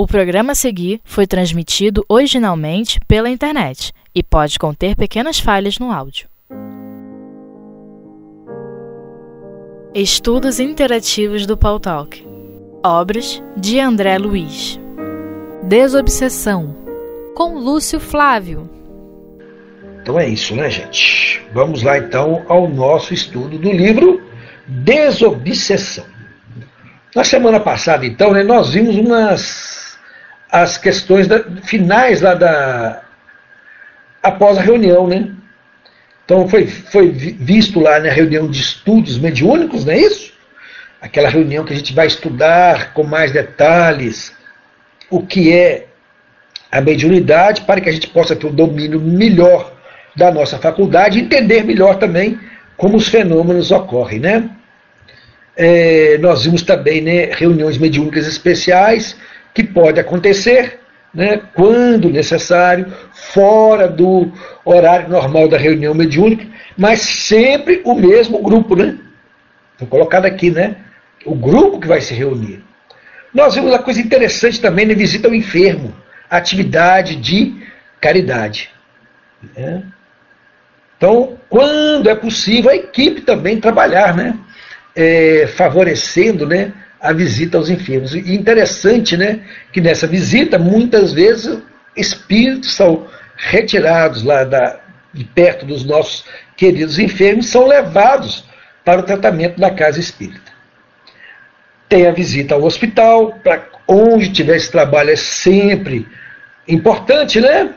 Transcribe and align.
O 0.00 0.06
programa 0.06 0.52
a 0.52 0.54
seguir 0.54 1.00
foi 1.02 1.26
transmitido 1.26 2.06
originalmente 2.08 3.00
pela 3.08 3.28
internet 3.28 3.92
e 4.14 4.22
pode 4.22 4.56
conter 4.56 4.94
pequenas 4.94 5.40
falhas 5.40 5.76
no 5.80 5.90
áudio. 5.90 6.28
Estudos 9.92 10.60
Interativos 10.60 11.46
do 11.46 11.56
Paul 11.56 11.80
Talk 11.80 12.24
Obras 12.80 13.42
de 13.56 13.80
André 13.80 14.18
Luiz 14.18 14.78
Desobsessão 15.64 16.76
com 17.34 17.58
Lúcio 17.58 17.98
Flávio 17.98 18.70
Então 20.00 20.16
é 20.16 20.28
isso, 20.28 20.54
né, 20.54 20.70
gente? 20.70 21.42
Vamos 21.52 21.82
lá 21.82 21.98
então 21.98 22.44
ao 22.46 22.68
nosso 22.68 23.12
estudo 23.12 23.58
do 23.58 23.72
livro 23.72 24.22
Desobsessão. 24.64 26.04
Na 27.16 27.24
semana 27.24 27.58
passada, 27.58 28.06
então, 28.06 28.32
né, 28.32 28.44
nós 28.44 28.74
vimos 28.74 28.94
umas 28.94 29.77
as 30.50 30.78
questões 30.78 31.26
da, 31.26 31.44
finais 31.62 32.20
lá 32.20 32.34
da 32.34 33.02
após 34.22 34.58
a 34.58 34.62
reunião, 34.62 35.06
né? 35.06 35.30
Então 36.24 36.48
foi, 36.48 36.66
foi 36.66 37.10
visto 37.10 37.80
lá 37.80 37.98
na 37.98 38.10
reunião 38.10 38.50
de 38.50 38.60
estudos 38.60 39.18
mediúnicos, 39.18 39.84
não 39.84 39.92
é 39.92 39.98
isso? 39.98 40.32
Aquela 41.00 41.28
reunião 41.28 41.64
que 41.64 41.72
a 41.72 41.76
gente 41.76 41.94
vai 41.94 42.06
estudar 42.06 42.92
com 42.92 43.02
mais 43.02 43.32
detalhes 43.32 44.36
o 45.10 45.24
que 45.24 45.52
é 45.52 45.86
a 46.70 46.80
mediunidade 46.80 47.62
para 47.62 47.80
que 47.80 47.88
a 47.88 47.92
gente 47.92 48.08
possa 48.08 48.36
ter 48.36 48.46
um 48.46 48.54
domínio 48.54 49.00
melhor 49.00 49.72
da 50.14 50.30
nossa 50.30 50.58
faculdade 50.58 51.18
e 51.18 51.22
entender 51.22 51.64
melhor 51.64 51.96
também 51.96 52.38
como 52.76 52.96
os 52.96 53.08
fenômenos 53.08 53.70
ocorrem, 53.70 54.20
né? 54.20 54.50
É, 55.56 56.18
nós 56.18 56.44
vimos 56.44 56.62
também 56.62 57.00
né, 57.00 57.30
reuniões 57.32 57.78
mediúnicas 57.78 58.26
especiais 58.26 59.16
que 59.58 59.64
pode 59.64 59.98
acontecer 59.98 60.78
né, 61.12 61.42
quando 61.52 62.08
necessário, 62.08 62.92
fora 63.12 63.88
do 63.88 64.30
horário 64.64 65.08
normal 65.08 65.48
da 65.48 65.58
reunião 65.58 65.92
mediúnica, 65.92 66.46
mas 66.76 67.00
sempre 67.00 67.82
o 67.84 67.92
mesmo 67.92 68.40
grupo, 68.40 68.76
né? 68.76 68.96
Estou 69.72 69.88
colocado 69.88 70.26
aqui, 70.26 70.48
né? 70.48 70.76
O 71.26 71.34
grupo 71.34 71.80
que 71.80 71.88
vai 71.88 72.00
se 72.00 72.14
reunir. 72.14 72.62
Nós 73.34 73.56
vimos 73.56 73.72
uma 73.72 73.80
coisa 73.80 74.00
interessante 74.00 74.60
também 74.60 74.86
na 74.86 74.94
visita 74.94 75.26
ao 75.26 75.34
enfermo, 75.34 75.92
atividade 76.30 77.16
de 77.16 77.56
caridade. 78.00 78.70
Né? 79.56 79.82
Então, 80.96 81.36
quando 81.48 82.08
é 82.08 82.14
possível, 82.14 82.70
a 82.70 82.76
equipe 82.76 83.22
também 83.22 83.58
trabalhar, 83.58 84.14
né? 84.14 84.38
É, 84.94 85.48
favorecendo, 85.48 86.46
né? 86.46 86.72
A 87.00 87.12
visita 87.12 87.56
aos 87.56 87.70
enfermos. 87.70 88.14
E 88.14 88.34
interessante, 88.34 89.16
né, 89.16 89.40
que 89.72 89.80
nessa 89.80 90.06
visita, 90.06 90.58
muitas 90.58 91.12
vezes, 91.12 91.58
espíritos 91.96 92.74
são 92.74 93.06
retirados 93.36 94.22
lá 94.22 94.44
da, 94.44 94.80
de 95.12 95.24
perto 95.24 95.64
dos 95.64 95.84
nossos 95.84 96.24
queridos 96.56 96.98
enfermos, 96.98 97.46
são 97.46 97.66
levados 97.66 98.44
para 98.84 99.00
o 99.00 99.04
tratamento 99.04 99.60
da 99.60 99.70
casa 99.70 100.00
espírita. 100.00 100.52
Tem 101.88 102.06
a 102.06 102.12
visita 102.12 102.54
ao 102.54 102.64
hospital, 102.64 103.38
para 103.42 103.66
onde 103.86 104.30
tiver 104.30 104.56
esse 104.56 104.70
trabalho 104.70 105.10
é 105.10 105.16
sempre 105.16 106.06
importante, 106.66 107.40
né? 107.40 107.74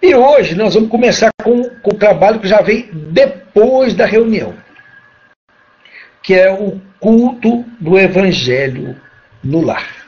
E 0.00 0.14
hoje 0.14 0.54
nós 0.54 0.74
vamos 0.74 0.90
começar 0.90 1.30
com, 1.42 1.64
com 1.80 1.90
o 1.90 1.98
trabalho 1.98 2.38
que 2.38 2.46
já 2.46 2.60
vem 2.60 2.90
depois 2.92 3.94
da 3.94 4.04
reunião 4.04 4.54
que 6.24 6.32
é 6.32 6.50
o 6.50 6.80
culto 6.98 7.66
do 7.78 7.98
evangelho 7.98 8.96
no 9.42 9.60
lar. 9.60 10.06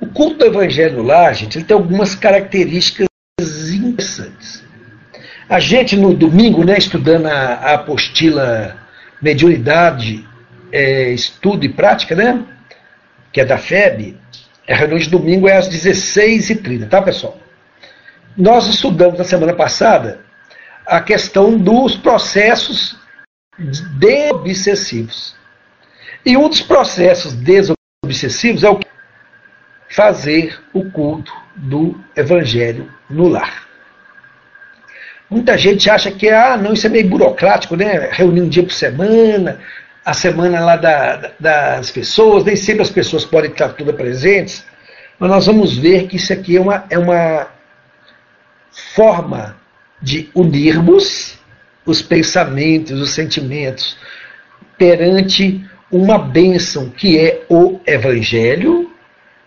O 0.00 0.06
culto 0.06 0.38
do 0.38 0.46
evangelho 0.46 0.96
no 0.96 1.02
lar, 1.02 1.34
gente, 1.34 1.58
ele 1.58 1.66
tem 1.66 1.76
algumas 1.76 2.14
características 2.14 3.06
interessantes. 3.38 4.64
A 5.46 5.60
gente, 5.60 5.96
no 5.96 6.14
domingo, 6.14 6.64
né, 6.64 6.78
estudando 6.78 7.26
a, 7.26 7.36
a 7.36 7.74
apostila 7.74 8.74
Mediunidade, 9.20 10.26
é, 10.72 11.10
Estudo 11.10 11.66
e 11.66 11.68
Prática, 11.68 12.14
né, 12.16 12.42
que 13.30 13.40
é 13.42 13.44
da 13.44 13.58
FEB, 13.58 14.16
a 14.66 14.74
reunião 14.74 14.98
de 14.98 15.10
domingo 15.10 15.46
é 15.46 15.58
às 15.58 15.68
16h30, 15.68 16.88
tá, 16.88 17.02
pessoal? 17.02 17.36
Nós 18.34 18.66
estudamos 18.66 19.18
na 19.18 19.24
semana 19.24 19.52
passada 19.52 20.20
a 20.86 21.02
questão 21.02 21.58
dos 21.58 21.96
processos 21.96 23.03
desobsessivos. 23.58 25.34
E 26.24 26.36
um 26.36 26.48
dos 26.48 26.62
processos 26.62 27.32
desobsessivos 27.34 28.64
é 28.64 28.68
o 28.68 28.76
que? 28.76 28.88
Fazer 29.88 30.58
o 30.72 30.90
culto 30.90 31.32
do 31.54 32.00
evangelho 32.16 32.90
no 33.08 33.28
lar. 33.28 33.68
Muita 35.30 35.56
gente 35.56 35.88
acha 35.88 36.10
que 36.10 36.28
ah, 36.28 36.56
não, 36.56 36.72
isso 36.72 36.86
é 36.86 36.90
meio 36.90 37.08
burocrático, 37.08 37.76
né? 37.76 38.08
Reunir 38.12 38.42
um 38.42 38.48
dia 38.48 38.62
por 38.62 38.72
semana, 38.72 39.60
a 40.04 40.12
semana 40.12 40.60
lá 40.60 40.76
da, 40.76 41.32
das 41.40 41.90
pessoas, 41.90 42.44
nem 42.44 42.56
sempre 42.56 42.82
as 42.82 42.90
pessoas 42.90 43.24
podem 43.24 43.50
estar 43.50 43.70
todas 43.70 43.94
presentes, 43.94 44.64
mas 45.18 45.30
nós 45.30 45.46
vamos 45.46 45.76
ver 45.76 46.06
que 46.06 46.16
isso 46.16 46.32
aqui 46.32 46.56
é 46.56 46.60
uma, 46.60 46.84
é 46.90 46.98
uma 46.98 47.48
forma 48.94 49.56
de 50.02 50.28
unirmos 50.34 51.38
os 51.86 52.00
pensamentos, 52.02 53.00
os 53.00 53.10
sentimentos, 53.10 53.96
perante 54.78 55.64
uma 55.90 56.18
bênção 56.18 56.90
que 56.90 57.18
é 57.18 57.44
o 57.48 57.80
Evangelho, 57.86 58.90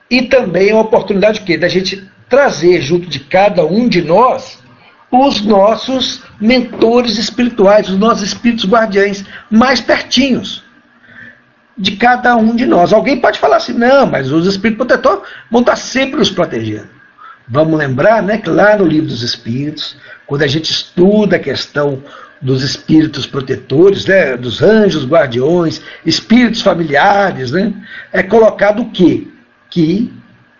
e 0.09 0.23
também 0.23 0.71
a 0.71 0.79
oportunidade 0.79 1.41
que 1.41 1.57
da 1.57 1.67
gente 1.67 2.07
trazer 2.29 2.81
junto 2.81 3.07
de 3.07 3.19
cada 3.19 3.65
um 3.65 3.87
de 3.87 4.01
nós 4.01 4.59
os 5.11 5.41
nossos 5.41 6.21
mentores 6.39 7.17
espirituais, 7.17 7.89
os 7.89 7.97
nossos 7.97 8.23
espíritos 8.23 8.65
guardiães 8.65 9.25
mais 9.49 9.79
pertinhos 9.79 10.63
de 11.77 11.95
cada 11.95 12.35
um 12.35 12.55
de 12.55 12.65
nós. 12.65 12.91
Alguém 12.91 13.19
pode 13.19 13.39
falar 13.39 13.57
assim, 13.57 13.73
não, 13.73 14.05
mas 14.05 14.31
os 14.31 14.47
espíritos 14.47 14.85
protetores 14.85 15.29
vão 15.51 15.61
estar 15.61 15.75
sempre 15.75 16.17
nos 16.17 16.31
protegendo. 16.31 16.89
Vamos 17.47 17.77
lembrar 17.77 18.21
né, 18.21 18.37
que 18.37 18.49
lá 18.49 18.75
no 18.75 18.85
livro 18.85 19.07
dos 19.07 19.23
Espíritos, 19.23 19.95
quando 20.25 20.41
a 20.41 20.47
gente 20.47 20.69
estuda 20.69 21.37
a 21.37 21.39
questão 21.39 22.03
dos 22.41 22.63
espíritos 22.63 23.25
protetores, 23.25 24.05
né, 24.05 24.37
dos 24.37 24.61
anjos 24.61 25.05
guardiões, 25.05 25.81
espíritos 26.05 26.61
familiares, 26.61 27.51
né, 27.51 27.73
é 28.11 28.21
colocado 28.21 28.83
o 28.83 28.91
quê? 28.91 29.27
Que 29.69 30.13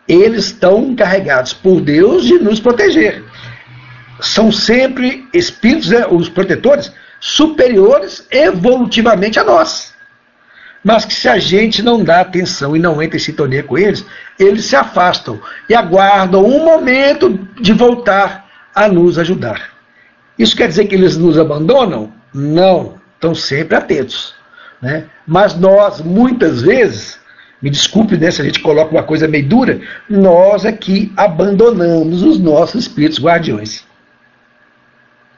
eles 0.08 0.46
estão 0.46 0.84
encarregados 0.86 1.54
por 1.54 1.82
Deus 1.82 2.26
de 2.26 2.40
nos 2.40 2.60
proteger. 2.60 3.24
São 4.20 4.52
sempre 4.52 5.28
espíritos, 5.34 5.90
né, 5.90 6.06
os 6.10 6.30
protetores, 6.30 6.92
superiores 7.20 8.26
evolutivamente 8.32 9.40
a 9.40 9.44
nós. 9.44 9.94
Mas 10.84 11.06
que 11.06 11.14
se 11.14 11.28
a 11.28 11.38
gente 11.38 11.82
não 11.82 12.04
dá 12.04 12.22
atenção 12.22 12.76
e 12.76 12.80
não 12.80 13.02
entra 13.02 13.18
em 13.18 13.20
sintonia 13.20 13.64
com 13.64 13.78
eles, 13.78 14.06
eles 14.40 14.66
se 14.66 14.76
afastam 14.76 15.40
e 15.68 15.76
aguardam 15.76 16.46
um 16.46 16.64
momento 16.64 17.48
de 17.60 17.74
voltar 17.74 18.46
a 18.74 18.88
nos 18.88 19.18
ajudar. 19.18 19.77
Isso 20.38 20.56
quer 20.56 20.68
dizer 20.68 20.86
que 20.86 20.96
eles 20.96 21.18
nos 21.18 21.38
abandonam? 21.38 22.12
Não, 22.34 22.96
estão 23.16 23.34
sempre 23.34 23.76
atentos. 23.76 24.36
Né? 24.82 25.06
Mas 25.26 25.56
nós, 25.56 26.02
muitas 26.02 26.62
vezes, 26.62 27.20
me 27.62 27.70
desculpe 27.70 28.16
né, 28.18 28.30
se 28.30 28.42
a 28.42 28.46
gente 28.46 28.60
coloca 28.60 28.92
uma 28.92 29.04
coisa 29.04 29.28
meio 29.28 29.48
dura, 29.48 29.82
nós 30.10 30.66
aqui 30.66 31.12
abandonamos 31.18 32.22
os 32.22 32.40
nossos 32.40 32.84
espíritos 32.84 33.20
guardiões. 33.20 33.86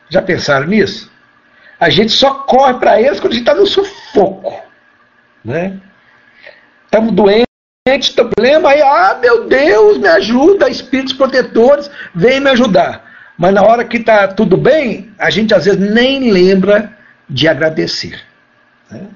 Já 0.09 0.21
pensaram 0.21 0.67
nisso? 0.67 1.09
A 1.79 1.89
gente 1.89 2.11
só 2.11 2.33
corre 2.33 2.73
para 2.73 3.01
eles 3.01 3.19
quando 3.19 3.33
a 3.33 3.35
gente 3.35 3.47
está 3.47 3.55
no 3.55 3.65
sufoco. 3.65 4.61
Né? 5.45 5.79
Estamos 6.85 7.13
doentes, 7.13 7.45
tem 7.85 8.27
problema, 8.27 8.69
aí, 8.69 8.81
ah, 8.81 9.17
meu 9.21 9.47
Deus, 9.47 9.97
me 9.97 10.07
ajuda, 10.07 10.69
espíritos 10.69 11.13
protetores, 11.13 11.89
vem 12.13 12.41
me 12.41 12.49
ajudar. 12.49 13.08
Mas 13.39 13.53
na 13.53 13.63
hora 13.63 13.85
que 13.85 13.95
está 13.95 14.27
tudo 14.27 14.57
bem, 14.57 15.13
a 15.17 15.29
gente 15.29 15.53
às 15.53 15.63
vezes 15.63 15.79
nem 15.79 16.29
lembra 16.29 16.91
de 17.29 17.47
agradecer. 17.47 18.19
Né? 18.91 19.07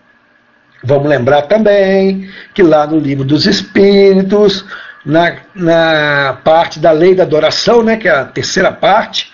Vamos 0.81 1.09
lembrar 1.09 1.41
também 1.41 2.29
que 2.53 2.63
lá 2.63 2.87
no 2.87 2.97
livro 2.97 3.25
dos 3.25 3.45
Espíritos, 3.45 4.65
na, 5.05 5.35
na 5.53 6.39
parte 6.41 6.79
da 6.79 6.91
lei 6.91 7.13
da 7.13 7.23
adoração, 7.23 7.83
né, 7.83 7.97
que 7.97 8.07
é 8.07 8.11
a 8.11 8.23
terceira 8.23 8.71
parte, 8.71 9.33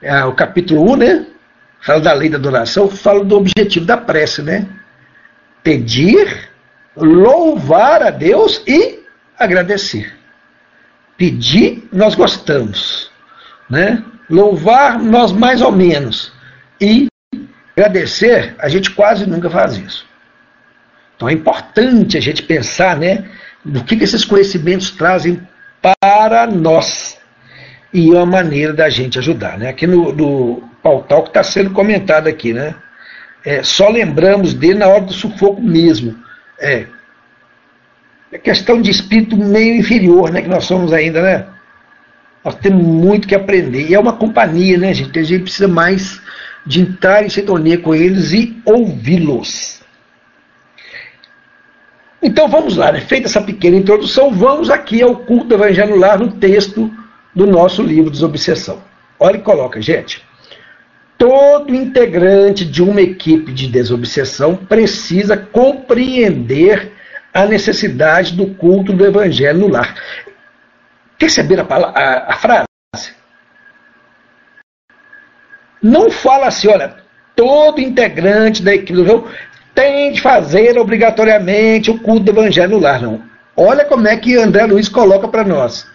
é 0.00 0.24
o 0.24 0.32
capítulo 0.32 0.92
1, 0.92 0.96
né, 0.96 1.26
fala 1.80 2.00
da 2.00 2.12
lei 2.12 2.28
da 2.28 2.36
adoração, 2.36 2.88
fala 2.88 3.24
do 3.24 3.36
objetivo 3.36 3.84
da 3.84 3.96
prece, 3.96 4.40
né? 4.40 4.68
Pedir, 5.64 6.48
louvar 6.96 8.04
a 8.04 8.10
Deus 8.10 8.62
e 8.68 9.00
agradecer. 9.36 10.16
Pedir, 11.16 11.88
nós 11.92 12.14
gostamos, 12.14 13.10
né? 13.68 14.00
Louvar, 14.28 14.98
nós 14.98 15.32
mais 15.32 15.62
ou 15.62 15.72
menos. 15.72 16.32
E 16.80 17.08
agradecer, 17.76 18.54
a 18.58 18.68
gente 18.68 18.90
quase 18.90 19.26
nunca 19.26 19.48
faz 19.48 19.76
isso. 19.76 20.06
Então 21.16 21.28
é 21.28 21.32
importante 21.32 22.16
a 22.16 22.20
gente 22.20 22.42
pensar, 22.42 22.96
né? 22.96 23.24
do 23.64 23.84
que, 23.84 23.96
que 23.96 24.04
esses 24.04 24.24
conhecimentos 24.24 24.90
trazem 24.90 25.40
para 25.82 26.46
nós. 26.46 27.18
E 27.92 28.10
é 28.10 28.14
uma 28.14 28.26
maneira 28.26 28.72
da 28.72 28.88
gente 28.88 29.18
ajudar. 29.18 29.58
Né? 29.58 29.68
Aqui 29.68 29.86
no, 29.86 30.12
no 30.12 30.62
Pautal 30.82 31.22
que 31.22 31.30
está 31.30 31.42
sendo 31.42 31.70
comentado 31.70 32.28
aqui, 32.28 32.52
né? 32.52 32.74
É, 33.44 33.62
só 33.62 33.88
lembramos 33.88 34.52
dele 34.52 34.80
na 34.80 34.88
hora 34.88 35.02
do 35.02 35.12
sufoco 35.12 35.62
mesmo. 35.62 36.16
É, 36.60 36.86
é 38.32 38.38
questão 38.38 38.82
de 38.82 38.90
espírito 38.90 39.36
meio 39.36 39.76
inferior, 39.76 40.30
né? 40.30 40.42
Que 40.42 40.48
nós 40.48 40.64
somos 40.64 40.92
ainda, 40.92 41.22
né? 41.22 41.46
Nós 42.48 42.54
temos 42.54 42.82
muito 42.82 43.28
que 43.28 43.34
aprender. 43.34 43.90
E 43.90 43.94
é 43.94 44.00
uma 44.00 44.14
companhia, 44.14 44.78
né, 44.78 44.94
gente? 44.94 45.18
A 45.18 45.22
gente 45.22 45.42
precisa 45.42 45.68
mais 45.68 46.18
de 46.64 46.80
entrar 46.80 47.22
em 47.22 47.28
sintonia 47.28 47.76
com 47.76 47.94
eles 47.94 48.32
e 48.32 48.58
ouvi-los. 48.64 49.82
Então 52.22 52.48
vamos 52.48 52.74
lá, 52.74 52.90
né? 52.90 53.02
feita 53.02 53.26
essa 53.28 53.42
pequena 53.42 53.76
introdução, 53.76 54.32
vamos 54.32 54.70
aqui 54.70 55.02
ao 55.02 55.14
culto 55.14 55.54
evangelho 55.54 55.94
lar 55.94 56.18
no 56.18 56.32
texto 56.32 56.90
do 57.34 57.46
nosso 57.46 57.82
livro 57.82 58.10
Desobsessão. 58.10 58.82
Olha 59.20 59.36
e 59.36 59.42
coloca, 59.42 59.80
gente. 59.82 60.24
Todo 61.18 61.74
integrante 61.74 62.64
de 62.64 62.82
uma 62.82 63.02
equipe 63.02 63.52
de 63.52 63.66
desobsessão 63.68 64.56
precisa 64.56 65.36
compreender 65.36 66.92
a 67.34 67.44
necessidade 67.44 68.34
do 68.34 68.46
culto 68.46 68.94
do 68.94 69.04
evangelho 69.04 69.58
no 69.58 69.68
lar. 69.68 69.94
Perceberam 71.18 71.66
a, 71.68 71.74
a, 71.74 72.32
a 72.32 72.36
frase? 72.36 72.68
Não 75.82 76.10
fala 76.10 76.46
assim, 76.46 76.68
olha, 76.68 76.96
todo 77.36 77.80
integrante 77.80 78.62
da 78.62 78.74
equipe 78.74 78.92
do 78.92 79.28
tem 79.74 80.10
de 80.12 80.20
fazer 80.20 80.76
obrigatoriamente 80.76 81.90
o 81.90 82.00
culto 82.00 82.24
do 82.24 82.32
evangelho 82.32 82.72
no 82.72 82.78
lar, 82.80 83.00
não. 83.00 83.22
Olha 83.56 83.84
como 83.84 84.08
é 84.08 84.16
que 84.16 84.36
André 84.36 84.66
Luiz 84.66 84.88
coloca 84.88 85.28
para 85.28 85.44
nós. 85.44 85.86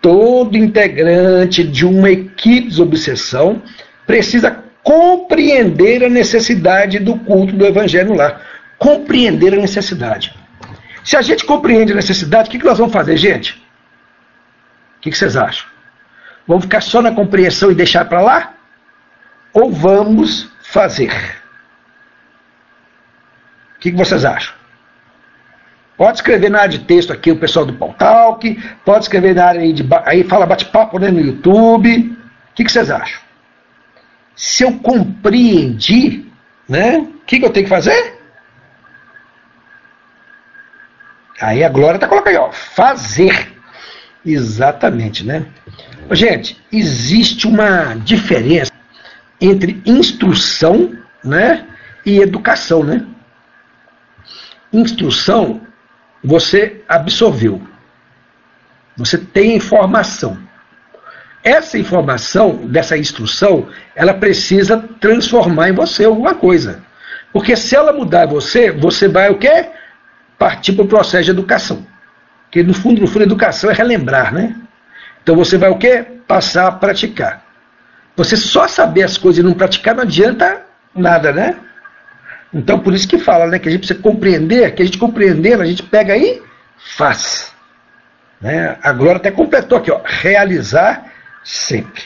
Todo 0.00 0.56
integrante 0.56 1.62
de 1.62 1.84
uma 1.84 2.10
equipe 2.10 2.68
de 2.68 2.82
obsessão 2.82 3.62
precisa 4.06 4.62
compreender 4.82 6.04
a 6.04 6.08
necessidade 6.08 6.98
do 6.98 7.18
culto 7.18 7.52
do 7.54 7.66
evangelho 7.66 8.10
no 8.10 8.14
lar. 8.14 8.40
Compreender 8.78 9.52
a 9.52 9.58
necessidade. 9.58 10.34
Se 11.04 11.16
a 11.16 11.22
gente 11.22 11.44
compreende 11.44 11.92
a 11.92 11.96
necessidade, 11.96 12.48
o 12.48 12.50
que, 12.50 12.64
nós 12.64 12.78
vamos 12.78 12.92
fazer, 12.92 13.16
gente? 13.16 13.62
O 15.06 15.10
que 15.10 15.16
vocês 15.16 15.36
acham? 15.36 15.68
Vamos 16.48 16.64
ficar 16.64 16.80
só 16.80 17.00
na 17.00 17.12
compreensão 17.12 17.70
e 17.70 17.74
deixar 17.74 18.04
para 18.06 18.20
lá? 18.20 18.54
Ou 19.52 19.70
vamos 19.70 20.50
fazer? 20.62 21.12
O 23.76 23.78
que, 23.78 23.92
que 23.92 23.96
vocês 23.96 24.24
acham? 24.24 24.52
Pode 25.96 26.18
escrever 26.18 26.50
na 26.50 26.58
área 26.62 26.78
de 26.78 26.84
texto 26.84 27.12
aqui 27.12 27.30
o 27.30 27.38
pessoal 27.38 27.64
do 27.64 27.72
Pautalk, 27.72 28.60
pode 28.84 29.04
escrever 29.04 29.34
na 29.34 29.46
área 29.46 29.72
de 29.72 29.86
aí 30.04 30.24
fala 30.24 30.44
bate-papo 30.44 30.98
né, 30.98 31.10
no 31.10 31.20
YouTube. 31.20 32.18
O 32.50 32.54
que, 32.54 32.64
que 32.64 32.72
vocês 32.72 32.90
acham? 32.90 33.20
Se 34.34 34.64
eu 34.64 34.78
compreendi, 34.80 36.30
né? 36.68 36.98
O 36.98 37.20
que, 37.24 37.38
que 37.38 37.44
eu 37.44 37.50
tenho 37.50 37.64
que 37.64 37.70
fazer? 37.70 38.20
Aí 41.40 41.62
a 41.62 41.68
Glória 41.68 41.96
está 41.96 42.08
colocando 42.08 42.34
aí, 42.34 42.36
ó, 42.36 42.50
fazer. 42.50 43.55
Exatamente, 44.26 45.24
né? 45.24 45.46
Gente, 46.10 46.60
existe 46.72 47.46
uma 47.46 47.94
diferença 47.94 48.72
entre 49.40 49.80
instrução, 49.86 50.92
né, 51.22 51.64
e 52.04 52.18
educação, 52.18 52.82
né? 52.82 53.06
Instrução, 54.72 55.60
você 56.22 56.82
absorveu. 56.88 57.62
Você 58.96 59.16
tem 59.16 59.54
informação. 59.54 60.38
Essa 61.44 61.78
informação, 61.78 62.66
dessa 62.66 62.98
instrução, 62.98 63.68
ela 63.94 64.12
precisa 64.12 64.78
transformar 65.00 65.68
em 65.68 65.72
você 65.72 66.04
alguma 66.04 66.34
coisa. 66.34 66.82
Porque 67.32 67.54
se 67.54 67.76
ela 67.76 67.92
mudar 67.92 68.26
você, 68.26 68.72
você 68.72 69.06
vai 69.06 69.30
o 69.30 69.38
quê? 69.38 69.68
Partir 70.38 70.72
para 70.72 70.84
o 70.84 70.88
processo 70.88 71.24
de 71.24 71.30
educação. 71.30 71.86
Porque 72.56 72.66
no 72.66 72.72
fundo, 72.72 73.02
no 73.02 73.06
fundo, 73.06 73.22
educação 73.22 73.70
é 73.70 73.74
relembrar, 73.74 74.32
né? 74.32 74.56
Então 75.22 75.36
você 75.36 75.58
vai 75.58 75.68
o 75.68 75.76
quê? 75.76 76.06
Passar 76.26 76.68
a 76.68 76.72
praticar. 76.72 77.44
Você 78.16 78.34
só 78.34 78.66
saber 78.66 79.02
as 79.02 79.18
coisas 79.18 79.44
e 79.44 79.46
não 79.46 79.52
praticar 79.52 79.94
não 79.94 80.04
adianta 80.04 80.62
nada, 80.94 81.32
né? 81.32 81.54
Então, 82.54 82.78
por 82.78 82.94
isso 82.94 83.06
que 83.06 83.18
fala, 83.18 83.46
né, 83.46 83.58
que 83.58 83.68
a 83.68 83.70
gente 83.70 83.80
precisa 83.80 84.00
compreender, 84.00 84.74
que 84.74 84.80
a 84.80 84.84
gente 84.86 84.96
compreendendo, 84.96 85.62
a 85.62 85.66
gente 85.66 85.82
pega 85.82 86.14
aí, 86.14 86.40
faz. 86.96 87.52
Né? 88.40 88.78
A 88.82 88.90
Glória 88.90 89.16
até 89.16 89.30
completou 89.30 89.76
aqui, 89.76 89.90
ó, 89.90 90.00
realizar 90.02 91.12
sempre. 91.44 92.04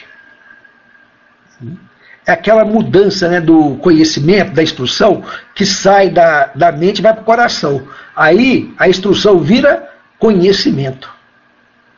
É 2.25 2.33
aquela 2.33 2.65
mudança 2.65 3.29
né, 3.29 3.39
do 3.39 3.77
conhecimento, 3.77 4.51
da 4.51 4.61
instrução, 4.61 5.23
que 5.55 5.65
sai 5.65 6.09
da, 6.09 6.47
da 6.53 6.73
mente 6.73 6.99
e 6.99 7.01
vai 7.01 7.13
para 7.13 7.21
o 7.21 7.25
coração. 7.25 7.87
Aí 8.13 8.73
a 8.77 8.89
instrução 8.89 9.39
vira 9.39 9.90
conhecimento. 10.21 11.11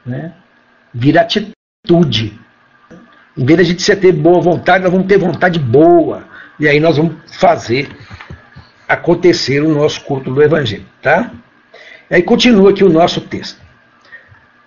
Né? 0.05 0.33
Vira 0.93 1.21
atitude. 1.21 2.39
Em 3.37 3.45
vez 3.45 3.57
de 3.57 3.61
a 3.61 3.65
gente 3.65 3.95
ter 3.97 4.13
boa 4.13 4.39
vontade, 4.39 4.83
nós 4.83 4.93
vamos 4.93 5.07
ter 5.07 5.17
vontade 5.17 5.59
boa. 5.59 6.23
E 6.57 6.67
aí 6.67 6.79
nós 6.79 6.95
vamos 6.95 7.15
fazer 7.37 7.89
acontecer 8.87 9.61
o 9.61 9.73
nosso 9.73 10.01
culto 10.05 10.33
do 10.33 10.41
Evangelho, 10.41 10.85
tá? 11.01 11.31
E 12.09 12.15
aí 12.15 12.23
continua 12.23 12.69
aqui 12.69 12.83
o 12.83 12.89
nosso 12.89 13.19
texto. 13.21 13.59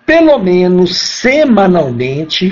Pelo 0.04 0.38
menos 0.38 0.96
semanalmente 0.96 2.50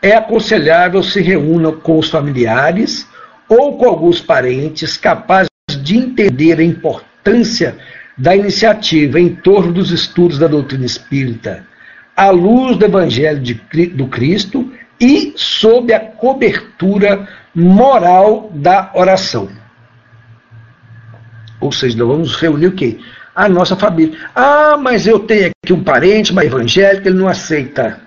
é 0.00 0.16
aconselhável 0.16 1.02
se 1.02 1.20
reúnam 1.20 1.78
com 1.78 1.98
os 1.98 2.10
familiares 2.10 3.06
ou 3.48 3.76
com 3.76 3.86
alguns 3.86 4.20
parentes 4.20 4.96
capazes 4.96 5.50
de 5.82 5.96
entender 5.98 6.58
a 6.58 6.64
importância 6.64 7.78
da 8.16 8.36
iniciativa 8.36 9.18
em 9.18 9.34
torno 9.34 9.72
dos 9.72 9.90
estudos 9.90 10.38
da 10.38 10.46
doutrina 10.46 10.84
espírita, 10.84 11.66
à 12.16 12.30
luz 12.30 12.76
do 12.76 12.84
Evangelho 12.84 13.40
de, 13.40 13.54
do 13.86 14.06
Cristo 14.06 14.70
e 15.00 15.32
sob 15.36 15.92
a 15.92 16.00
cobertura 16.00 17.26
moral 17.54 18.50
da 18.54 18.90
oração. 18.94 19.48
Ou 21.60 21.72
seja, 21.72 21.96
nós 21.96 22.08
vamos 22.08 22.36
reunir 22.36 22.66
o 22.66 22.72
quê? 22.72 22.98
A 23.34 23.48
nossa 23.48 23.76
família. 23.76 24.18
Ah, 24.34 24.76
mas 24.76 25.06
eu 25.06 25.20
tenho 25.20 25.50
aqui 25.64 25.72
um 25.72 25.82
parente, 25.82 26.34
mas 26.34 26.46
evangélico, 26.46 27.08
ele 27.08 27.18
não 27.18 27.28
aceita. 27.28 28.00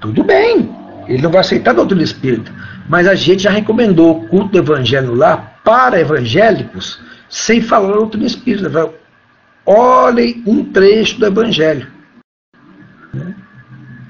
Tudo 0.00 0.22
bem, 0.22 0.68
ele 1.08 1.22
não 1.22 1.30
vai 1.30 1.40
aceitar 1.40 1.70
a 1.70 1.74
doutrina 1.74 2.02
espírita. 2.02 2.52
Mas 2.88 3.06
a 3.06 3.14
gente 3.14 3.44
já 3.44 3.50
recomendou 3.50 4.18
o 4.18 4.28
culto 4.28 4.50
do 4.50 4.58
evangelho 4.58 5.14
lá 5.14 5.36
para 5.64 6.00
evangélicos, 6.00 7.00
sem 7.28 7.60
falar 7.60 7.90
a 7.90 7.96
doutrina 7.96 8.26
espírita. 8.26 8.92
Olhem 9.64 10.42
um 10.46 10.64
trecho 10.64 11.18
do 11.18 11.26
evangelho. 11.26 11.90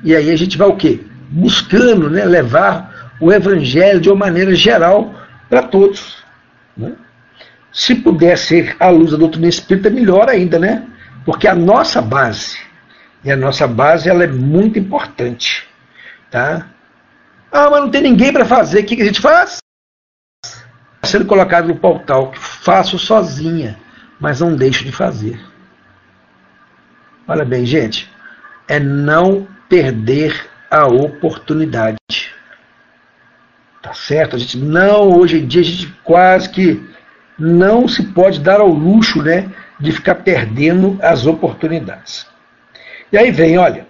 E 0.03 0.15
aí 0.15 0.31
a 0.31 0.37
gente 0.37 0.57
vai 0.57 0.69
o 0.69 0.77
quê? 0.77 1.01
Buscando 1.31 2.09
né, 2.11 2.25
levar 2.25 3.17
o 3.21 3.33
evangelho 3.33 4.01
de 4.01 4.09
uma 4.09 4.27
maneira 4.27 4.55
geral 4.55 5.15
para 5.49 5.63
todos. 5.63 6.25
Né? 6.77 6.93
Se 7.73 7.95
puder 7.95 8.37
ser 8.39 8.77
à 8.79 8.89
luz 8.89 9.11
da 9.11 9.17
doutrina 9.17 9.49
espírita, 9.49 9.91
melhor 9.91 10.29
ainda, 10.29 10.59
né? 10.59 10.87
Porque 11.25 11.49
a 11.49 11.55
nossa 11.55 12.01
base, 12.01 12.59
e 13.25 13.31
a 13.31 13.37
nossa 13.37 13.67
base 13.67 14.09
ela 14.09 14.25
é 14.25 14.29
muito 14.29 14.79
importante. 14.79 15.67
Tá? 16.31 16.69
Ah, 17.51 17.71
mas 17.71 17.81
não 17.81 17.91
tem 17.91 18.03
ninguém 18.03 18.33
para 18.33 18.45
fazer, 18.45 18.81
o 18.81 18.85
que, 18.85 18.97
que 18.97 19.03
a 19.03 19.07
gente 19.07 19.21
faz? 19.21 19.59
Está 20.45 21.19
sendo 21.19 21.27
colocado 21.27 21.69
no 21.69 21.77
portal, 21.77 22.33
faço 22.67 22.99
sozinha, 22.99 23.79
mas 24.19 24.41
não 24.41 24.57
deixo 24.57 24.85
de 24.85 24.91
fazer. 24.91 25.41
Olha 27.29 27.45
bem, 27.45 27.65
gente, 27.65 28.11
é 28.67 28.81
não 28.81 29.47
perder 29.69 30.51
a 30.69 30.85
oportunidade. 30.89 31.97
Tá 33.81 33.95
certo? 33.95 34.35
A 34.35 34.39
gente 34.41 34.59
não, 34.59 35.17
hoje 35.17 35.39
em 35.39 35.47
dia, 35.47 35.61
a 35.61 35.65
gente 35.65 35.87
quase 36.03 36.49
que 36.49 36.85
não 37.39 37.87
se 37.87 38.03
pode 38.03 38.41
dar 38.41 38.59
ao 38.59 38.69
luxo 38.69 39.23
né, 39.23 39.49
de 39.79 39.93
ficar 39.93 40.17
perdendo 40.17 40.99
as 41.01 41.25
oportunidades. 41.25 42.27
E 43.13 43.17
aí 43.17 43.31
vem, 43.31 43.59
olha, 43.59 43.87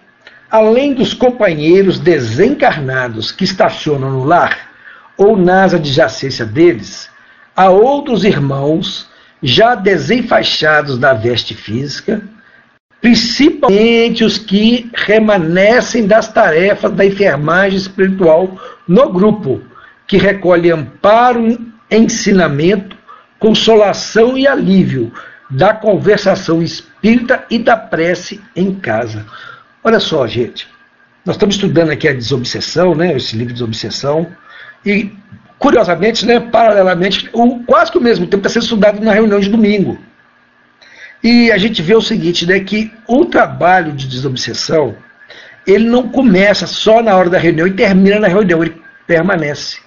além 0.50 0.92
dos 0.92 1.14
companheiros 1.14 1.98
desencarnados 1.98 3.32
que 3.32 3.44
estacionam 3.44 4.10
no 4.10 4.24
lar 4.24 4.70
ou 5.16 5.34
nas 5.34 5.72
adjacência 5.72 6.44
deles, 6.44 7.08
há 7.56 7.70
outros 7.70 8.24
irmãos 8.24 9.08
já 9.42 9.74
desenfaixados 9.74 10.98
da 10.98 11.14
veste 11.14 11.54
física, 11.54 12.22
principalmente 13.00 14.24
os 14.24 14.38
que 14.38 14.90
remanescem 14.94 16.06
das 16.06 16.32
tarefas 16.32 16.92
da 16.92 17.04
enfermagem 17.04 17.78
espiritual 17.78 18.56
no 18.86 19.12
grupo, 19.12 19.62
que 20.06 20.16
recolhe 20.16 20.70
amparo, 20.70 21.58
ensinamento 21.90 22.96
consolação 23.38 24.36
e 24.36 24.46
alívio, 24.46 25.12
da 25.48 25.72
conversação 25.72 26.62
espírita 26.62 27.44
e 27.48 27.58
da 27.58 27.76
prece 27.76 28.40
em 28.54 28.74
casa. 28.74 29.24
Olha 29.84 30.00
só, 30.00 30.26
gente, 30.26 30.68
nós 31.24 31.36
estamos 31.36 31.54
estudando 31.54 31.90
aqui 31.90 32.08
a 32.08 32.12
desobsessão, 32.12 32.94
né, 32.94 33.16
esse 33.16 33.36
livro 33.36 33.52
de 33.52 33.60
desobsessão, 33.60 34.26
e 34.84 35.12
curiosamente, 35.58 36.26
né, 36.26 36.40
paralelamente, 36.40 37.30
quase 37.66 37.90
que 37.90 37.98
o 37.98 38.02
mesmo 38.02 38.26
tempo 38.26 38.46
está 38.46 38.48
sendo 38.48 38.64
estudado 38.64 39.00
na 39.00 39.12
reunião 39.12 39.40
de 39.40 39.48
domingo. 39.48 39.98
E 41.22 41.50
a 41.50 41.58
gente 41.58 41.82
vê 41.82 41.94
o 41.94 42.02
seguinte, 42.02 42.46
né, 42.46 42.60
que 42.60 42.92
o 43.08 43.24
trabalho 43.24 43.92
de 43.92 44.06
desobsessão, 44.06 44.96
ele 45.66 45.88
não 45.88 46.08
começa 46.08 46.66
só 46.66 47.02
na 47.02 47.16
hora 47.16 47.30
da 47.30 47.38
reunião 47.38 47.66
e 47.66 47.72
termina 47.72 48.20
na 48.20 48.28
reunião, 48.28 48.62
ele 48.62 48.80
permanece. 49.06 49.78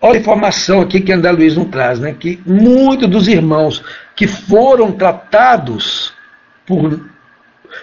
Olha 0.00 0.18
a 0.18 0.20
informação 0.20 0.82
aqui 0.82 1.00
que 1.00 1.12
André 1.12 1.32
Luiz 1.32 1.56
não 1.56 1.64
traz, 1.64 1.98
né, 1.98 2.14
que 2.18 2.40
muitos 2.46 3.08
dos 3.08 3.26
irmãos 3.26 3.82
que 4.14 4.26
foram 4.26 4.92
tratados 4.92 6.12
por, 6.66 7.08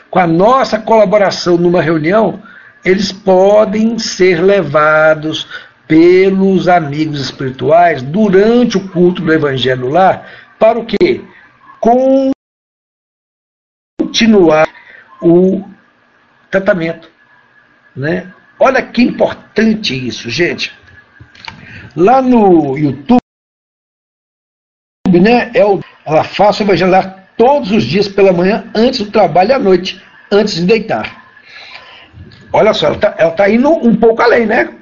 com 0.09 0.19
a 0.19 0.27
nossa 0.27 0.79
colaboração 0.79 1.57
numa 1.57 1.81
reunião, 1.81 2.41
eles 2.83 3.11
podem 3.11 3.99
ser 3.99 4.41
levados 4.41 5.47
pelos 5.91 6.69
amigos 6.69 7.19
espirituais 7.19 8.01
durante 8.01 8.77
o 8.77 8.87
culto 8.91 9.21
do 9.21 9.33
Evangelho 9.33 9.89
lá, 9.89 10.25
para 10.57 10.79
o 10.79 10.85
quê? 10.85 11.21
Continuar 13.99 14.69
o 15.21 15.65
tratamento. 16.49 17.11
Né? 17.93 18.33
Olha 18.57 18.81
que 18.81 19.01
importante 19.01 20.07
isso, 20.07 20.29
gente. 20.29 20.73
Lá 21.93 22.21
no 22.21 22.77
YouTube, 22.77 23.19
né, 25.21 25.51
é 25.53 25.65
o, 25.65 25.81
ela 26.05 26.23
faz 26.23 26.57
o 26.61 26.63
evangelho 26.63 26.91
lá 26.91 27.03
todos 27.35 27.69
os 27.69 27.83
dias 27.83 28.07
pela 28.07 28.31
manhã, 28.31 28.71
antes 28.73 29.01
do 29.01 29.11
trabalho 29.11 29.53
à 29.53 29.59
noite, 29.59 30.01
antes 30.31 30.55
de 30.55 30.65
deitar. 30.65 31.21
Olha 32.53 32.73
só, 32.73 32.85
ela 32.87 32.95
está 32.95 33.31
tá 33.31 33.49
indo 33.49 33.69
um 33.69 33.93
pouco 33.93 34.21
além, 34.21 34.45
né? 34.45 34.80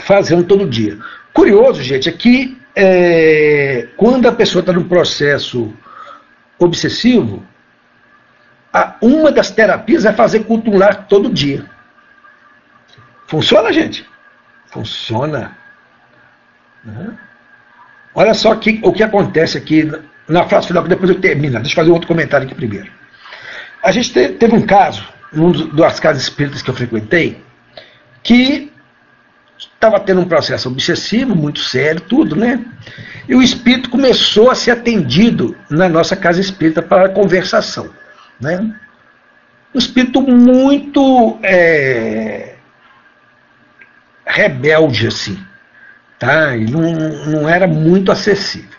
Fazendo 0.00 0.44
todo 0.44 0.68
dia. 0.68 0.98
Curioso, 1.32 1.82
gente, 1.82 2.08
é 2.08 2.12
que 2.12 2.58
é, 2.74 3.88
quando 3.96 4.28
a 4.28 4.32
pessoa 4.32 4.60
está 4.60 4.72
num 4.72 4.88
processo 4.88 5.72
obsessivo, 6.58 7.44
a, 8.72 8.96
uma 9.00 9.32
das 9.32 9.50
terapias 9.50 10.04
é 10.04 10.12
fazer 10.12 10.44
culto 10.44 10.70
lar 10.70 11.06
todo 11.08 11.32
dia. 11.32 11.64
Funciona, 13.26 13.72
gente? 13.72 14.06
Funciona. 14.66 15.56
Uhum. 16.84 17.16
Olha 18.14 18.34
só 18.34 18.54
que, 18.56 18.80
o 18.82 18.92
que 18.92 19.02
acontece 19.02 19.58
aqui 19.58 19.90
na 20.28 20.46
frase 20.48 20.68
final, 20.68 20.82
que 20.82 20.88
depois 20.88 21.10
eu 21.10 21.20
termino. 21.20 21.58
Deixa 21.58 21.72
eu 21.72 21.76
fazer 21.76 21.90
outro 21.90 22.08
comentário 22.08 22.46
aqui 22.46 22.54
primeiro. 22.54 22.90
A 23.82 23.90
gente 23.90 24.12
te, 24.12 24.28
teve 24.30 24.54
um 24.54 24.66
caso, 24.66 25.06
num 25.32 25.52
das 25.74 25.98
casas 26.00 26.22
espíritas 26.22 26.62
que 26.62 26.70
eu 26.70 26.74
frequentei, 26.74 27.42
que 28.22 28.72
estava 29.78 30.00
tendo 30.00 30.20
um 30.20 30.28
processo 30.28 30.68
obsessivo, 30.68 31.36
muito 31.36 31.60
sério, 31.60 32.00
tudo, 32.00 32.34
né? 32.34 32.64
E 33.28 33.34
o 33.34 33.42
espírito 33.42 33.88
começou 33.88 34.50
a 34.50 34.54
ser 34.54 34.72
atendido 34.72 35.56
na 35.70 35.88
nossa 35.88 36.16
casa 36.16 36.40
espírita 36.40 36.82
para 36.82 37.08
conversação, 37.10 37.88
né? 38.40 38.74
Um 39.72 39.78
espírito 39.78 40.20
muito 40.20 41.38
é, 41.44 42.56
rebelde, 44.26 45.06
assim, 45.06 45.38
tá? 46.18 46.56
E 46.56 46.64
não, 46.64 46.80
não 47.26 47.48
era 47.48 47.68
muito 47.68 48.10
acessível. 48.10 48.76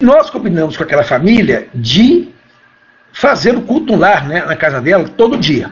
Nós 0.00 0.30
combinamos 0.30 0.74
com 0.76 0.84
aquela 0.84 1.04
família 1.04 1.68
de 1.74 2.32
fazer 3.12 3.54
o 3.54 3.62
culto 3.62 3.94
lar 3.94 4.26
né, 4.26 4.42
na 4.42 4.56
casa 4.56 4.80
dela 4.80 5.06
todo 5.06 5.36
dia. 5.36 5.70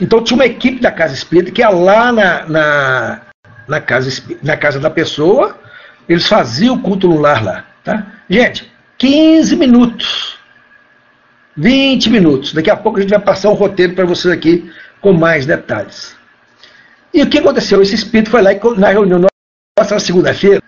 Então 0.00 0.22
tinha 0.22 0.36
uma 0.36 0.46
equipe 0.46 0.80
da 0.80 0.90
Casa 0.90 1.14
Espírita 1.14 1.50
que 1.50 1.60
ia 1.60 1.68
lá 1.68 2.12
na, 2.12 2.46
na, 2.46 3.20
na, 3.70 3.80
casa, 3.80 4.22
na 4.42 4.56
casa 4.56 4.80
da 4.80 4.90
pessoa, 4.90 5.56
eles 6.08 6.26
faziam 6.26 6.74
o 6.74 6.80
culto 6.80 7.08
lar 7.08 7.42
lá. 7.42 7.64
Tá? 7.84 8.06
Gente, 8.28 8.70
15 8.98 9.56
minutos. 9.56 10.38
20 11.56 12.10
minutos. 12.10 12.52
Daqui 12.52 12.70
a 12.70 12.76
pouco 12.76 12.98
a 12.98 13.02
gente 13.02 13.10
vai 13.10 13.20
passar 13.20 13.48
um 13.48 13.54
roteiro 13.54 13.94
para 13.94 14.04
vocês 14.04 14.32
aqui 14.34 14.70
com 15.00 15.12
mais 15.12 15.46
detalhes. 15.46 16.16
E 17.14 17.22
o 17.22 17.28
que 17.28 17.38
aconteceu? 17.38 17.80
Esse 17.80 17.94
espírito 17.94 18.30
foi 18.30 18.42
lá 18.42 18.50
na 18.76 18.88
reunião 18.88 19.20
nossa 19.78 19.94
na 19.94 20.00
segunda-feira. 20.00 20.62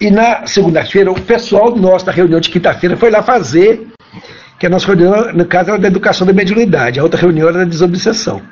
E 0.00 0.10
na 0.10 0.46
segunda-feira, 0.46 1.10
o 1.10 1.20
pessoal 1.20 1.74
nosso 1.74 2.04
da 2.06 2.12
reunião 2.12 2.38
de 2.38 2.50
quinta-feira 2.50 2.96
foi 2.96 3.10
lá 3.10 3.22
fazer 3.22 3.86
que 4.58 4.66
a 4.66 4.70
nossa 4.70 4.86
reunião, 4.86 5.32
no 5.32 5.44
caso, 5.46 5.70
era 5.70 5.78
da 5.78 5.88
educação 5.88 6.26
da 6.26 6.32
mediunidade, 6.32 6.98
a 6.98 7.02
outra 7.02 7.20
reunião 7.20 7.48
era 7.48 7.58
da 7.58 7.64
desobsessão. 7.64 8.42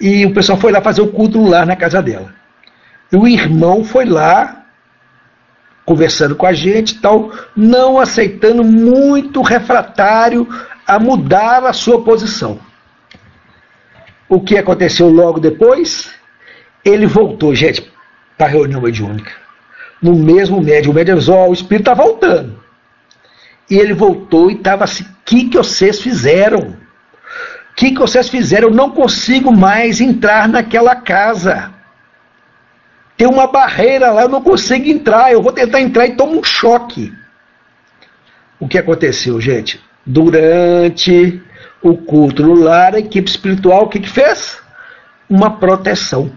E 0.00 0.24
o 0.26 0.32
pessoal 0.32 0.58
foi 0.58 0.72
lá 0.72 0.80
fazer 0.80 1.00
o 1.00 1.08
culto 1.08 1.44
lar 1.44 1.66
na 1.66 1.76
casa 1.76 2.02
dela. 2.02 2.37
E 3.12 3.16
o 3.16 3.26
irmão 3.26 3.84
foi 3.84 4.04
lá, 4.04 4.64
conversando 5.84 6.36
com 6.36 6.46
a 6.46 6.52
gente 6.52 7.00
tal, 7.00 7.32
não 7.56 7.98
aceitando, 7.98 8.62
muito 8.62 9.40
refratário 9.40 10.46
a 10.86 10.98
mudar 10.98 11.64
a 11.64 11.72
sua 11.72 12.02
posição. 12.02 12.60
O 14.28 14.40
que 14.40 14.58
aconteceu 14.58 15.08
logo 15.08 15.40
depois? 15.40 16.10
Ele 16.84 17.06
voltou, 17.06 17.54
gente, 17.54 17.90
para 18.36 18.46
a 18.46 18.50
reunião 18.50 18.82
mediúnica. 18.82 19.32
No 20.02 20.14
mesmo 20.14 20.60
médium, 20.60 20.92
o 20.92 20.94
médium 20.94 21.14
avisou, 21.14 21.48
o 21.48 21.52
espírito 21.52 21.90
está 21.90 21.94
voltando. 21.94 22.62
E 23.70 23.76
ele 23.76 23.94
voltou 23.94 24.50
e 24.50 24.54
estava 24.54 24.84
assim: 24.84 25.04
o 25.04 25.16
que, 25.24 25.48
que 25.48 25.56
vocês 25.56 26.00
fizeram? 26.00 26.76
O 27.70 27.74
que, 27.74 27.92
que 27.92 27.98
vocês 27.98 28.28
fizeram? 28.28 28.68
Eu 28.68 28.74
não 28.74 28.90
consigo 28.90 29.50
mais 29.50 30.00
entrar 30.00 30.48
naquela 30.48 30.96
casa. 30.96 31.72
Tem 33.18 33.26
uma 33.26 33.48
barreira 33.48 34.12
lá, 34.12 34.22
eu 34.22 34.28
não 34.28 34.40
consigo 34.40 34.88
entrar. 34.88 35.32
Eu 35.32 35.42
vou 35.42 35.50
tentar 35.50 35.80
entrar 35.80 36.06
e 36.06 36.14
tomo 36.14 36.38
um 36.38 36.44
choque. 36.44 37.12
O 38.60 38.68
que 38.68 38.78
aconteceu, 38.78 39.40
gente? 39.40 39.80
Durante 40.06 41.42
o 41.82 41.96
culto 41.96 42.44
no 42.44 42.54
lar, 42.54 42.94
a 42.94 43.00
equipe 43.00 43.28
espiritual, 43.28 43.84
o 43.84 43.88
que, 43.88 43.98
que 43.98 44.08
fez? 44.08 44.58
Uma 45.28 45.58
proteção. 45.58 46.30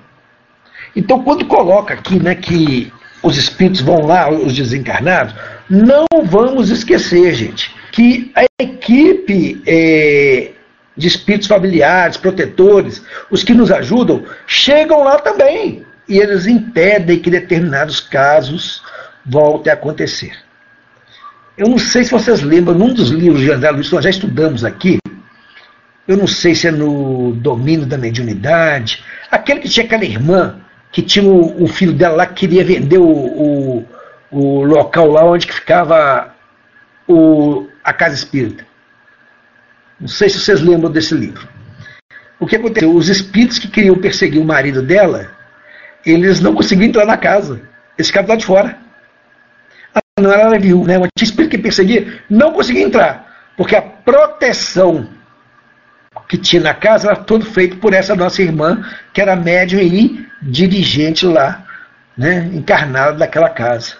Então, 0.95 1.23
quando 1.23 1.45
coloca 1.45 1.93
aqui 1.93 2.19
né, 2.19 2.33
que 2.33 2.91
os 3.21 3.38
espíritos 3.38 3.81
vão 3.81 4.07
lá, 4.07 4.31
os 4.31 4.55
desencarnados, 4.55 5.35
não 5.69 6.07
vamos 6.23 6.71
esquecer, 6.71 7.35
gente, 7.35 7.73
que 7.91 8.31
a 8.35 8.43
equipe 8.59 9.61
é, 9.67 10.51
de 10.97 11.07
espíritos 11.07 11.47
familiares, 11.47 12.17
protetores, 12.17 13.03
os 13.29 13.43
que 13.43 13.53
nos 13.53 13.71
ajudam, 13.71 14.23
chegam 14.47 15.03
lá 15.03 15.19
também. 15.19 15.85
E 16.12 16.20
eles 16.20 16.46
impedem 16.46 17.20
que 17.20 17.30
determinados 17.30 18.01
casos 18.01 18.84
voltem 19.25 19.72
a 19.72 19.75
acontecer. 19.75 20.36
Eu 21.58 21.70
não 21.70 21.77
sei 21.77 22.03
se 22.03 22.12
vocês 22.12 22.41
lembram, 22.41 22.77
num 22.77 22.94
dos 22.94 23.12
livros 23.12 23.39
de 23.39 23.50
André 23.50 23.72
Luiz, 23.72 23.89
nós 23.89 24.03
já 24.03 24.10
estudamos 24.10 24.65
aqui, 24.65 24.98
eu 26.06 26.18
não 26.18 26.27
sei 26.27 26.53
se 26.53 26.68
é 26.68 26.72
no 26.72 27.32
domínio 27.36 27.86
da 27.86 27.98
mediunidade, 27.98 29.01
aquele 29.32 29.62
que 29.62 29.70
tinha 29.70 29.86
aquela 29.86 30.03
irmã 30.03 30.60
que 30.91 31.01
tinha 31.01 31.24
o, 31.24 31.63
o 31.63 31.65
filho 31.65 31.94
dela 31.94 32.18
lá 32.18 32.25
que 32.25 32.46
queria 32.46 32.65
vender 32.65 32.98
o, 32.98 33.08
o, 33.08 33.86
o 34.32 34.63
local 34.65 35.08
lá 35.12 35.24
onde 35.24 35.50
ficava 35.50 36.36
o, 37.08 37.70
a 37.82 37.94
casa 37.94 38.15
espírita. 38.15 38.65
Não 39.98 40.10
sei 40.10 40.27
se 40.27 40.41
vocês 40.41 40.60
lembram 40.60 40.91
desse 40.91 41.15
livro. 41.15 41.48
O 42.38 42.46
que 42.46 42.58
aconteceu? 42.58 42.94
Os 42.94 43.08
espíritos 43.08 43.60
que 43.60 43.70
queriam 43.70 43.96
perseguir 43.96 44.41
o 44.41 44.46
marido 44.46 44.82
dela, 44.82 45.39
eles 46.05 46.39
não 46.39 46.53
conseguiam 46.53 46.88
entrar 46.88 47.05
na 47.05 47.17
casa. 47.17 47.62
Eles 47.98 48.08
ficavam 48.08 48.29
lá 48.31 48.36
de 48.36 48.46
fora. 48.46 48.77
Ah, 49.93 50.00
não, 50.20 50.31
ela 50.31 50.58
viu, 50.58 50.84
né? 50.84 50.98
O 50.98 51.08
espírito 51.22 51.51
que 51.51 51.58
perseguia 51.58 52.22
não 52.29 52.53
conseguia 52.53 52.84
entrar. 52.84 53.27
Porque 53.58 53.75
a 53.75 53.81
proteção 53.81 55.08
que 56.27 56.38
tinha 56.38 56.62
na 56.62 56.74
casa 56.74 57.10
era 57.10 57.15
todo 57.17 57.46
feito 57.46 57.77
por 57.77 57.93
essa 57.93 58.15
nossa 58.15 58.41
irmã, 58.41 58.84
que 59.13 59.22
era 59.22 59.36
médium 59.36 59.81
e 59.81 60.25
dirigente 60.41 61.25
lá, 61.25 61.65
né, 62.17 62.50
encarnado 62.53 63.17
daquela 63.17 63.50
casa. 63.50 63.96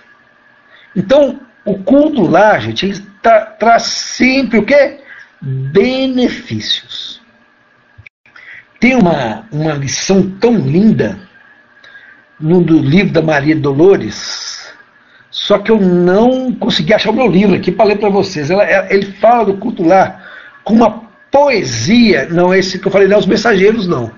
Então, 0.96 1.42
o 1.66 1.78
culto 1.78 2.26
lá, 2.26 2.58
gente, 2.58 2.86
ele 2.86 3.00
tá, 3.22 3.42
traz 3.42 3.84
sempre 3.84 4.60
o 4.60 4.66
quê? 4.66 5.02
Benefícios. 5.42 7.22
Tem 8.80 8.96
uma, 8.96 9.46
uma 9.52 9.74
lição 9.74 10.30
tão 10.40 10.56
linda 10.56 11.20
no 12.42 12.60
livro 12.60 13.14
da 13.14 13.22
Maria 13.22 13.56
Dolores, 13.56 14.72
só 15.30 15.58
que 15.58 15.72
eu 15.72 15.80
não 15.80 16.52
consegui 16.54 16.94
achar 16.94 17.12
o 17.12 17.16
meu 17.16 17.28
livro 17.28 17.56
aqui 17.56 17.72
para 17.72 17.86
ler 17.86 18.00
para 18.00 18.10
vocês. 18.10 18.50
Ela, 18.50 18.66
ele 18.94 19.06
fala 19.14 19.46
do 19.46 19.58
culto 19.58 19.84
lá 19.84 20.22
com 20.64 20.74
uma 20.74 21.04
poesia, 21.32 22.28
não 22.30 22.54
é 22.54 22.60
esse 22.60 22.78
que 22.78 22.88
eu 22.88 22.92
falei, 22.92 23.08
não 23.08 23.16
é 23.16 23.20
os 23.20 23.26
mensageiros, 23.26 23.88
não. 23.88 24.12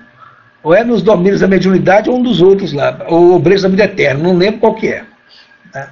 Ou 0.62 0.74
é 0.74 0.82
nos 0.82 1.02
domínios 1.02 1.40
da 1.40 1.46
mediunidade 1.46 2.10
ou 2.10 2.18
um 2.18 2.22
dos 2.22 2.40
outros 2.40 2.72
lá, 2.72 3.06
o 3.08 3.34
Obreiros 3.34 3.62
da 3.62 3.68
Vida 3.68 3.84
Eterna, 3.84 4.22
não 4.22 4.36
lembro 4.36 4.60
qual 4.60 4.74
que 4.74 4.88
é. 4.88 5.04
Tá? 5.72 5.90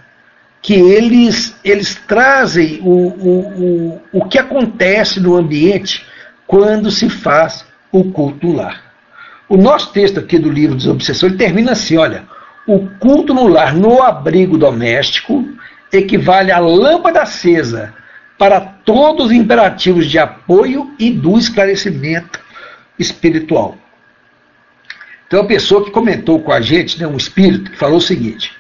que 0.63 0.75
eles, 0.75 1.57
eles 1.65 1.97
trazem 2.07 2.79
o, 2.83 2.89
o, 2.89 3.41
o, 3.63 4.01
o 4.13 4.25
que 4.27 4.39
acontece 4.39 5.19
no 5.19 5.37
ambiente 5.37 6.07
quando 6.47 6.91
se 6.91 7.11
faz 7.11 7.67
o 7.91 8.05
culto 8.05 8.53
lar. 8.53 8.92
O 9.53 9.57
nosso 9.59 9.93
texto 9.93 10.19
aqui 10.19 10.39
do 10.39 10.49
livro 10.49 10.75
dos 10.75 10.87
Obsessores 10.87 11.37
termina 11.37 11.73
assim: 11.73 11.99
olha, 11.99 12.25
o 12.67 12.89
culto 12.99 13.35
no 13.35 13.47
lar, 13.47 13.75
no 13.75 14.03
abrigo 14.03 14.57
doméstico, 14.57 15.47
equivale 15.93 16.51
à 16.51 16.59
lâmpada 16.59 17.21
acesa 17.21 17.93
para 18.39 18.59
todos 18.59 19.27
os 19.27 19.33
imperativos 19.33 20.07
de 20.07 20.19
apoio 20.19 20.95
e 20.99 21.11
do 21.11 21.37
esclarecimento 21.37 22.41
espiritual. 22.99 23.77
Tem 25.29 25.39
uma 25.39 25.47
pessoa 25.47 25.85
que 25.85 25.91
comentou 25.91 26.41
com 26.41 26.51
a 26.51 26.63
gente, 26.63 26.99
né, 26.99 27.07
um 27.07 27.19
espírito, 27.19 27.73
que 27.73 27.77
falou 27.77 27.99
o 27.99 28.01
seguinte: 28.01 28.57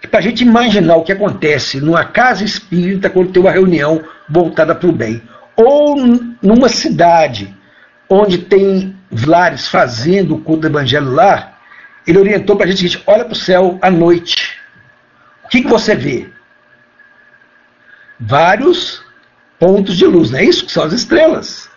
que 0.00 0.08
para 0.08 0.20
a 0.20 0.22
gente 0.22 0.42
imaginar 0.42 0.96
o 0.96 1.04
que 1.04 1.12
acontece 1.12 1.78
numa 1.78 2.06
casa 2.06 2.42
espírita 2.42 3.10
quando 3.10 3.32
tem 3.32 3.42
uma 3.42 3.52
reunião 3.52 4.02
voltada 4.26 4.74
para 4.74 4.88
o 4.88 4.92
bem, 4.92 5.20
ou 5.54 5.94
numa 6.40 6.70
cidade 6.70 7.54
onde 8.08 8.38
tem 8.38 8.96
lares 9.26 9.68
fazendo 9.68 10.36
o 10.36 10.40
culto 10.40 10.62
do 10.62 10.68
evangelho 10.68 11.10
lá, 11.12 11.58
ele 12.06 12.18
orientou 12.18 12.56
para 12.56 12.66
a 12.66 12.70
gente 12.70 12.96
o 12.96 13.02
olha 13.06 13.24
para 13.24 13.32
o 13.32 13.36
céu 13.36 13.78
à 13.82 13.90
noite. 13.90 14.58
O 15.44 15.48
que, 15.48 15.62
que 15.62 15.68
você 15.68 15.94
vê? 15.94 16.28
Vários 18.18 19.02
pontos 19.58 19.96
de 19.96 20.04
luz, 20.04 20.30
não 20.30 20.38
é 20.38 20.44
isso? 20.44 20.66
Que 20.66 20.72
são 20.72 20.84
as 20.84 20.92
estrelas 20.92 21.70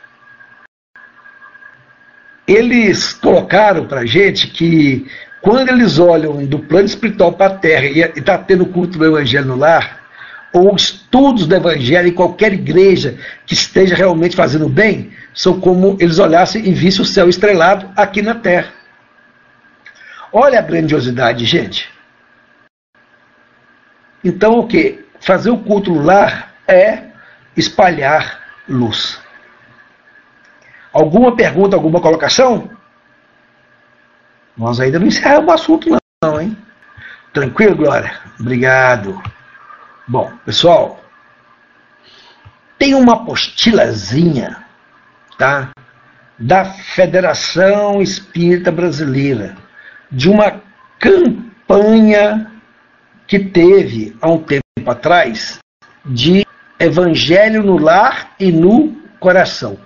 eles 2.49 3.13
colocaram 3.13 3.85
para 3.85 4.01
a 4.01 4.05
gente 4.05 4.47
que 4.47 5.05
quando 5.39 5.69
eles 5.69 5.99
olham 5.99 6.43
do 6.45 6.57
plano 6.57 6.87
espiritual 6.87 7.31
para 7.31 7.53
a 7.53 7.57
Terra 7.57 7.85
e 7.85 7.99
está 7.99 8.39
tendo 8.39 8.65
culto 8.65 8.97
do 8.97 9.05
Evangelho 9.05 9.45
no 9.45 9.55
lar, 9.55 9.99
ou 10.51 10.75
estudos 10.75 11.45
do 11.45 11.55
Evangelho 11.55 12.07
em 12.07 12.13
qualquer 12.13 12.51
igreja 12.51 13.17
que 13.45 13.53
esteja 13.53 13.95
realmente 13.95 14.35
fazendo 14.35 14.67
bem, 14.67 15.11
são 15.39 15.57
como 15.57 15.95
eles 16.01 16.19
olhassem 16.19 16.67
e 16.67 16.73
vissem 16.73 17.01
o 17.01 17.05
céu 17.05 17.29
estrelado 17.29 17.89
aqui 17.95 18.21
na 18.21 18.35
Terra. 18.35 18.73
Olha 20.33 20.59
a 20.59 20.61
grandiosidade, 20.61 21.45
gente. 21.45 21.89
Então 24.21 24.59
o 24.59 24.67
que? 24.67 25.07
Fazer 25.21 25.49
o 25.49 25.57
culto 25.57 25.93
lar 25.93 26.53
é 26.67 27.03
espalhar 27.55 28.43
luz. 28.67 29.17
Alguma 30.91 31.33
pergunta, 31.33 31.73
alguma 31.73 32.01
colocação? 32.01 32.69
Nós 34.57 34.81
ainda 34.81 34.99
não 34.99 35.07
encerramos 35.07 35.47
o 35.47 35.53
assunto, 35.53 35.89
não, 36.21 36.41
hein? 36.41 36.57
Tranquilo, 37.31 37.77
Glória? 37.77 38.11
Obrigado. 38.37 39.23
Bom, 40.05 40.33
pessoal, 40.45 41.01
tem 42.77 42.93
uma 42.93 43.13
apostilazinha, 43.13 44.67
tá? 45.39 45.71
Da 46.37 46.65
Federação 46.65 48.01
Espírita 48.01 48.71
Brasileira, 48.71 49.55
de 50.11 50.29
uma 50.29 50.61
campanha 50.99 52.51
que 53.25 53.39
teve 53.39 54.15
há 54.21 54.29
um 54.29 54.37
tempo 54.37 54.63
atrás 54.85 55.59
de 56.05 56.45
evangelho 56.79 57.63
no 57.63 57.77
lar 57.77 58.35
e 58.39 58.51
no 58.51 58.95
coração. 59.19 59.77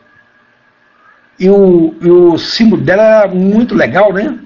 E 1.40 1.50
o, 1.50 1.96
e 2.02 2.10
o 2.10 2.38
símbolo 2.38 2.82
dela 2.82 3.04
era 3.04 3.28
muito 3.28 3.76
legal, 3.76 4.12
né? 4.14 4.38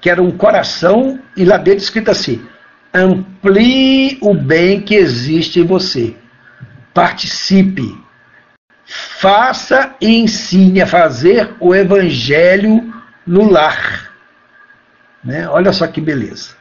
Que 0.00 0.10
era 0.10 0.22
um 0.22 0.30
coração 0.30 1.18
e 1.36 1.44
lá 1.44 1.56
dentro 1.56 1.82
escrito 1.82 2.10
assim: 2.10 2.44
amplie 2.92 4.18
o 4.20 4.34
bem 4.34 4.80
que 4.80 4.94
existe 4.94 5.60
em 5.60 5.64
você. 5.64 6.16
Participe. 6.94 8.05
Faça 8.86 9.94
e 10.00 10.16
ensine 10.16 10.80
a 10.80 10.86
fazer 10.86 11.54
o 11.58 11.74
evangelho 11.74 12.94
no 13.26 13.50
lar. 13.50 14.12
Né? 15.24 15.48
Olha 15.48 15.72
só 15.72 15.86
que 15.86 16.00
beleza. 16.00 16.56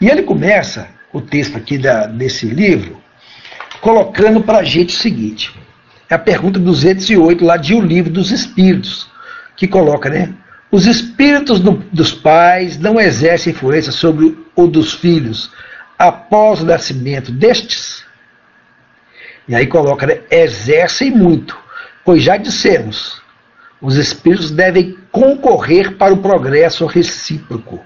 E 0.00 0.08
ele 0.08 0.22
começa 0.22 0.88
o 1.12 1.20
texto 1.20 1.56
aqui 1.56 1.78
da, 1.78 2.06
desse 2.06 2.46
livro 2.46 3.02
colocando 3.80 4.42
para 4.42 4.58
a 4.58 4.64
gente 4.64 4.94
o 4.94 4.98
seguinte: 4.98 5.54
é 6.08 6.14
a 6.14 6.18
pergunta 6.18 6.58
208 6.58 7.44
lá 7.44 7.56
de 7.56 7.74
O 7.74 7.80
Livro 7.80 8.12
dos 8.12 8.30
Espíritos, 8.30 9.08
que 9.56 9.68
coloca, 9.68 10.08
né? 10.08 10.32
Os 10.70 10.86
espíritos 10.86 11.60
do, 11.60 11.72
dos 11.92 12.12
pais 12.12 12.78
não 12.78 13.00
exercem 13.00 13.52
influência 13.52 13.92
sobre 13.92 14.36
o 14.54 14.66
dos 14.66 14.94
filhos 14.94 15.50
após 15.98 16.60
o 16.60 16.66
nascimento 16.66 17.30
destes? 17.30 18.04
E 19.48 19.54
aí 19.54 19.66
coloca, 19.66 20.06
né? 20.06 20.20
Exercem 20.30 21.10
muito, 21.10 21.56
pois 22.06 22.22
já 22.22 22.36
dissemos, 22.36 23.20
os 23.82 23.96
espíritos 23.96 24.52
devem 24.52 24.96
concorrer 25.10 25.96
para 25.96 26.14
o 26.14 26.18
progresso 26.18 26.86
recíproco. 26.86 27.84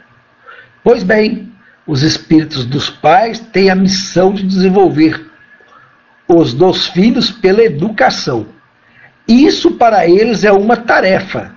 Pois 0.85 1.03
bem, 1.03 1.51
os 1.87 2.03
espíritos 2.03 2.67
dos 2.67 2.91
pais 2.91 3.41
têm 3.41 3.71
a 3.71 3.75
missão 3.75 4.35
de 4.35 4.43
desenvolver 4.43 5.27
os 6.29 6.53
dos 6.53 6.87
filhos 6.89 7.31
pela 7.31 7.63
educação. 7.63 8.47
Isso 9.27 9.73
para 9.73 10.07
eles 10.07 10.45
é 10.45 10.53
uma 10.53 10.77
tarefa. 10.77 11.55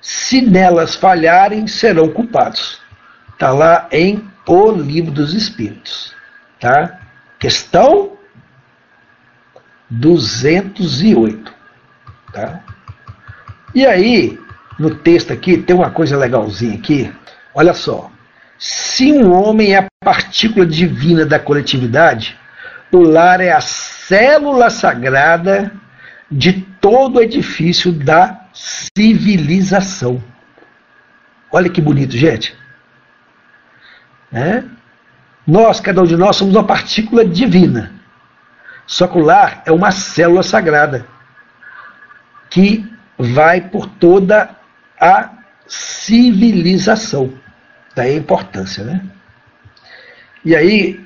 Se 0.00 0.40
nelas 0.40 0.94
falharem, 0.94 1.66
serão 1.66 2.08
culpados. 2.10 2.80
Está 3.32 3.50
lá 3.50 3.88
em 3.90 4.24
O 4.46 4.70
Livro 4.70 5.10
dos 5.10 5.34
Espíritos. 5.34 6.14
Tá? 6.60 7.00
Questão 7.40 8.16
208. 9.90 11.57
Tá? 12.38 12.60
E 13.74 13.84
aí, 13.84 14.38
no 14.78 14.94
texto 14.94 15.32
aqui, 15.32 15.58
tem 15.58 15.74
uma 15.74 15.90
coisa 15.90 16.16
legalzinha 16.16 16.76
aqui. 16.76 17.12
Olha 17.52 17.74
só. 17.74 18.10
Se 18.58 19.12
um 19.12 19.32
homem 19.32 19.74
é 19.74 19.78
a 19.78 19.86
partícula 20.04 20.64
divina 20.64 21.26
da 21.26 21.38
coletividade, 21.38 22.38
o 22.92 23.02
lar 23.02 23.40
é 23.40 23.52
a 23.52 23.60
célula 23.60 24.70
sagrada 24.70 25.72
de 26.30 26.52
todo 26.80 27.16
o 27.16 27.22
edifício 27.22 27.92
da 27.92 28.46
civilização. 28.52 30.22
Olha 31.50 31.68
que 31.68 31.80
bonito, 31.80 32.16
gente. 32.16 32.56
É? 34.32 34.62
Nós, 35.46 35.80
cada 35.80 36.02
um 36.02 36.06
de 36.06 36.16
nós, 36.16 36.36
somos 36.36 36.54
uma 36.54 36.64
partícula 36.64 37.24
divina. 37.24 37.92
Só 38.86 39.06
que 39.06 39.18
o 39.18 39.22
lar 39.22 39.62
é 39.66 39.72
uma 39.72 39.90
célula 39.90 40.42
sagrada 40.42 41.06
que 42.50 42.84
vai 43.18 43.60
por 43.60 43.86
toda 43.86 44.56
a 45.00 45.30
civilização. 45.66 47.32
Daí 47.94 48.14
a 48.14 48.18
importância, 48.18 48.84
né? 48.84 49.02
E 50.44 50.54
aí, 50.54 51.00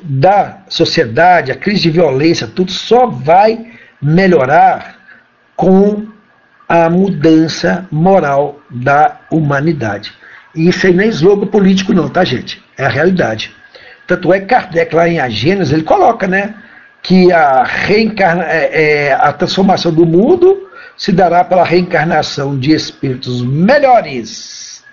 da 0.00 0.62
sociedade, 0.68 1.50
a 1.50 1.56
crise 1.56 1.82
de 1.82 1.90
violência, 1.90 2.46
tudo 2.46 2.70
só 2.70 3.06
vai 3.06 3.72
melhorar 4.00 4.96
com 5.56 6.06
a 6.68 6.88
mudança 6.88 7.86
moral 7.90 8.60
da 8.70 9.20
humanidade. 9.30 10.12
E 10.54 10.68
isso 10.68 10.86
aí 10.86 10.92
não 10.92 11.04
é 11.04 11.08
slogan 11.08 11.46
político, 11.46 11.92
não, 11.92 12.08
tá, 12.08 12.24
gente? 12.24 12.62
É 12.76 12.86
a 12.86 12.88
realidade. 12.88 13.54
Tanto 14.06 14.32
é 14.32 14.40
que 14.40 14.46
Kardec, 14.46 14.94
lá 14.94 15.08
em 15.08 15.18
A 15.18 15.28
Gênesis, 15.28 15.72
ele 15.72 15.82
coloca, 15.82 16.26
né? 16.26 16.54
Que 17.02 17.32
a, 17.32 17.64
reencarna, 17.64 18.44
é, 18.44 19.08
é, 19.08 19.12
a 19.12 19.32
transformação 19.32 19.92
do 19.92 20.06
mundo 20.06 20.68
se 20.96 21.10
dará 21.12 21.44
pela 21.44 21.64
reencarnação 21.64 22.58
de 22.58 22.72
espíritos 22.72 23.42
melhores, 23.42 24.84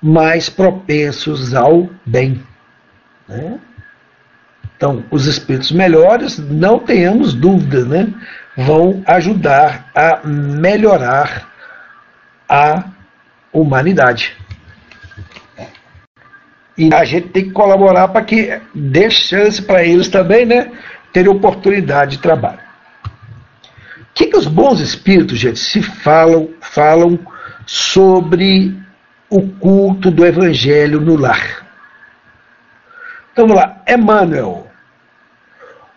mais 0.00 0.48
propensos 0.48 1.54
ao 1.54 1.88
bem. 2.06 2.42
Né? 3.28 3.58
Então, 4.76 5.04
os 5.10 5.26
espíritos 5.26 5.72
melhores, 5.72 6.38
não 6.38 6.78
tenhamos 6.78 7.32
dúvida, 7.32 7.84
né? 7.84 8.12
Vão 8.56 9.02
ajudar 9.06 9.90
a 9.94 10.20
melhorar 10.26 11.48
a 12.48 12.84
humanidade. 13.52 14.36
E 16.76 16.92
a 16.92 17.04
gente 17.04 17.28
tem 17.28 17.44
que 17.44 17.52
colaborar 17.52 18.08
para 18.08 18.24
que 18.24 18.60
dê 18.74 19.10
chance 19.10 19.62
para 19.62 19.84
eles 19.84 20.08
também, 20.08 20.44
né? 20.44 20.72
Terem 21.12 21.30
oportunidade 21.30 22.16
de 22.16 22.22
trabalho. 22.22 22.58
O 24.00 24.14
que, 24.14 24.26
que 24.26 24.36
os 24.36 24.46
bons 24.46 24.80
espíritos, 24.80 25.38
gente, 25.38 25.58
se 25.58 25.82
falam, 25.82 26.50
falam 26.60 27.18
sobre 27.66 28.76
o 29.28 29.42
culto 29.42 30.10
do 30.10 30.24
evangelho 30.24 31.00
no 31.00 31.16
lar? 31.16 31.64
Então 33.32 33.48
vamos 33.48 33.62
lá, 33.62 33.82
Emmanuel. 33.88 34.68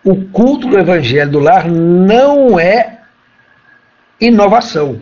O 0.08 0.16
culto 0.28 0.70
do 0.70 0.80
evangelho 0.80 1.34
no 1.34 1.40
lar 1.40 1.68
não 1.68 2.58
é 2.58 3.00
inovação. 4.22 5.02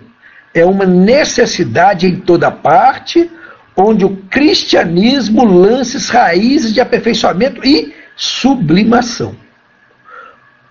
É 0.51 0.65
uma 0.65 0.83
necessidade 0.83 2.07
em 2.07 2.15
toda 2.15 2.49
parte 2.49 3.29
onde 3.77 4.03
o 4.03 4.17
cristianismo 4.31 5.45
lança 5.45 5.99
raízes 6.11 6.73
de 6.73 6.81
aperfeiçoamento 6.81 7.63
e 7.63 7.93
sublimação. 8.15 9.35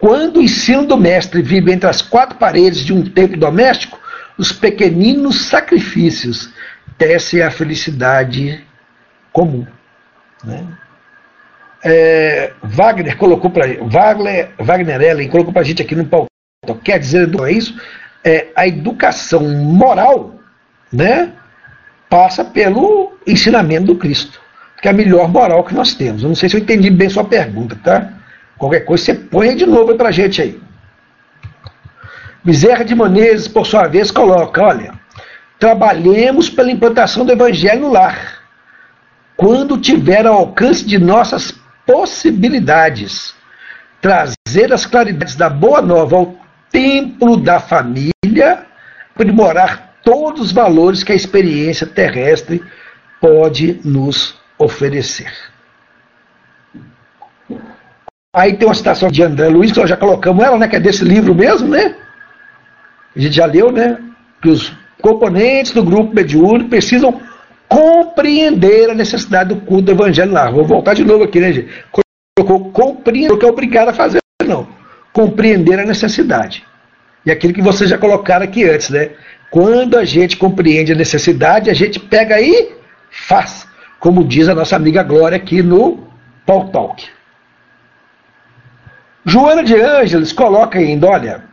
Quando 0.01 0.39
o 0.39 0.43
ensino 0.43 0.85
do 0.85 0.97
mestre 0.97 1.41
vive 1.41 1.71
entre 1.71 1.89
as 1.89 2.03
quatro 2.03 2.37
paredes 2.37 2.81
de 2.81 2.93
um 2.93 3.05
templo 3.05 3.39
doméstico, 3.39 4.01
os 4.37 4.51
pequeninos 4.51 5.43
sacrifícios 5.47 6.53
tecem 6.99 7.41
a 7.41 7.53
felicidade 7.53 8.65
comum. 9.33 9.65
Né? 10.43 10.67
É, 11.85 12.53
Wagner 12.63 13.17
colocou 13.17 13.51
para 13.51 13.67
Wagner, 13.83 14.51
Wagner 14.59 15.01
Ellen 15.03 15.29
colocou 15.29 15.53
para 15.53 15.63
gente 15.63 15.83
aqui 15.83 15.95
no 15.95 16.07
palco. 16.07 16.29
Quer 16.83 16.99
dizer, 16.99 17.29
não 17.29 17.45
é 17.45 17.53
isso? 17.53 17.79
É, 18.25 18.47
a 18.57 18.67
educação 18.67 19.43
moral, 19.43 20.37
né? 20.91 21.33
passa 22.15 22.45
pelo 22.45 23.13
ensinamento 23.27 23.87
do 23.87 23.97
Cristo, 23.97 24.41
que 24.81 24.87
é 24.87 24.93
a 24.93 24.95
melhor 24.95 25.29
moral 25.29 25.65
que 25.65 25.75
nós 25.75 25.95
temos. 25.95 26.23
Eu 26.23 26.29
não 26.29 26.37
sei 26.37 26.49
se 26.49 26.57
eu 26.57 26.61
entendi 26.61 26.89
bem 26.89 27.09
sua 27.09 27.25
pergunta, 27.25 27.77
tá? 27.83 28.09
Qualquer 28.57 28.85
coisa 28.85 29.05
você 29.05 29.15
põe 29.15 29.57
de 29.57 29.67
novo 29.67 29.97
para 29.97 30.13
gente 30.13 30.41
aí. 30.41 30.61
Miséria 32.45 32.85
de 32.85 32.95
Menezes, 32.95 33.49
por 33.49 33.67
sua 33.67 33.89
vez, 33.89 34.13
coloca: 34.13 34.63
olha, 34.63 34.93
trabalhemos 35.59 36.49
pela 36.49 36.71
implantação 36.71 37.27
do 37.27 37.33
Evangelho 37.33 37.81
no 37.81 37.93
lar, 37.93 38.45
quando 39.37 39.77
tiver 39.77 40.25
ao 40.25 40.35
alcance 40.35 40.87
de 40.87 40.99
nossas 40.99 41.51
possibilidades, 41.87 43.35
trazer 44.01 44.73
as 44.73 44.87
claridades 44.87 45.37
da 45.37 45.49
Boa 45.49 45.81
Nova 45.81 46.17
ao 46.17 46.37
templo 46.71 47.37
da 47.37 47.61
família, 47.61 48.67
aprimorar 49.15 49.95
todos 50.03 50.41
os 50.41 50.53
valores 50.53 51.03
que 51.03 51.13
a 51.13 51.17
experiência 51.17 51.87
terrestre 51.87 52.63
pode 53.21 53.81
nos 53.85 54.39
oferecer. 54.59 55.33
Aí 58.35 58.57
tem 58.57 58.67
uma 58.67 58.75
citação 58.75 59.11
de 59.11 59.23
André 59.23 59.49
Luiz, 59.49 59.71
que 59.71 59.79
nós 59.79 59.89
já 59.89 59.97
colocamos 59.97 60.45
ela, 60.45 60.59
né, 60.59 60.67
que 60.67 60.77
é 60.77 60.81
desse 60.81 61.05
livro 61.05 61.35
mesmo, 61.35 61.69
né? 61.69 61.97
A 63.15 63.21
gente 63.21 63.37
já 63.37 63.47
leu, 63.47 63.71
né? 63.71 63.97
Que 64.43 64.49
os 64.49 64.73
componentes 65.01 65.73
do 65.73 65.85
grupo 65.85 66.13
mediúnico 66.13 66.69
precisam 66.69 67.21
compreender 67.75 68.91
a 68.91 68.95
necessidade 68.95 69.49
do 69.53 69.61
culto 69.63 69.83
do 69.83 69.93
evangelho 69.93 70.33
lá. 70.33 70.49
Vou 70.49 70.65
voltar 70.65 70.95
de 70.95 71.05
novo 71.05 71.25
aqui, 71.25 71.41
né, 71.41 71.53
gente? 71.53 71.69
Colocou 72.37 72.71
compreender, 72.71 73.37
que 73.37 73.45
é 73.45 73.49
obrigado 73.49 73.89
a 73.89 73.93
fazer, 73.93 74.21
não. 74.47 74.69
Compreender 75.13 75.81
a 75.81 75.85
necessidade. 75.85 76.65
E 77.27 77.33
aquilo 77.33 77.53
que 77.53 77.63
vocês 77.63 77.91
já 77.91 77.99
colocaram 77.99 78.45
aqui 78.45 78.65
antes, 78.69 78.91
né? 78.91 79.11
Quando 79.51 79.99
a 79.99 80.05
gente 80.05 80.37
compreende 80.37 80.93
a 80.93 80.97
necessidade, 80.97 81.69
a 81.69 81.75
gente 81.75 81.99
pega 81.99 82.41
e 82.41 82.73
faz, 83.11 83.67
como 83.99 84.23
diz 84.23 84.49
a 84.49 84.55
nossa 84.55 84.77
amiga 84.77 85.03
Glória 85.03 85.37
aqui 85.37 85.63
no 85.63 86.07
Paul 86.47 86.69
Talk. 86.69 87.05
Joana 89.25 89.65
de 89.65 89.75
Ângeles 89.75 90.33
coloca 90.33 90.79
ainda, 90.79 91.09
olha, 91.09 91.45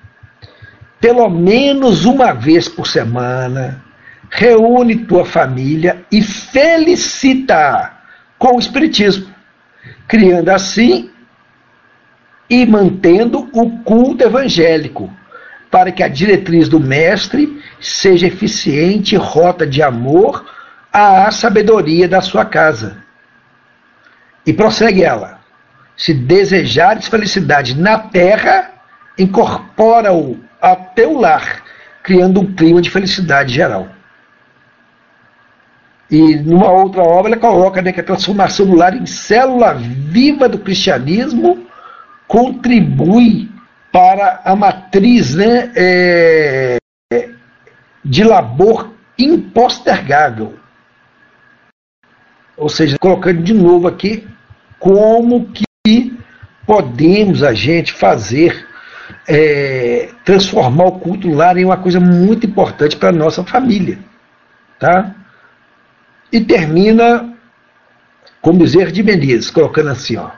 pelo 0.99 1.29
menos 1.29 2.05
uma 2.05 2.33
vez 2.33 2.67
por 2.67 2.85
semana, 2.85 3.83
reúne 4.31 4.95
tua 4.95 5.25
família 5.25 6.05
e 6.09 6.21
felicita 6.21 7.91
com 8.39 8.55
o 8.55 8.59
Espiritismo, 8.59 9.27
criando 10.07 10.49
assim 10.49 11.11
e 12.49 12.65
mantendo 12.65 13.49
o 13.53 13.83
culto 13.83 14.23
evangélico, 14.23 15.13
para 15.69 15.91
que 15.91 16.01
a 16.01 16.07
diretriz 16.07 16.67
do 16.67 16.79
Mestre 16.79 17.61
seja 17.79 18.27
eficiente 18.27 19.15
rota 19.15 19.67
de 19.67 19.83
amor 19.83 20.45
à 20.91 21.29
sabedoria 21.29 22.07
da 22.07 22.21
sua 22.21 22.45
casa. 22.45 22.97
E 24.45 24.51
prossegue 24.51 25.03
ela. 25.03 25.39
Se 25.95 26.13
desejares 26.13 27.07
felicidade 27.07 27.79
na 27.79 27.99
terra, 27.99 28.71
incorpora-o 29.17 30.39
a 30.61 30.75
teu 30.75 31.19
lar, 31.19 31.63
criando 32.01 32.41
um 32.41 32.53
clima 32.53 32.81
de 32.81 32.89
felicidade 32.89 33.53
geral. 33.53 33.87
E 36.11 36.35
numa 36.35 36.69
outra 36.69 37.01
obra 37.01 37.31
ela 37.31 37.39
coloca 37.39 37.81
né, 37.81 37.93
que 37.93 38.01
a 38.01 38.03
transformação 38.03 38.65
do 38.65 38.75
lar 38.75 38.93
em 38.93 39.05
célula 39.05 39.73
viva 39.73 40.49
do 40.49 40.59
cristianismo 40.59 41.65
contribui 42.27 43.49
para 43.93 44.41
a 44.43 44.53
matriz 44.53 45.35
né, 45.35 45.71
é, 45.73 46.77
de 48.03 48.25
labor 48.25 48.91
impostergável. 49.17 50.55
Ou 52.57 52.67
seja, 52.67 52.97
colocando 52.99 53.41
de 53.41 53.53
novo 53.53 53.87
aqui 53.87 54.27
como 54.77 55.49
que 55.85 56.17
podemos 56.65 57.41
a 57.41 57.53
gente 57.53 57.93
fazer 57.93 58.67
é, 59.27 60.09
transformar 60.25 60.85
o 60.85 60.99
culto 60.99 61.29
lar 61.29 61.57
em 61.57 61.65
uma 61.65 61.77
coisa 61.77 61.99
muito 61.99 62.45
importante 62.45 62.97
para 62.97 63.09
a 63.09 63.13
nossa 63.13 63.43
família. 63.45 63.97
Tá? 64.77 65.15
E 66.31 66.39
termina 66.39 67.33
com 68.41 68.57
Bezerra 68.57 68.91
de 68.91 69.03
Menezes, 69.03 69.51
colocando 69.51 69.89
assim, 69.89 70.17
ó. 70.17 70.29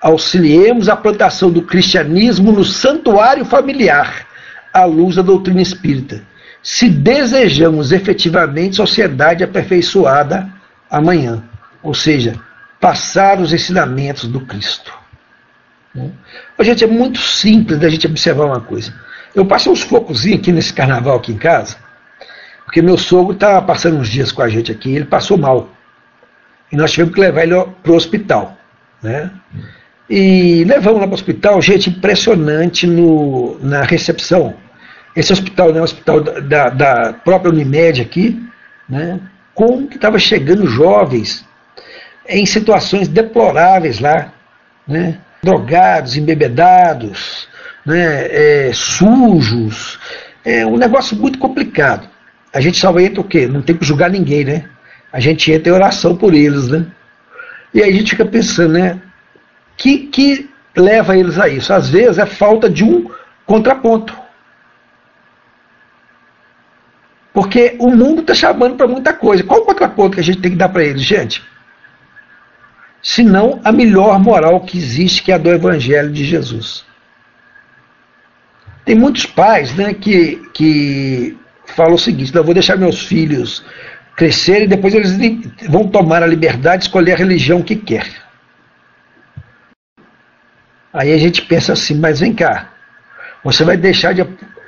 Auxiliemos 0.00 0.88
a 0.88 0.96
plantação 0.96 1.50
do 1.50 1.62
cristianismo 1.62 2.52
no 2.52 2.64
santuário 2.64 3.44
familiar, 3.44 4.26
à 4.72 4.84
luz 4.84 5.16
da 5.16 5.22
doutrina 5.22 5.60
espírita, 5.60 6.22
se 6.62 6.88
desejamos 6.88 7.92
efetivamente 7.92 8.76
sociedade 8.76 9.44
aperfeiçoada 9.44 10.48
amanhã. 10.90 11.42
Ou 11.82 11.94
seja, 11.94 12.38
passar 12.78 13.40
os 13.40 13.52
ensinamentos 13.52 14.26
do 14.26 14.40
Cristo. 14.40 14.92
Né? 15.94 16.10
Gente, 16.60 16.84
é 16.84 16.86
muito 16.86 17.18
simples 17.18 17.78
da 17.78 17.88
gente 17.88 18.06
observar 18.06 18.46
uma 18.46 18.60
coisa. 18.60 18.92
Eu 19.34 19.46
passei 19.46 19.70
uns 19.70 19.82
focozinhos 19.82 20.40
aqui 20.40 20.52
nesse 20.52 20.72
carnaval 20.72 21.16
aqui 21.16 21.32
em 21.32 21.38
casa, 21.38 21.76
porque 22.70 22.80
meu 22.80 22.96
sogro 22.96 23.32
está 23.32 23.60
passando 23.60 23.98
uns 23.98 24.08
dias 24.08 24.30
com 24.30 24.42
a 24.42 24.48
gente 24.48 24.70
aqui, 24.70 24.94
ele 24.94 25.04
passou 25.04 25.36
mal. 25.36 25.70
E 26.70 26.76
nós 26.76 26.92
tivemos 26.92 27.12
que 27.12 27.20
levar 27.20 27.42
ele 27.42 27.54
para 27.82 27.90
o 27.90 27.96
hospital. 27.96 28.56
Né? 29.02 29.28
E 30.08 30.62
levamos 30.62 31.00
lá 31.00 31.06
para 31.08 31.10
o 31.10 31.14
hospital, 31.14 31.60
gente, 31.60 31.90
impressionante 31.90 32.86
no, 32.86 33.58
na 33.60 33.82
recepção 33.82 34.54
esse 35.16 35.32
hospital, 35.32 35.72
né, 35.72 35.80
o 35.80 35.82
hospital 35.82 36.20
da, 36.20 36.68
da 36.68 37.12
própria 37.12 37.50
Unimed 37.50 38.00
aqui, 38.00 38.40
né, 38.88 39.18
como 39.52 39.88
que 39.88 39.96
estava 39.96 40.20
chegando 40.20 40.64
jovens 40.68 41.44
em 42.28 42.46
situações 42.46 43.08
deploráveis 43.08 43.98
lá, 43.98 44.32
né, 44.86 45.18
drogados, 45.42 46.16
embebedados, 46.16 47.48
né, 47.84 48.28
é, 48.30 48.70
sujos, 48.72 49.98
é 50.44 50.64
um 50.64 50.76
negócio 50.76 51.16
muito 51.16 51.36
complicado. 51.36 52.08
A 52.52 52.60
gente 52.60 52.78
só 52.78 52.98
entra 52.98 53.20
o 53.20 53.24
quê? 53.24 53.46
Não 53.46 53.62
tem 53.62 53.76
que 53.76 53.84
julgar 53.84 54.10
ninguém, 54.10 54.44
né? 54.44 54.68
A 55.12 55.20
gente 55.20 55.50
entra 55.52 55.70
em 55.70 55.74
oração 55.74 56.16
por 56.16 56.34
eles, 56.34 56.68
né? 56.68 56.86
E 57.72 57.82
aí 57.82 57.90
a 57.90 57.92
gente 57.92 58.10
fica 58.10 58.24
pensando, 58.24 58.72
né? 58.72 59.00
Que 59.76 59.98
que 59.98 60.50
leva 60.76 61.16
eles 61.16 61.38
a 61.38 61.48
isso? 61.48 61.72
Às 61.72 61.88
vezes 61.88 62.18
é 62.18 62.26
falta 62.26 62.68
de 62.68 62.84
um 62.84 63.10
contraponto. 63.46 64.16
Porque 67.32 67.76
o 67.78 67.90
mundo 67.90 68.22
está 68.22 68.34
chamando 68.34 68.76
para 68.76 68.88
muita 68.88 69.12
coisa. 69.12 69.44
Qual 69.44 69.60
o 69.60 69.64
contraponto 69.64 70.14
que 70.14 70.20
a 70.20 70.24
gente 70.24 70.40
tem 70.40 70.50
que 70.50 70.56
dar 70.56 70.68
para 70.68 70.84
eles, 70.84 71.02
gente? 71.02 71.42
Se 73.02 73.22
não 73.22 73.60
a 73.64 73.72
melhor 73.72 74.18
moral 74.18 74.60
que 74.60 74.76
existe, 74.76 75.22
que 75.22 75.30
é 75.30 75.36
a 75.36 75.38
do 75.38 75.50
Evangelho 75.50 76.10
de 76.10 76.24
Jesus. 76.24 76.84
Tem 78.84 78.94
muitos 78.94 79.24
pais 79.24 79.74
né, 79.74 79.94
que, 79.94 80.36
que 80.52 81.38
falam 81.74 81.94
o 81.94 81.98
seguinte: 81.98 82.34
eu 82.34 82.44
vou 82.44 82.54
deixar 82.54 82.76
meus 82.76 83.02
filhos 83.02 83.64
crescerem 84.16 84.64
e 84.64 84.68
depois 84.68 84.94
eles 84.94 85.16
vão 85.68 85.88
tomar 85.88 86.22
a 86.22 86.26
liberdade 86.26 86.82
de 86.82 86.84
escolher 86.88 87.12
a 87.14 87.16
religião 87.16 87.62
que 87.62 87.74
quer. 87.76 88.06
Aí 90.92 91.12
a 91.12 91.18
gente 91.18 91.42
pensa 91.42 91.72
assim, 91.72 91.94
mas 91.94 92.20
vem 92.20 92.34
cá, 92.34 92.70
você 93.44 93.64
vai 93.64 93.76
deixar 93.76 94.12
de 94.12 94.26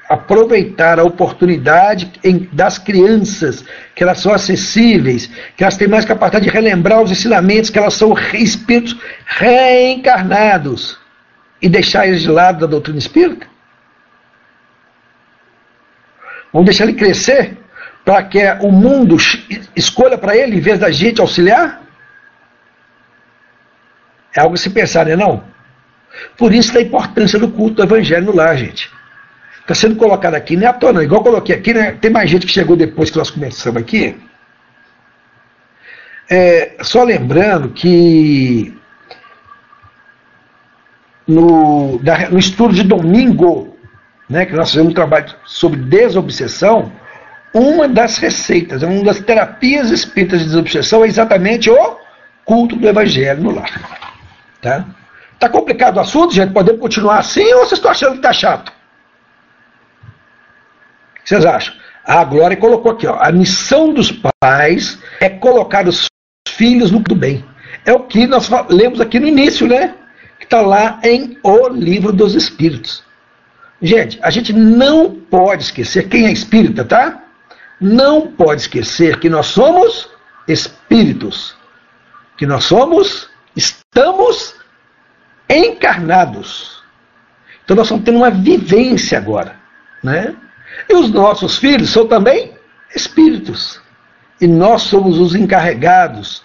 aproveitar 0.08 1.00
a 1.00 1.04
oportunidade 1.04 2.12
das 2.52 2.78
crianças, 2.78 3.64
que 3.94 4.02
elas 4.02 4.20
são 4.20 4.32
acessíveis, 4.32 5.28
que 5.56 5.64
elas 5.64 5.76
têm 5.76 5.88
mais 5.88 6.04
capacidade 6.04 6.44
de 6.44 6.50
relembrar 6.50 7.02
os 7.02 7.10
ensinamentos, 7.10 7.70
que 7.70 7.78
elas 7.78 7.94
são 7.94 8.14
espíritos 8.34 8.96
reencarnados, 9.26 10.98
e 11.60 11.68
deixar 11.68 12.06
eles 12.06 12.22
de 12.22 12.30
lado 12.30 12.60
da 12.60 12.66
doutrina 12.66 12.98
espírita? 12.98 13.51
Vamos 16.52 16.66
deixar 16.66 16.84
ele 16.84 16.94
crescer 16.94 17.56
para 18.04 18.22
que 18.24 18.44
o 18.60 18.70
mundo 18.70 19.16
escolha 19.74 20.18
para 20.18 20.36
ele 20.36 20.56
em 20.56 20.60
vez 20.60 20.78
da 20.78 20.90
gente 20.90 21.20
auxiliar? 21.20 21.82
É 24.34 24.40
algo 24.40 24.54
a 24.54 24.58
se 24.58 24.70
pensar, 24.70 25.06
não 25.06 25.12
é 25.12 25.16
não? 25.16 25.44
Por 26.36 26.52
isso 26.52 26.72
da 26.72 26.80
importância 26.80 27.38
do 27.38 27.48
culto 27.48 27.76
do 27.76 27.82
evangelho 27.82 28.34
lar, 28.34 28.56
gente. 28.56 28.90
Está 29.60 29.74
sendo 29.74 29.96
colocado 29.96 30.34
aqui, 30.34 30.56
não 30.56 30.66
é 30.66 30.70
à 30.70 30.72
toa. 30.72 31.02
Igual 31.02 31.22
coloquei 31.22 31.54
aqui, 31.54 31.72
né? 31.72 31.92
tem 31.92 32.10
mais 32.10 32.28
gente 32.28 32.46
que 32.46 32.52
chegou 32.52 32.76
depois 32.76 33.10
que 33.10 33.16
nós 33.16 33.30
começamos 33.30 33.80
aqui. 33.80 34.16
É, 36.28 36.76
só 36.82 37.04
lembrando 37.04 37.70
que 37.70 38.76
no, 41.26 42.00
no 42.30 42.38
estudo 42.38 42.74
de 42.74 42.82
domingo, 42.82 43.71
né, 44.32 44.46
que 44.46 44.54
nós 44.54 44.70
fizemos 44.70 44.92
um 44.92 44.94
trabalho 44.94 45.26
sobre 45.44 45.78
desobsessão, 45.78 46.90
uma 47.52 47.86
das 47.86 48.16
receitas, 48.16 48.82
uma 48.82 49.04
das 49.04 49.20
terapias 49.20 49.90
espíritas 49.90 50.40
de 50.40 50.46
desobsessão 50.46 51.04
é 51.04 51.06
exatamente 51.06 51.68
o 51.68 51.96
culto 52.42 52.74
do 52.74 52.88
evangelho 52.88 53.42
no 53.42 53.50
lar. 53.50 53.70
Tá? 54.62 54.86
Tá 55.38 55.50
complicado 55.50 55.98
o 55.98 56.00
assunto, 56.00 56.32
gente? 56.32 56.50
Podemos 56.50 56.80
continuar 56.80 57.18
assim 57.18 57.44
ou 57.52 57.60
vocês 57.60 57.72
estão 57.72 57.90
achando 57.90 58.12
que 58.12 58.18
está 58.18 58.32
chato? 58.32 58.72
O 61.10 61.22
que 61.22 61.28
vocês 61.28 61.44
acham? 61.44 61.74
A 62.02 62.24
Glória 62.24 62.56
colocou 62.56 62.92
aqui, 62.92 63.06
ó, 63.06 63.18
a 63.20 63.30
missão 63.30 63.92
dos 63.92 64.10
pais 64.40 64.98
é 65.20 65.28
colocar 65.28 65.86
os 65.86 66.06
filhos 66.48 66.90
no 66.90 67.00
do 67.00 67.14
bem. 67.14 67.44
É 67.84 67.92
o 67.92 68.00
que 68.00 68.26
nós 68.26 68.48
lemos 68.70 68.98
aqui 68.98 69.20
no 69.20 69.28
início, 69.28 69.66
né? 69.68 69.94
Que 70.38 70.44
está 70.44 70.62
lá 70.62 71.00
em 71.04 71.36
O 71.42 71.68
Livro 71.68 72.12
dos 72.12 72.34
Espíritos. 72.34 73.04
Gente, 73.82 74.16
a 74.22 74.30
gente 74.30 74.52
não 74.52 75.10
pode 75.10 75.64
esquecer 75.64 76.08
quem 76.08 76.26
é 76.26 76.32
espírita, 76.32 76.84
tá? 76.84 77.20
Não 77.80 78.28
pode 78.28 78.60
esquecer 78.60 79.18
que 79.18 79.28
nós 79.28 79.46
somos 79.46 80.08
espíritos. 80.46 81.56
Que 82.36 82.46
nós 82.46 82.62
somos, 82.62 83.28
estamos 83.56 84.54
encarnados. 85.50 86.80
Então 87.64 87.74
nós 87.74 87.86
estamos 87.86 88.04
tendo 88.04 88.18
uma 88.18 88.30
vivência 88.30 89.18
agora, 89.18 89.56
né? 90.02 90.32
E 90.88 90.94
os 90.94 91.10
nossos 91.10 91.58
filhos 91.58 91.90
são 91.90 92.06
também 92.06 92.56
espíritos. 92.94 93.80
E 94.40 94.46
nós 94.46 94.82
somos 94.82 95.18
os 95.18 95.34
encarregados 95.34 96.40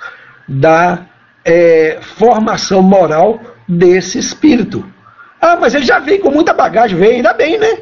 da 0.48 1.06
é, 1.46 2.00
formação 2.02 2.82
moral 2.82 3.40
desse 3.68 4.18
espírito. 4.18 4.97
Ah, 5.42 5.56
mas 5.56 5.74
ele 5.74 5.86
já 5.86 6.00
vem 6.00 6.20
com 6.20 6.32
muita 6.32 6.54
bagagem, 6.54 6.98
vem, 6.98 7.16
ainda 7.18 7.34
bem, 7.34 7.58
né? 7.58 7.82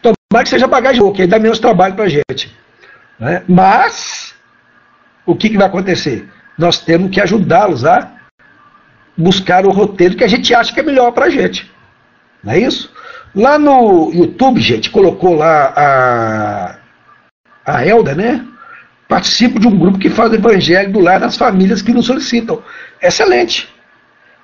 Tomara 0.00 0.44
que 0.44 0.48
seja 0.48 0.66
bagagem 0.66 1.00
boa, 1.00 1.12
que 1.12 1.26
dá 1.26 1.38
menos 1.38 1.58
trabalho 1.58 1.94
para 1.94 2.04
a 2.04 2.08
gente. 2.08 2.56
Né? 3.18 3.42
Mas, 3.48 4.34
o 5.26 5.34
que, 5.34 5.50
que 5.50 5.56
vai 5.56 5.66
acontecer? 5.66 6.28
Nós 6.58 6.80
temos 6.80 7.10
que 7.10 7.20
ajudá-los 7.20 7.84
a 7.84 8.10
buscar 9.16 9.66
o 9.66 9.70
roteiro 9.70 10.16
que 10.16 10.24
a 10.24 10.28
gente 10.28 10.54
acha 10.54 10.72
que 10.72 10.80
é 10.80 10.82
melhor 10.82 11.12
para 11.12 11.26
a 11.26 11.30
gente. 11.30 11.70
Não 12.42 12.52
é 12.52 12.58
isso? 12.58 12.92
Lá 13.34 13.58
no 13.58 14.12
YouTube, 14.12 14.60
gente, 14.60 14.90
colocou 14.90 15.34
lá 15.36 15.72
a, 15.76 16.76
a 17.64 17.86
Elda, 17.86 18.14
né? 18.14 18.44
Participo 19.08 19.58
de 19.58 19.66
um 19.66 19.78
grupo 19.78 19.98
que 19.98 20.10
faz 20.10 20.32
o 20.32 20.34
evangelho 20.34 20.92
do 20.92 21.00
lar 21.00 21.20
nas 21.20 21.36
famílias 21.36 21.82
que 21.82 21.92
nos 21.92 22.06
solicitam. 22.06 22.62
Excelente. 23.00 23.71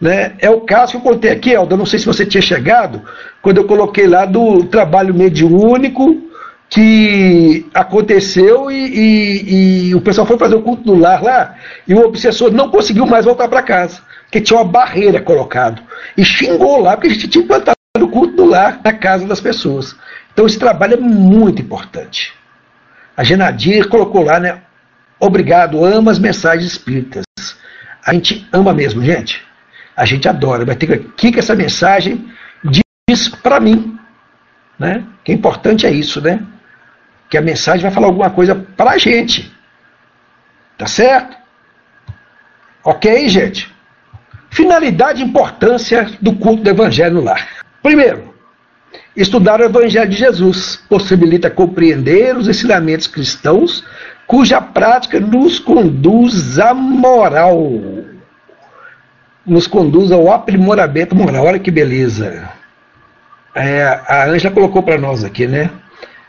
Né? 0.01 0.35
É 0.39 0.49
o 0.49 0.61
caso 0.61 0.93
que 0.93 0.97
eu 0.99 1.01
contei 1.13 1.31
aqui, 1.31 1.53
Elda. 1.53 1.77
Não 1.77 1.87
sei 1.87 1.99
se 1.99 2.07
você 2.07 2.25
tinha 2.25 2.41
chegado, 2.41 3.03
quando 3.43 3.59
eu 3.59 3.65
coloquei 3.65 4.07
lá 4.07 4.25
do 4.25 4.65
trabalho 4.65 5.13
mediúnico 5.15 6.29
que 6.69 7.67
aconteceu 7.73 8.71
e, 8.71 8.75
e, 8.75 9.89
e, 9.89 9.95
o 9.95 10.01
pessoal 10.01 10.27
foi 10.27 10.37
fazer 10.37 10.55
o 10.55 10.63
culto 10.63 10.83
do 10.83 10.95
lar 10.95 11.23
lá 11.23 11.55
e 11.87 11.95
o 11.95 12.05
obsessor 12.05 12.53
não 12.53 12.71
conseguiu 12.71 13.07
mais 13.07 13.25
voltar 13.25 13.49
para 13.49 13.63
casa, 13.63 14.03
porque 14.25 14.41
tinha 14.41 14.59
uma 14.59 14.65
barreira 14.65 15.21
colocado. 15.21 15.83
E 16.17 16.25
xingou 16.25 16.81
lá, 16.81 16.95
porque 16.95 17.09
a 17.09 17.11
gente 17.11 17.29
tinha 17.29 17.43
implantado 17.43 17.77
o 17.99 18.09
culto 18.09 18.37
do 18.37 18.45
lar 18.45 18.81
na 18.85 18.93
casa 18.93 19.27
das 19.27 19.41
pessoas. 19.41 19.97
Então 20.33 20.47
esse 20.47 20.59
trabalho 20.59 20.95
é 20.95 21.01
muito 21.01 21.63
importante. 21.63 22.35
A 23.17 23.25
Genadir 23.25 23.89
colocou 23.89 24.23
lá, 24.23 24.39
né? 24.39 24.61
Obrigado, 25.19 25.85
ama 25.85 26.13
as 26.13 26.19
mensagens 26.19 26.71
espíritas. 26.71 27.25
A 28.07 28.13
gente 28.13 28.47
ama 28.53 28.73
mesmo, 28.73 29.03
gente. 29.03 29.48
A 29.99 30.05
gente 30.05 30.29
adora. 30.29 30.65
Que 30.77 30.87
o 30.87 31.13
que, 31.13 31.33
que 31.33 31.41
essa 31.41 31.57
mensagem 31.57 32.25
diz 33.09 33.29
para 33.29 33.59
mim. 33.59 33.99
Né? 34.79 35.05
Que 35.25 35.33
é 35.33 35.35
importante 35.35 35.87
é 35.87 35.91
isso, 35.91 36.21
né? 36.21 36.41
Que 37.29 37.37
a 37.37 37.43
mensagem 37.43 37.83
vai 37.83 37.91
falar 37.91 38.07
alguma 38.07 38.31
coisa 38.31 38.55
para 38.55 38.93
a 38.93 38.99
gente. 38.99 39.53
Tá 40.77 40.87
certo? 40.87 41.37
Ok, 42.85 43.29
gente? 43.29 43.75
Finalidade 44.51 45.21
e 45.21 45.25
importância 45.27 46.09
do 46.23 46.37
culto 46.37 46.63
do 46.63 46.71
Evangelho 46.71 47.17
no 47.17 47.25
lar. 47.25 47.49
Primeiro, 47.83 48.33
estudar 49.17 49.61
o 49.61 49.65
Evangelho 49.65 50.09
de 50.09 50.17
Jesus 50.17 50.77
possibilita 50.89 51.51
compreender 51.51 52.37
os 52.37 52.49
ensinamentos 52.49 53.09
cristãos 53.09 53.85
cuja 54.29 54.61
prática 54.61 55.19
nos 55.19 55.59
conduz 55.59 56.59
à 56.59 56.73
moral, 56.73 57.59
nos 59.49 59.67
conduz 59.67 60.13
ao 60.13 60.31
aprimoramento 60.31 61.17
moral. 61.17 61.47
Olha 61.47 61.59
que 61.59 61.71
beleza. 61.71 62.49
É, 63.55 63.83
a 64.07 64.27
Ângela 64.27 64.55
colocou 64.55 64.83
para 64.83 64.99
nós 64.99 65.25
aqui, 65.25 65.47
né? 65.47 65.71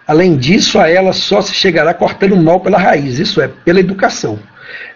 Além 0.07 0.35
disso, 0.37 0.79
a 0.79 0.89
ela 0.89 1.13
só 1.13 1.41
se 1.41 1.53
chegará 1.53 1.93
cortando 1.93 2.33
o 2.33 2.43
mal 2.43 2.59
pela 2.59 2.79
raiz, 2.79 3.19
isso 3.19 3.39
é, 3.39 3.47
pela 3.47 3.79
educação. 3.79 4.39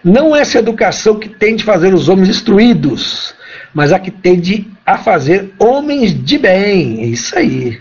Não 0.02 0.34
essa 0.34 0.58
educação 0.58 1.18
que 1.18 1.28
tende 1.28 1.62
a 1.62 1.66
fazer 1.66 1.94
os 1.94 2.08
homens 2.08 2.28
instruídos, 2.28 3.34
mas 3.72 3.92
a 3.92 3.98
que 3.98 4.10
tende 4.10 4.68
a 4.84 4.98
fazer 4.98 5.52
homens 5.58 6.12
de 6.12 6.36
bem. 6.36 7.02
É 7.02 7.06
isso 7.06 7.38
aí. 7.38 7.80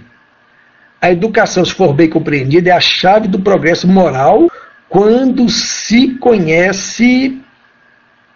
A 1.01 1.11
educação, 1.11 1.65
se 1.65 1.73
for 1.73 1.93
bem 1.93 2.09
compreendida, 2.09 2.69
é 2.69 2.73
a 2.73 2.79
chave 2.79 3.27
do 3.27 3.39
progresso 3.39 3.87
moral 3.87 4.49
quando 4.87 5.49
se 5.49 6.09
conhece. 6.19 7.41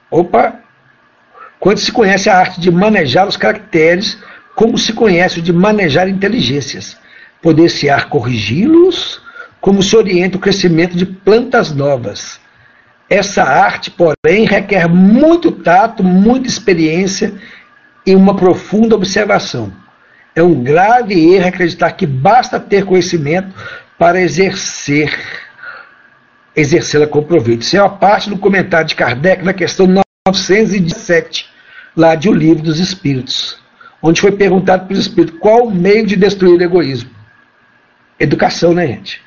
Opa! 0.09 0.66
Quando 1.59 1.79
se 1.79 1.91
conhece 1.91 2.29
a 2.29 2.37
arte 2.37 2.59
de 2.59 2.71
manejar 2.71 3.27
os 3.27 3.37
caracteres, 3.37 4.17
como 4.55 4.77
se 4.77 4.93
conhece 4.93 5.39
o 5.39 5.41
de 5.41 5.53
manejar 5.53 6.07
inteligências. 6.07 6.97
Poder-se-á 7.41 8.01
corrigi-los, 8.03 9.21
como 9.61 9.81
se 9.83 9.95
orienta 9.95 10.37
o 10.37 10.39
crescimento 10.39 10.95
de 10.95 11.05
plantas 11.05 11.71
novas 11.71 12.39
essa 13.09 13.43
arte, 13.43 13.89
porém, 13.91 14.45
requer 14.45 14.87
muito 14.87 15.51
tato, 15.51 16.03
muita 16.03 16.47
experiência 16.47 17.33
e 18.05 18.15
uma 18.15 18.35
profunda 18.35 18.95
observação. 18.95 19.71
É 20.35 20.43
um 20.43 20.61
grave 20.61 21.33
erro 21.33 21.47
acreditar 21.47 21.91
que 21.91 22.05
basta 22.05 22.59
ter 22.59 22.85
conhecimento 22.85 23.53
para 23.97 24.21
exercer 24.21 25.17
exercê-la 26.55 27.05
com 27.05 27.23
proveito. 27.23 27.61
Isso 27.61 27.77
é 27.77 27.81
uma 27.81 27.97
parte 27.97 28.29
do 28.29 28.37
comentário 28.37 28.87
de 28.87 28.95
Kardec 28.95 29.43
na 29.43 29.53
questão 29.53 29.85
917, 30.27 31.49
lá 31.95 32.15
de 32.15 32.29
O 32.29 32.33
Livro 32.33 32.63
dos 32.63 32.79
Espíritos, 32.79 33.57
onde 34.01 34.19
foi 34.19 34.31
perguntado 34.31 34.85
para 34.85 34.93
os 34.93 34.99
espíritos 34.99 35.39
qual 35.39 35.67
o 35.67 35.71
meio 35.71 36.05
de 36.05 36.15
destruir 36.15 36.59
o 36.59 36.63
egoísmo. 36.63 37.09
Educação, 38.19 38.73
né, 38.73 38.87
gente? 38.87 39.21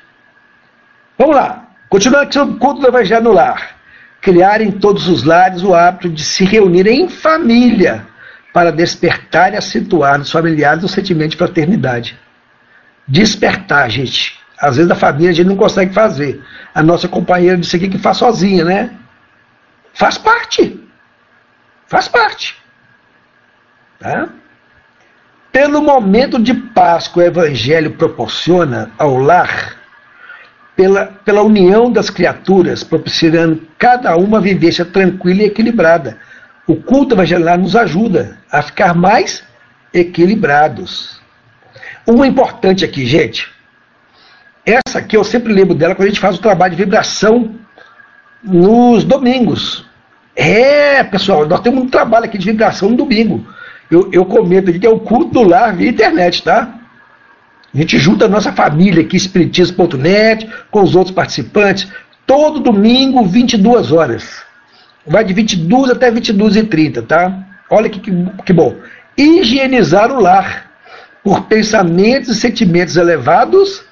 Vamos 1.17 1.35
lá. 1.35 1.67
Continuando 1.89 2.33
sobre 2.33 2.55
o 2.55 2.57
culto 2.57 2.81
do 2.81 2.87
Evangelho 2.87 3.23
no 3.23 3.31
lar. 3.31 3.77
Criar 4.21 4.61
em 4.61 4.71
todos 4.71 5.07
os 5.07 5.23
lares 5.23 5.63
o 5.63 5.73
hábito 5.73 6.09
de 6.09 6.23
se 6.23 6.45
reunir 6.45 6.87
em 6.87 7.09
família 7.09 8.07
para 8.53 8.71
despertar 8.71 9.53
e 9.53 9.57
acentuar 9.57 10.19
nos 10.19 10.31
familiares 10.31 10.83
o 10.83 10.87
sentimento 10.87 11.31
de 11.31 11.37
fraternidade. 11.37 12.19
despertar, 13.07 13.89
gente. 13.89 14.39
Às 14.57 14.77
vezes 14.77 14.91
a 14.91 14.95
família 14.95 15.31
a 15.31 15.33
gente 15.33 15.47
não 15.47 15.55
consegue 15.55 15.93
fazer. 15.93 16.41
A 16.73 16.83
nossa 16.83 17.07
companheira 17.07 17.57
disse 17.57 17.75
aqui 17.75 17.89
que 17.89 17.97
faz 17.97 18.17
sozinha, 18.17 18.63
né? 18.63 18.91
Faz 19.93 20.17
parte. 20.17 20.80
Faz 21.91 22.07
parte. 22.07 22.55
Tá? 23.99 24.29
Pelo 25.51 25.81
momento 25.81 26.41
de 26.41 26.53
paz 26.53 27.09
que 27.09 27.19
o 27.19 27.21
Evangelho 27.21 27.91
proporciona 27.91 28.89
ao 28.97 29.17
lar, 29.17 29.75
pela, 30.73 31.07
pela 31.07 31.41
união 31.41 31.91
das 31.91 32.09
criaturas, 32.09 32.81
propiciando 32.81 33.67
cada 33.77 34.15
uma 34.15 34.39
vivência 34.39 34.85
tranquila 34.85 35.41
e 35.41 35.47
equilibrada. 35.47 36.17
O 36.65 36.77
culto 36.77 37.13
evangelical 37.13 37.57
nos 37.57 37.75
ajuda 37.75 38.37
a 38.49 38.61
ficar 38.61 38.93
mais 38.93 39.43
equilibrados. 39.93 41.19
Uma 42.07 42.25
importante 42.25 42.85
aqui, 42.85 43.05
gente. 43.05 43.51
Essa 44.65 44.99
aqui 44.99 45.17
eu 45.17 45.25
sempre 45.25 45.51
lembro 45.51 45.75
dela 45.75 45.93
quando 45.93 46.07
a 46.07 46.09
gente 46.09 46.21
faz 46.21 46.37
o 46.37 46.41
trabalho 46.41 46.73
de 46.73 46.81
vibração 46.85 47.53
nos 48.41 49.03
domingos. 49.03 49.90
É, 50.35 51.03
pessoal, 51.03 51.45
nós 51.45 51.59
temos 51.59 51.83
um 51.83 51.87
trabalho 51.87 52.25
aqui 52.25 52.37
de 52.37 52.45
vibração 52.45 52.89
no 52.89 52.97
domingo. 52.97 53.45
Eu, 53.89 54.09
eu 54.11 54.25
comento 54.25 54.69
aqui 54.69 54.79
que 54.79 54.87
é 54.87 54.89
o 54.89 54.99
culto 54.99 55.31
do 55.31 55.43
lar 55.43 55.75
via 55.75 55.89
internet, 55.89 56.43
tá? 56.43 56.79
A 57.73 57.77
gente 57.77 57.97
junta 57.97 58.25
a 58.25 58.29
nossa 58.29 58.51
família 58.51 59.01
aqui, 59.01 59.15
espiritismo.net, 59.15 60.49
com 60.69 60.81
os 60.81 60.95
outros 60.95 61.13
participantes, 61.13 61.87
todo 62.25 62.59
domingo, 62.59 63.25
22 63.25 63.91
horas. 63.91 64.43
Vai 65.05 65.23
de 65.23 65.33
22 65.33 65.91
até 65.91 66.11
22 66.11 66.55
e 66.57 66.63
30, 66.63 67.01
tá? 67.03 67.47
Olha 67.69 67.89
que, 67.89 67.99
que, 67.99 68.11
que 68.45 68.53
bom. 68.53 68.75
Higienizar 69.17 70.11
o 70.11 70.21
lar 70.21 70.69
por 71.23 71.43
pensamentos 71.43 72.29
e 72.29 72.35
sentimentos 72.35 72.95
elevados 72.95 73.83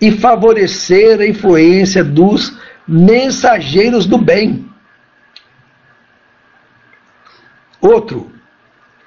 e 0.00 0.10
favorecer 0.12 1.20
a 1.20 1.26
influência 1.26 2.04
dos 2.04 2.56
mensageiros 2.86 4.06
do 4.06 4.18
bem. 4.18 4.68
Outro, 7.84 8.32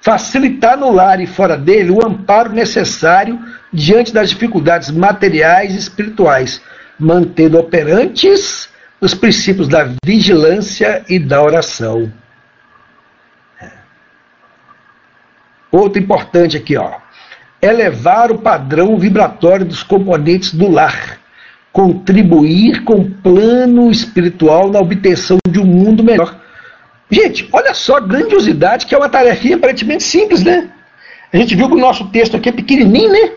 facilitar 0.00 0.78
no 0.78 0.92
lar 0.92 1.20
e 1.20 1.26
fora 1.26 1.56
dele 1.56 1.90
o 1.90 2.06
amparo 2.06 2.52
necessário 2.52 3.36
diante 3.72 4.14
das 4.14 4.30
dificuldades 4.30 4.88
materiais 4.88 5.74
e 5.74 5.78
espirituais, 5.78 6.62
mantendo 6.96 7.58
operantes 7.58 8.68
os 9.00 9.14
princípios 9.14 9.66
da 9.66 9.92
vigilância 10.04 11.04
e 11.08 11.18
da 11.18 11.42
oração. 11.42 12.12
É. 13.60 13.68
Outro 15.72 16.00
importante 16.00 16.56
aqui, 16.56 16.76
ó. 16.76 16.98
Elevar 17.60 18.30
o 18.30 18.38
padrão 18.38 18.96
vibratório 18.96 19.66
dos 19.66 19.82
componentes 19.82 20.54
do 20.54 20.70
lar. 20.70 21.18
Contribuir 21.72 22.84
com 22.84 23.00
o 23.00 23.10
plano 23.10 23.90
espiritual 23.90 24.70
na 24.70 24.78
obtenção 24.78 25.38
de 25.48 25.58
um 25.58 25.66
mundo 25.66 26.04
melhor. 26.04 26.47
Gente, 27.10 27.48
olha 27.52 27.72
só 27.72 27.96
a 27.96 28.00
grandiosidade 28.00 28.86
que 28.86 28.94
é 28.94 28.98
uma 28.98 29.08
tarefinha 29.08 29.56
aparentemente 29.56 30.02
simples, 30.02 30.44
né? 30.44 30.70
A 31.32 31.36
gente 31.36 31.54
viu 31.54 31.68
que 31.68 31.74
o 31.74 31.80
nosso 31.80 32.08
texto 32.10 32.36
aqui 32.36 32.48
é 32.48 32.52
pequenininho, 32.52 33.12
né? 33.12 33.32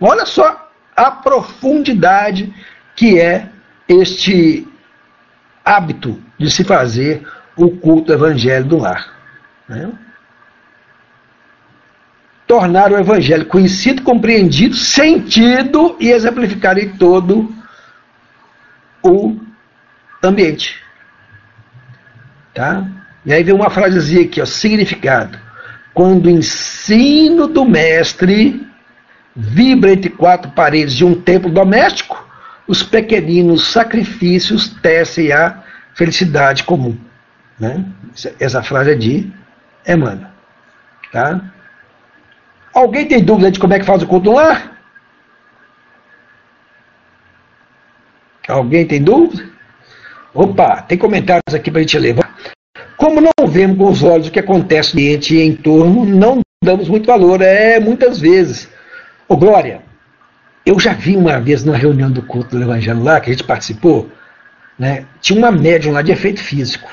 Olha 0.00 0.26
só 0.26 0.70
a 0.96 1.10
profundidade 1.10 2.52
que 2.94 3.20
é 3.20 3.48
este 3.88 4.66
hábito 5.64 6.20
de 6.38 6.50
se 6.50 6.62
fazer 6.62 7.26
o 7.56 7.70
culto 7.70 8.12
evangelho 8.12 8.64
do 8.64 8.78
lar. 8.78 9.12
Né? 9.68 9.90
Tornar 12.46 12.92
o 12.92 12.98
evangelho 12.98 13.46
conhecido, 13.46 14.02
compreendido, 14.02 14.76
sentido 14.76 15.96
e 15.98 16.10
exemplificar 16.10 16.78
em 16.78 16.96
todo 16.96 17.52
o 19.02 19.36
ambiente. 20.22 20.83
Tá? 22.54 22.86
E 23.26 23.32
aí 23.32 23.42
vem 23.42 23.54
uma 23.54 23.70
frasezinha 23.70 24.24
aqui, 24.24 24.40
ó, 24.40 24.46
significado. 24.46 25.38
Quando 25.92 26.26
o 26.26 26.30
ensino 26.30 27.46
do 27.46 27.64
mestre 27.64 28.66
vibra 29.34 29.92
entre 29.92 30.10
quatro 30.10 30.50
paredes 30.52 30.94
de 30.94 31.04
um 31.04 31.20
templo 31.20 31.50
doméstico, 31.50 32.24
os 32.66 32.82
pequeninos 32.82 33.66
sacrifícios 33.66 34.68
tecem 34.68 35.32
a 35.32 35.62
felicidade 35.94 36.64
comum. 36.64 36.96
Né? 37.58 37.84
Essa 38.38 38.62
frase 38.62 38.92
é 38.92 38.94
de 38.94 39.32
Emmanuel. 39.86 40.28
Tá? 41.12 41.40
Alguém 42.72 43.06
tem 43.06 43.22
dúvida 43.22 43.50
de 43.50 43.58
como 43.58 43.74
é 43.74 43.78
que 43.78 43.84
faz 43.84 44.02
o 44.02 44.06
culto 44.06 44.32
lar? 44.32 44.72
Alguém 48.48 48.86
tem 48.86 49.02
dúvida? 49.02 49.53
Opa, 50.34 50.82
tem 50.82 50.98
comentários 50.98 51.54
aqui 51.54 51.70
para 51.70 51.78
a 51.78 51.82
gente 51.82 51.98
levar. 51.98 52.34
Como 52.96 53.20
não 53.20 53.46
vemos 53.46 53.78
com 53.78 53.88
os 53.88 54.02
olhos 54.02 54.26
o 54.26 54.30
que 54.32 54.40
acontece 54.40 54.94
no 54.94 55.00
ambiente 55.00 55.36
e 55.36 55.40
em 55.40 55.54
torno, 55.54 56.04
não 56.04 56.40
damos 56.62 56.88
muito 56.88 57.06
valor. 57.06 57.40
É, 57.40 57.78
muitas 57.78 58.18
vezes. 58.18 58.68
Ô, 59.28 59.36
Glória, 59.36 59.82
eu 60.66 60.78
já 60.80 60.92
vi 60.92 61.16
uma 61.16 61.40
vez 61.40 61.62
numa 61.62 61.76
reunião 61.76 62.10
do 62.10 62.22
culto 62.22 62.56
do 62.56 62.62
Evangelho 62.62 63.02
lá, 63.02 63.20
que 63.20 63.30
a 63.30 63.32
gente 63.32 63.44
participou, 63.44 64.10
né, 64.76 65.04
tinha 65.20 65.38
uma 65.38 65.52
médium 65.52 65.92
lá 65.92 66.02
de 66.02 66.10
efeito 66.10 66.42
físico. 66.42 66.90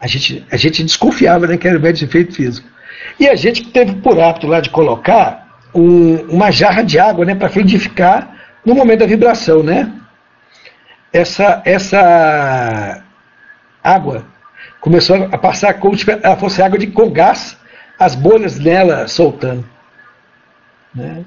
A 0.00 0.08
gente, 0.08 0.44
a 0.50 0.56
gente 0.56 0.82
desconfiava 0.82 1.46
né, 1.46 1.56
que 1.56 1.68
era 1.68 1.78
médium 1.78 2.00
de 2.00 2.04
efeito 2.06 2.34
físico. 2.34 2.66
E 3.20 3.28
a 3.28 3.36
gente 3.36 3.70
teve 3.70 3.94
por 3.96 4.18
hábito 4.18 4.48
lá 4.48 4.60
de 4.60 4.70
colocar 4.70 5.60
um, 5.72 6.16
uma 6.28 6.50
jarra 6.50 6.82
de 6.82 6.98
água 6.98 7.24
né, 7.24 7.34
para 7.34 7.48
fluidificar 7.48 8.34
no 8.66 8.74
momento 8.74 9.00
da 9.00 9.06
vibração. 9.06 9.62
Né? 9.62 9.92
Essa, 11.12 11.62
essa 11.64 13.02
água 13.82 14.24
começou 14.80 15.28
a 15.30 15.38
passar 15.38 15.74
como 15.74 15.96
se 15.96 16.10
ela 16.10 16.36
fosse 16.36 16.62
água 16.62 16.78
de 16.78 16.88
com 16.88 17.10
gás, 17.10 17.56
as 17.98 18.14
bolhas 18.14 18.58
nela 18.58 19.06
soltando. 19.06 19.64
Né? 20.94 21.24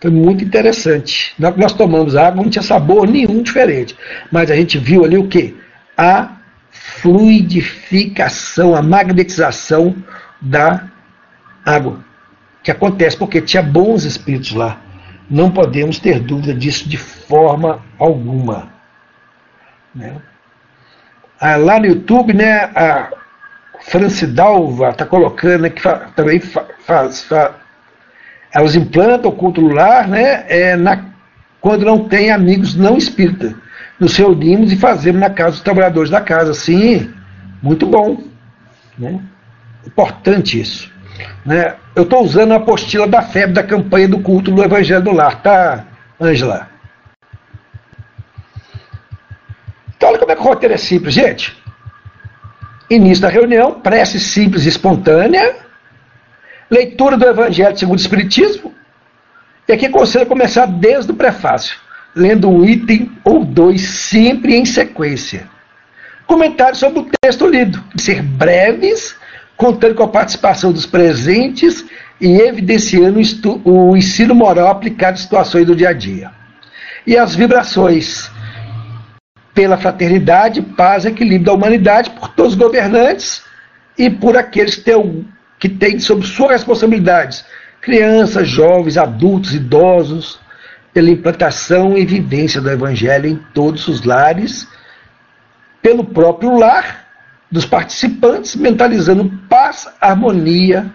Foi 0.00 0.10
muito 0.10 0.44
interessante. 0.44 1.34
Nós 1.38 1.72
tomamos 1.72 2.16
água, 2.16 2.42
não 2.42 2.50
tinha 2.50 2.62
sabor 2.62 3.08
nenhum 3.08 3.42
diferente. 3.42 3.96
Mas 4.30 4.50
a 4.50 4.56
gente 4.56 4.78
viu 4.78 5.04
ali 5.04 5.16
o 5.16 5.28
que? 5.28 5.56
A 5.96 6.36
fluidificação, 6.70 8.74
a 8.74 8.82
magnetização 8.82 9.96
da 10.40 10.88
água. 11.64 12.04
Que 12.62 12.70
acontece 12.70 13.16
porque 13.16 13.40
tinha 13.40 13.62
bons 13.62 14.04
espíritos 14.04 14.52
lá. 14.52 14.80
Não 15.28 15.50
podemos 15.50 15.98
ter 15.98 16.20
dúvida 16.20 16.54
disso 16.54 16.88
de 16.88 16.96
forma 16.96 17.82
alguma. 17.98 18.75
Né? 19.96 20.14
Ah, 21.40 21.56
lá 21.56 21.80
no 21.80 21.86
YouTube, 21.86 22.34
né, 22.34 22.70
a 22.74 23.10
Francidalva 23.80 24.90
está 24.90 25.06
colocando 25.06 25.62
né, 25.62 25.70
que 25.70 25.80
fa 25.80 26.10
também 26.14 26.38
fa 26.38 26.66
faz, 26.80 27.22
fa 27.22 27.54
elas 28.52 28.74
implantam 28.74 29.30
o 29.30 29.34
culto 29.34 29.60
lar 29.60 30.08
né, 30.08 30.44
é, 30.48 30.76
na, 30.76 31.04
quando 31.60 31.84
não 31.84 32.08
tem 32.08 32.30
amigos 32.30 32.74
não 32.74 32.96
espíritas. 32.96 33.54
Nos 33.98 34.16
reunimos 34.16 34.72
e 34.72 34.76
fazemos 34.76 35.20
na 35.20 35.30
casa 35.30 35.52
dos 35.52 35.60
trabalhadores 35.60 36.10
da 36.10 36.20
casa. 36.20 36.52
Sim, 36.52 37.10
muito 37.62 37.86
bom. 37.86 38.22
Né? 38.98 39.20
Importante 39.86 40.60
isso. 40.60 40.90
Né? 41.44 41.74
Eu 41.94 42.02
estou 42.02 42.22
usando 42.22 42.52
a 42.52 42.56
apostila 42.56 43.06
da 43.06 43.22
FEB 43.22 43.52
da 43.52 43.62
campanha 43.62 44.08
do 44.08 44.20
culto 44.20 44.50
do 44.50 44.62
Evangelho 44.62 45.02
do 45.02 45.12
Lar, 45.12 45.42
tá, 45.42 45.84
Ângela? 46.20 46.68
Então, 49.96 50.10
olha 50.10 50.18
como 50.18 50.32
é 50.32 50.34
que 50.34 50.40
o 50.40 50.44
roteiro 50.44 50.74
é 50.74 50.78
simples, 50.78 51.14
gente. 51.14 51.56
Início 52.88 53.22
da 53.22 53.28
reunião, 53.28 53.80
prece 53.80 54.20
simples 54.20 54.64
e 54.64 54.68
espontânea, 54.68 55.56
Leitura 56.70 57.16
do 57.16 57.26
Evangelho 57.26 57.76
segundo 57.76 57.98
o 57.98 58.00
Espiritismo. 58.00 58.74
E 59.68 59.72
aqui 59.72 59.86
aconselho 59.86 60.26
começar 60.26 60.66
desde 60.66 61.10
o 61.10 61.14
prefácio, 61.14 61.76
lendo 62.14 62.48
um 62.48 62.64
item 62.64 63.10
ou 63.24 63.44
dois, 63.44 63.82
sempre 63.82 64.56
em 64.56 64.64
sequência. 64.64 65.48
Comentários 66.26 66.78
sobre 66.78 67.00
o 67.00 67.08
texto 67.20 67.46
lido, 67.46 67.82
ser 67.96 68.22
breves, 68.22 69.16
contando 69.56 69.94
com 69.94 70.02
a 70.02 70.08
participação 70.08 70.72
dos 70.72 70.86
presentes 70.86 71.84
e 72.20 72.40
evidenciando 72.40 73.20
o 73.64 73.96
ensino 73.96 74.34
moral 74.34 74.68
aplicado 74.68 75.18
em 75.18 75.22
situações 75.22 75.66
do 75.66 75.74
dia 75.74 75.90
a 75.90 75.92
dia. 75.92 76.30
E 77.06 77.16
as 77.16 77.34
vibrações 77.34 78.30
pela 79.56 79.78
fraternidade, 79.78 80.60
paz 80.60 81.06
e 81.06 81.08
equilíbrio 81.08 81.46
da 81.46 81.52
humanidade 81.54 82.10
por 82.10 82.28
todos 82.28 82.52
os 82.52 82.58
governantes 82.58 83.42
e 83.96 84.10
por 84.10 84.36
aqueles 84.36 84.76
que 84.76 84.82
têm 84.82 85.26
que 85.58 85.70
tem 85.70 85.98
sob 85.98 86.24
sua 86.26 86.52
responsabilidade 86.52 87.42
crianças, 87.80 88.48
jovens, 88.48 88.98
adultos, 88.98 89.54
idosos, 89.54 90.38
pela 90.92 91.08
implantação 91.08 91.96
e 91.96 92.04
vivência 92.04 92.60
do 92.60 92.68
Evangelho 92.68 93.28
em 93.28 93.36
todos 93.54 93.86
os 93.86 94.04
lares, 94.04 94.66
pelo 95.80 96.04
próprio 96.04 96.58
lar 96.58 97.06
dos 97.50 97.64
participantes, 97.64 98.56
mentalizando 98.56 99.30
paz, 99.48 99.88
harmonia 100.00 100.92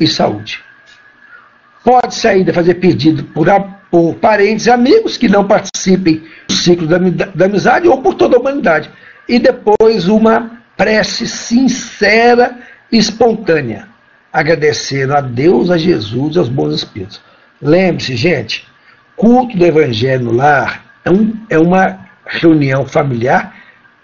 e 0.00 0.06
saúde. 0.06 0.64
Pode-se 1.84 2.26
ainda 2.26 2.52
fazer 2.52 2.74
pedido 2.74 3.24
por, 3.24 3.46
por 3.92 4.14
parentes 4.14 4.64
e 4.64 4.70
amigos 4.70 5.18
que 5.18 5.28
não 5.28 5.46
participem 5.46 6.24
do 6.48 6.54
ciclo 6.54 6.86
da, 6.86 7.44
amizade 7.44 7.86
ou 7.86 8.00
por 8.00 8.14
toda 8.14 8.38
a 8.38 8.40
humanidade. 8.40 8.90
E 9.28 9.38
depois 9.38 10.08
uma 10.08 10.62
prece 10.78 11.28
sincera 11.28 12.58
e 12.90 12.96
espontânea, 12.96 13.86
agradecendo 14.32 15.14
a 15.14 15.20
Deus, 15.20 15.70
a 15.70 15.76
Jesus 15.76 16.34
e 16.34 16.38
aos 16.38 16.48
bons 16.48 16.74
espíritos. 16.74 17.20
Lembre-se, 17.60 18.16
gente, 18.16 18.66
culto 19.14 19.58
do 19.58 19.66
Evangelho 19.66 20.24
no 20.24 20.32
lar 20.32 20.86
é, 21.04 21.10
um, 21.10 21.36
é 21.50 21.58
uma 21.58 21.98
reunião 22.24 22.86
familiar 22.86 23.54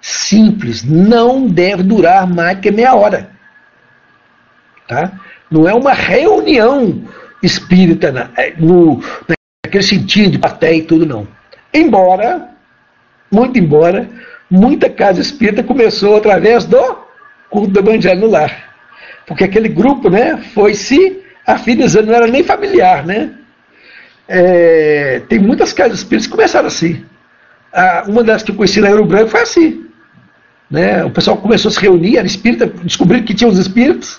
simples, 0.03 0.85
não 0.85 1.47
deve 1.47 1.83
durar 1.83 2.27
mais 2.27 2.61
que 2.61 2.71
meia 2.71 2.95
hora. 2.95 3.31
Tá? 4.87 5.13
Não 5.51 5.67
é 5.67 5.73
uma 5.73 5.95
reunião 5.95 7.05
espírita 7.43 8.13
na, 8.13 8.29
é, 8.37 8.53
no, 8.59 9.03
naquele 9.69 9.85
sentido 9.85 10.31
de 10.33 10.39
plateia 10.39 10.77
e 10.77 10.83
tudo, 10.83 11.05
não. 11.05 11.29
Embora, 11.73 12.49
muito 13.31 13.59
embora, 13.59 14.09
muita 14.51 14.89
casa 14.89 15.21
espírita 15.21 15.63
começou 15.63 16.17
através 16.17 16.65
do 16.65 16.99
culto 17.51 17.71
do 17.71 17.81
evangelho 17.81 18.21
no 18.21 18.31
lar. 18.31 18.75
Porque 19.27 19.45
aquele 19.45 19.69
grupo 19.69 20.09
né, 20.09 20.39
foi 20.55 20.75
se 20.75 21.23
afinizando, 21.47 22.07
não 22.07 22.15
era 22.15 22.27
nem 22.27 22.43
familiar. 22.43 23.07
Né? 23.07 23.31
É, 24.27 25.23
tem 25.29 25.39
muitas 25.39 25.73
casas 25.73 25.99
espíritas 25.99 26.27
que 26.27 26.33
começaram 26.33 26.67
assim. 26.67 27.05
Uma 28.07 28.25
das 28.25 28.43
que 28.43 28.51
eu 28.51 28.57
conheci 28.57 28.81
na 28.81 28.89
Euro 28.89 29.05
Branco 29.05 29.29
foi 29.29 29.43
assim. 29.43 29.87
Né? 30.71 31.05
O 31.05 31.11
pessoal 31.11 31.37
começou 31.37 31.69
a 31.69 31.73
se 31.73 31.81
reunir, 31.81 32.17
era 32.17 32.27
espírita, 32.27 32.67
descobriram 32.67 33.25
que 33.25 33.35
tinha 33.35 33.49
os 33.49 33.59
espíritos, 33.59 34.19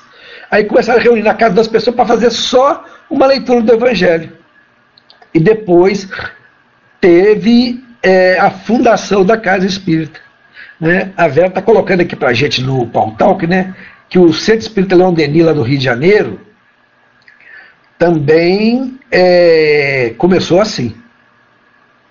aí 0.50 0.64
começaram 0.64 1.00
a 1.00 1.04
reunir 1.04 1.24
na 1.24 1.34
casa 1.34 1.56
das 1.56 1.68
pessoas 1.68 1.95
para 1.95 2.06
fazer 2.06 2.30
só 2.32 2.86
uma 3.10 3.26
leitura 3.26 3.62
do 3.62 3.74
Evangelho. 3.74 4.39
E 5.34 5.40
depois 5.40 6.08
teve 7.00 7.84
é, 8.02 8.40
a 8.40 8.50
fundação 8.50 9.24
da 9.26 9.38
Casa 9.38 9.66
Espírita. 9.66 10.20
Né? 10.80 11.12
A 11.16 11.28
Vera 11.28 11.48
está 11.48 11.62
colocando 11.62 12.02
aqui 12.02 12.16
para 12.16 12.30
a 12.30 12.34
gente 12.34 12.62
no 12.62 12.88
Paul 12.88 13.12
Talk, 13.16 13.46
né, 13.46 13.76
que 14.10 14.18
o 14.18 14.34
Centro 14.34 14.62
Espírita 14.62 14.96
Leão 14.96 15.14
Denis, 15.14 15.46
lá 15.46 15.54
no 15.54 15.62
Rio 15.62 15.78
de 15.78 15.84
Janeiro, 15.84 16.40
também 17.98 18.98
é, 19.12 20.14
começou 20.18 20.62
assim, 20.62 20.96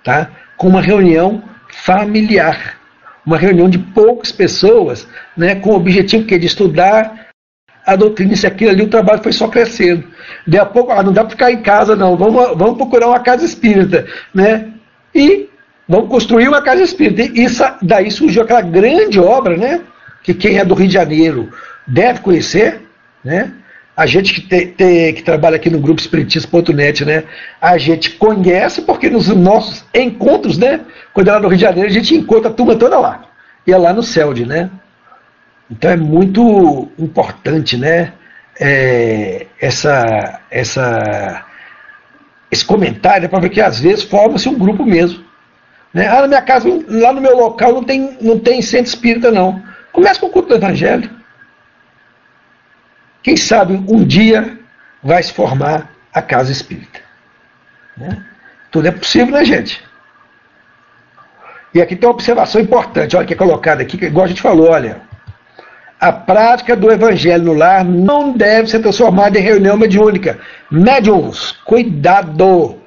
tá? 0.05 0.31
com 0.57 0.69
uma 0.69 0.83
reunião 0.83 1.43
familiar 1.71 2.79
uma 3.29 3.37
reunião 3.37 3.69
de 3.69 3.79
poucas 3.79 4.33
pessoas, 4.33 5.07
né, 5.37 5.55
com 5.57 5.73
o 5.73 5.77
objetivo 5.77 6.25
que 6.25 6.39
de 6.39 6.47
estudar 6.47 7.28
a 7.89 7.97
doutrina, 7.97 8.35
isso 8.35 8.47
aquilo 8.47 8.71
ali, 8.71 8.83
o 8.83 8.89
trabalho 8.89 9.23
foi 9.23 9.33
só 9.33 9.49
crescendo. 9.49 10.05
De 10.47 10.59
a 10.59 10.67
pouco, 10.67 10.93
ah, 10.93 11.03
não 11.03 11.11
dá 11.11 11.23
para 11.23 11.31
ficar 11.31 11.51
em 11.51 11.63
casa, 11.63 11.97
não, 11.97 12.17
vamos, 12.17 12.35
vamos 12.55 12.77
procurar 12.77 13.07
uma 13.07 13.21
casa 13.21 13.47
espírita, 13.47 14.07
né? 14.35 14.69
E 15.15 15.49
vamos 15.89 16.11
construir 16.11 16.49
uma 16.49 16.61
casa 16.61 16.83
espírita. 16.83 17.23
E 17.23 17.45
isso, 17.45 17.65
daí 17.81 18.11
surgiu 18.11 18.43
aquela 18.43 18.61
grande 18.61 19.19
obra, 19.19 19.57
né? 19.57 19.81
Que 20.23 20.35
quem 20.35 20.59
é 20.59 20.65
do 20.67 20.75
Rio 20.75 20.87
de 20.87 20.93
Janeiro 20.93 21.51
deve 21.87 22.21
conhecer, 22.21 22.83
né? 23.25 23.53
A 23.97 24.05
gente 24.05 24.35
que, 24.35 24.43
te, 24.43 24.67
te, 24.67 25.13
que 25.15 25.23
trabalha 25.23 25.57
aqui 25.57 25.71
no 25.71 25.81
grupo 25.81 25.99
espiritismo.net, 25.99 27.07
né? 27.07 27.25
A 27.59 27.79
gente 27.79 28.11
conhece 28.11 28.83
porque 28.83 29.09
nos 29.09 29.29
nossos 29.29 29.83
encontros, 29.95 30.59
né? 30.59 30.83
Quando 31.15 31.29
é 31.29 31.33
lá 31.33 31.41
no 31.41 31.49
Rio 31.49 31.57
de 31.57 31.63
Janeiro, 31.63 31.89
a 31.89 31.93
gente 31.93 32.15
encontra 32.15 32.51
a 32.51 32.53
turma 32.53 32.77
toda 32.77 32.99
lá. 32.99 33.25
E 33.67 33.73
é 33.73 33.79
lá 33.79 33.95
no 33.95 34.03
CELD, 34.03 34.45
né? 34.45 34.71
Então 35.71 35.91
é 35.91 35.97
muito 35.97 36.91
importante, 36.99 37.77
né? 37.77 38.13
É, 38.61 39.47
essa, 39.61 40.41
essa, 40.51 41.45
esse 42.51 42.65
comentário 42.65 43.27
é 43.27 43.29
para 43.29 43.41
ver 43.41 43.51
que 43.51 43.61
às 43.61 43.79
vezes 43.79 44.05
forma-se 44.05 44.49
um 44.49 44.59
grupo 44.59 44.85
mesmo. 44.85 45.25
Né? 45.93 46.09
Ah, 46.09 46.23
na 46.23 46.29
minha 46.29 46.43
casa, 46.43 46.69
lá 46.89 47.13
no 47.13 47.21
meu 47.21 47.37
local 47.37 47.73
não 47.73 47.85
tem, 47.85 48.17
não 48.21 48.39
tem 48.39 48.61
centro 48.63 48.89
espírita, 48.89 49.31
não. 49.31 49.63
Começa 49.93 50.19
com 50.21 50.27
o 50.27 50.31
culto 50.31 50.49
do 50.49 50.55
Evangelho. 50.57 51.11
Quem 53.23 53.37
sabe 53.37 53.75
um 53.75 54.05
dia 54.05 54.59
vai 55.03 55.23
se 55.23 55.33
formar 55.33 55.91
a 56.13 56.23
casa 56.23 56.51
espírita. 56.51 57.01
Né? 57.97 58.25
Tudo 58.71 58.89
é 58.89 58.91
possível, 58.91 59.35
né, 59.35 59.45
gente? 59.45 59.83
E 61.75 61.83
aqui 61.83 61.95
tem 61.95 62.09
uma 62.09 62.15
observação 62.15 62.61
importante, 62.61 63.17
olha 63.17 63.27
que 63.27 63.35
é 63.35 63.37
colocada 63.37 63.83
aqui, 63.83 63.99
que 63.99 64.07
igual 64.07 64.25
a 64.25 64.29
gente 64.29 64.41
falou, 64.41 64.71
olha, 64.71 65.03
a 66.01 66.13
prática 66.13 66.77
do 66.77 66.91
evangelho 66.91 67.45
no 67.45 67.53
lar 67.53 67.85
não 67.85 68.33
deve 68.33 68.69
ser 68.69 68.79
transformada 68.81 69.39
em 69.39 69.43
reunião 69.43 69.77
mediúnica. 69.77 70.39
Médiums, 70.71 71.53
cuidado! 71.65 72.81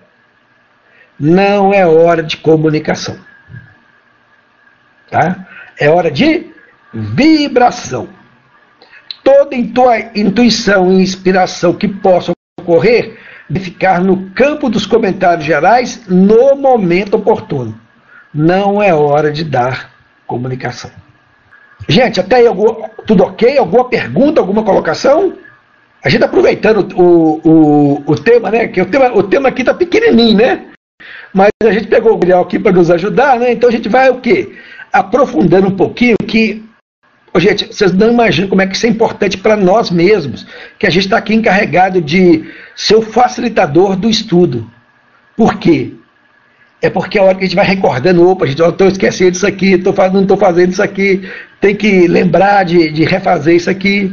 Não 1.20 1.74
é 1.74 1.86
hora 1.86 2.24
de 2.24 2.38
comunicação. 2.38 3.18
Tá? 5.10 5.46
É 5.78 5.90
hora 5.90 6.10
de 6.10 6.48
vibração. 6.94 8.08
Toda 9.24 9.56
intuição 10.16 10.92
e 10.92 11.02
inspiração 11.02 11.74
que 11.74 11.88
possa 11.88 12.32
ocorrer 12.60 13.20
de 13.50 13.60
ficar 13.60 14.02
no 14.02 14.32
campo 14.32 14.70
dos 14.70 14.86
comentários 14.86 15.46
gerais 15.46 16.08
no 16.08 16.56
momento 16.56 17.16
oportuno. 17.16 17.80
Não 18.34 18.82
é 18.82 18.94
hora 18.94 19.32
de 19.32 19.44
dar 19.44 19.92
comunicação. 20.26 20.90
Gente, 21.92 22.22
até 22.22 22.38
aí, 22.38 22.46
tudo 23.06 23.26
ok? 23.26 23.58
Alguma 23.58 23.84
pergunta, 23.90 24.40
alguma 24.40 24.64
colocação? 24.64 25.34
A 26.02 26.08
gente 26.08 26.22
tá 26.22 26.26
aproveitando 26.26 26.88
o, 26.98 27.42
o, 27.44 28.04
o 28.08 28.16
tema, 28.16 28.50
né? 28.50 28.70
Que 28.70 28.82
o 28.82 28.86
tema, 28.86 29.14
o 29.14 29.24
tema 29.24 29.50
aqui 29.50 29.62
está 29.62 29.74
pequenininho, 29.74 30.38
né? 30.38 30.68
Mas 31.34 31.50
a 31.62 31.72
gente 31.72 31.88
pegou 31.88 32.12
o 32.12 32.16
Gabriel 32.16 32.40
aqui 32.40 32.58
para 32.58 32.72
nos 32.72 32.90
ajudar, 32.90 33.38
né? 33.38 33.52
Então 33.52 33.68
a 33.68 33.72
gente 33.74 33.90
vai 33.90 34.10
o 34.10 34.22
quê? 34.22 34.54
Aprofundando 34.94 35.68
um 35.68 35.76
pouquinho 35.76 36.16
que 36.26 36.64
gente, 37.36 37.68
vocês 37.68 37.92
não 37.92 38.14
imaginam 38.14 38.48
como 38.48 38.62
é 38.62 38.68
que 38.68 38.76
isso 38.76 38.86
é 38.86 38.90
importante 38.90 39.38
para 39.38 39.58
nós 39.58 39.92
mesmos, 39.92 40.48
que 40.80 40.88
a 40.88 40.90
gente 40.90 41.04
está 41.04 41.18
aqui 41.18 41.36
encarregado 41.36 42.02
de 42.02 42.46
ser 42.74 42.96
o 42.96 43.02
facilitador 43.02 43.98
do 43.98 44.10
estudo. 44.10 44.66
Por 45.36 45.58
quê? 45.58 45.94
É 46.82 46.90
porque 46.90 47.20
a 47.20 47.24
hora 47.24 47.36
que 47.36 47.44
a 47.44 47.48
gente 47.48 47.56
vai 47.56 47.66
recordando, 47.66 48.28
opa, 48.28 48.46
a 48.46 48.48
gente 48.48 48.62
estou 48.62 48.88
esquecendo 48.88 49.36
isso 49.36 49.46
aqui, 49.46 49.78
tô, 49.78 49.94
não 50.12 50.22
estou 50.22 50.38
fazendo 50.38 50.72
isso 50.72 50.82
aqui, 50.82 51.30
tem 51.62 51.76
que 51.76 52.08
lembrar 52.08 52.66
de, 52.66 52.90
de 52.90 53.06
refazer 53.06 53.56
isso 53.56 53.70
aqui, 53.70 54.12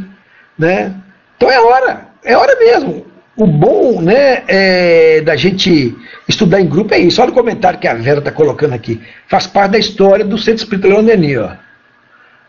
né? 0.56 0.94
Então 1.36 1.50
é 1.50 1.58
hora, 1.58 2.06
é 2.22 2.36
hora 2.36 2.54
mesmo. 2.56 3.06
O 3.34 3.46
bom 3.46 4.02
né, 4.02 4.42
é, 4.48 5.20
da 5.22 5.34
gente 5.34 5.96
estudar 6.28 6.60
em 6.60 6.66
grupo 6.66 6.92
é 6.92 6.98
isso. 6.98 7.22
Olha 7.22 7.30
o 7.30 7.34
comentário 7.34 7.78
que 7.78 7.88
a 7.88 7.94
Vera 7.94 8.18
está 8.18 8.30
colocando 8.30 8.74
aqui. 8.74 9.00
Faz 9.28 9.46
parte 9.46 9.72
da 9.72 9.78
história 9.78 10.24
do 10.24 10.36
Centro 10.36 10.64
Espírita 10.64 11.02
Denis. 11.02 11.38
Ó. 11.38 11.50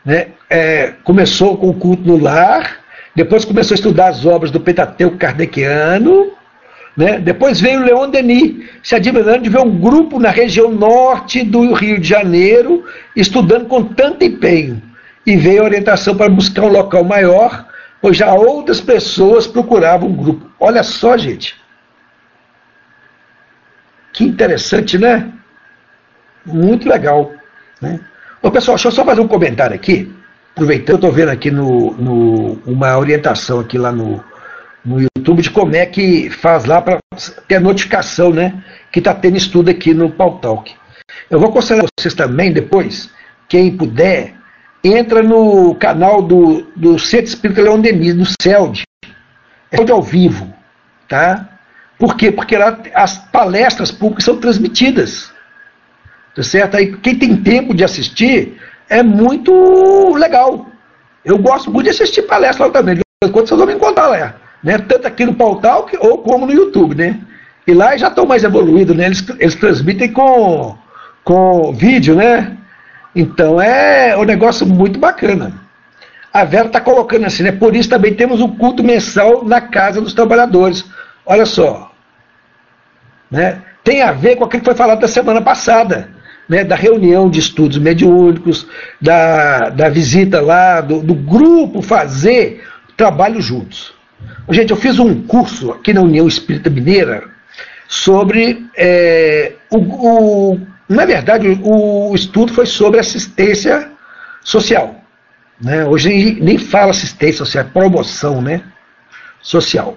Né? 0.04 0.28
É, 0.50 0.94
começou 1.04 1.56
com 1.58 1.70
o 1.70 1.76
culto 1.76 2.04
no 2.04 2.18
lar, 2.18 2.80
depois 3.16 3.46
começou 3.46 3.76
a 3.76 3.80
estudar 3.80 4.08
as 4.08 4.26
obras 4.26 4.52
do 4.52 4.60
Pentateuco 4.60 5.18
Kardeciano, 5.18 6.32
né? 6.98 7.20
depois 7.20 7.62
veio 7.62 7.86
Leon 7.86 8.10
Denis, 8.10 8.66
se 8.82 8.96
admirando 8.96 9.44
de 9.44 9.50
ver 9.50 9.60
um 9.60 9.80
grupo 9.80 10.20
na 10.20 10.32
região 10.32 10.72
norte 10.72 11.44
do 11.44 11.72
Rio 11.74 12.00
de 12.00 12.08
Janeiro 12.08 12.84
estudando 13.16 13.68
com 13.68 13.84
tanto 13.84 14.26
empenho. 14.26 14.89
E 15.30 15.38
veio 15.38 15.62
a 15.62 15.66
orientação 15.66 16.18
para 16.18 16.28
buscar 16.28 16.64
um 16.64 16.70
local 16.70 17.04
maior, 17.04 17.68
pois 18.02 18.18
já 18.18 18.34
outras 18.34 18.82
pessoas 18.82 19.46
procuravam 19.46 20.10
um 20.10 20.16
grupo. 20.16 20.50
Olha 20.60 20.82
só, 20.82 21.16
gente. 21.16 21.56
Que 24.12 24.24
interessante, 24.24 24.98
né? 24.98 25.32
Muito 26.44 26.90
legal. 26.90 27.32
Né? 27.80 28.00
Ô, 28.42 28.50
pessoal, 28.50 28.76
deixa 28.76 28.88
eu 28.88 28.92
só 28.92 29.06
fazer 29.06 29.22
um 29.22 29.28
comentário 29.28 29.76
aqui. 29.76 30.12
Aproveitando, 30.54 30.90
eu 30.90 30.96
estou 30.96 31.12
vendo 31.12 31.30
aqui 31.30 31.52
no, 31.52 31.92
no, 31.92 32.54
uma 32.66 32.98
orientação 32.98 33.60
aqui 33.60 33.78
lá 33.78 33.92
no, 33.92 34.24
no 34.84 35.00
YouTube 35.00 35.44
de 35.44 35.52
como 35.52 35.76
é 35.76 35.86
que 35.86 36.32
faz 36.32 36.66
lá 36.66 36.82
para 36.82 36.98
ter 37.48 37.58
a 37.58 37.60
notificação, 37.60 38.32
né? 38.32 38.64
Que 38.92 38.98
está 38.98 39.14
tendo 39.14 39.38
estudo 39.38 39.70
aqui 39.70 39.94
no 39.94 40.10
Pautalk. 40.10 40.74
Eu 41.30 41.40
vou 41.40 41.50
aconselhar 41.50 41.86
vocês 42.00 42.16
também 42.16 42.52
depois, 42.52 43.12
quem 43.48 43.78
puder, 43.78 44.39
entra 44.84 45.22
no 45.22 45.76
canal 45.76 46.22
do, 46.22 46.66
do 46.76 46.98
Centro 46.98 47.28
Espírita 47.28 47.62
Leão 47.62 47.80
Denis, 47.80 48.16
do 48.16 48.26
CELD. 48.42 48.84
É 49.72 49.78
CELD 49.78 49.92
ao 49.92 50.02
vivo, 50.02 50.54
tá? 51.08 51.50
Por 51.98 52.16
quê? 52.16 52.32
Porque 52.32 52.58
lá 52.58 52.80
as 52.94 53.18
palestras 53.18 53.92
públicas 53.92 54.24
são 54.24 54.38
transmitidas. 54.38 55.32
Tá 56.36 56.44
certo? 56.44 56.78
Aí 56.78 56.96
quem 56.98 57.18
tem 57.18 57.36
tempo 57.36 57.74
de 57.74 57.84
assistir 57.84 58.58
é 58.90 59.04
muito 59.04 60.16
legal. 60.16 60.68
Eu 61.26 61.38
gosto 61.38 61.70
muito 61.70 61.86
de 61.86 61.92
assistir 61.92 62.22
palestra 62.22 62.68
lá 62.68 62.72
também. 62.72 63.00
Quando 63.22 63.48
vocês 63.48 63.58
vão 63.58 63.68
me 63.68 63.74
encontrar 63.74 64.08
lá. 64.08 64.36
Né? 64.64 64.78
Tanto 64.78 65.08
aqui 65.08 65.26
no 65.26 65.36
Pautalk 65.36 65.98
ou 66.00 66.20
como 66.20 66.46
no 66.46 66.54
YouTube, 66.54 66.96
né? 66.96 67.20
E 67.68 67.74
lá 67.74 67.96
já 67.98 68.08
estão 68.08 68.26
mais 68.26 68.44
evoluídos, 68.44 68.96
né? 68.96 69.06
Eles, 69.06 69.26
eles 69.38 69.56
transmitem 69.56 70.12
com, 70.12 70.78
com 71.24 71.74
vídeo, 71.74 72.16
né? 72.16 72.58
Então 73.16 73.62
é 73.62 74.18
um 74.18 74.24
negócio 74.24 74.66
muito 74.66 75.00
bacana. 75.00 75.54
A 76.32 76.44
Vera 76.44 76.68
está 76.68 76.80
colocando 76.80 77.26
assim, 77.26 77.44
né? 77.44 77.52
Por 77.52 77.76
isso 77.76 77.90
também 77.90 78.14
temos 78.14 78.40
um 78.40 78.56
culto 78.56 78.84
mensal 78.84 79.44
na 79.44 79.60
Casa 79.60 80.00
dos 80.00 80.14
Trabalhadores. 80.14 80.86
Olha 81.26 81.46
só. 81.46 81.92
Né? 83.32 83.62
tem 83.90 84.04
a 84.04 84.12
ver 84.12 84.36
com 84.36 84.44
aquilo 84.44 84.62
que 84.62 84.70
foi 84.70 84.76
falado 84.76 85.00
da 85.00 85.08
semana 85.08 85.42
passada, 85.42 86.10
né, 86.48 86.64
da 86.64 86.76
reunião 86.76 87.28
de 87.28 87.40
estudos 87.40 87.80
mediúnicos, 87.80 88.68
da, 89.02 89.70
da 89.70 89.90
visita 89.90 90.40
lá, 90.40 90.80
do, 90.80 91.02
do 91.02 91.16
grupo 91.16 91.82
fazer 91.82 92.64
trabalho 92.96 93.42
juntos. 93.42 93.94
Gente, 94.52 94.70
eu 94.70 94.78
fiz 94.78 95.00
um 95.00 95.24
curso 95.24 95.72
aqui 95.72 95.92
na 95.92 96.02
União 96.02 96.28
Espírita 96.28 96.70
Mineira 96.70 97.24
sobre. 97.88 98.66
É, 98.78 99.54
o, 99.72 99.78
o, 99.78 100.60
na 100.90 101.06
verdade, 101.06 101.48
o, 101.62 102.16
estudo 102.16 102.52
foi 102.52 102.66
sobre 102.66 103.00
assistência 103.00 103.92
social. 104.44 104.96
Né? 105.62 105.86
Hoje 105.86 106.40
nem 106.42 106.58
fala 106.58 106.90
assistência 106.90 107.46
social, 107.46 107.64
é 107.64 107.68
promoção 107.68 108.42
né? 108.42 108.64
social. 109.40 109.96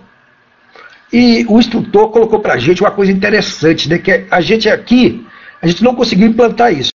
E 1.11 1.47
o 1.49 1.59
instrutor 1.59 2.11
colocou 2.11 2.41
para 2.41 2.55
a 2.55 2.59
gente 2.59 2.83
uma 2.83 2.91
coisa 2.91 3.11
interessante, 3.11 3.89
né? 3.89 3.97
que 3.97 4.27
a 4.31 4.41
gente 4.43 4.69
aqui, 4.69 5.27
a 5.63 5.67
gente 5.67 5.83
não 5.83 5.95
conseguiu 5.95 6.27
implantar 6.27 6.73
isso. 6.73 6.93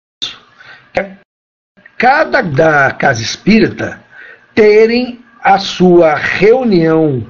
Cada 1.97 2.41
da 2.41 2.91
casa 2.91 3.23
espírita 3.23 3.99
terem 4.53 5.19
a 5.41 5.57
sua 5.57 6.13
reunião, 6.13 7.25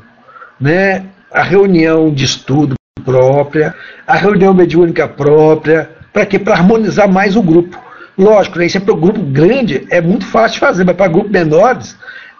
né? 0.59 1.05
a 1.32 1.43
reunião 1.43 2.13
de 2.13 2.26
estudo 2.26 2.76
própria, 3.05 3.74
a 4.05 4.15
reunião 4.18 4.53
mediúnica 4.53 5.07
própria, 5.07 5.97
para 6.18 6.26
quê? 6.26 6.39
Para 6.39 6.55
harmonizar 6.55 7.07
mais 7.07 7.36
o 7.36 7.43
grupo. 7.43 7.80
Lógico, 8.18 8.57
né, 8.57 8.65
isso 8.65 8.78
é 8.78 8.80
para 8.80 8.93
o 8.93 8.97
grupo 8.97 9.20
grande, 9.20 9.86
é 9.91 10.01
muito 10.01 10.26
fácil 10.26 10.55
de 10.55 10.59
fazer, 10.61 10.84
mas 10.84 10.95
para 10.95 11.07
grupos 11.07 11.30
menores 11.30 11.95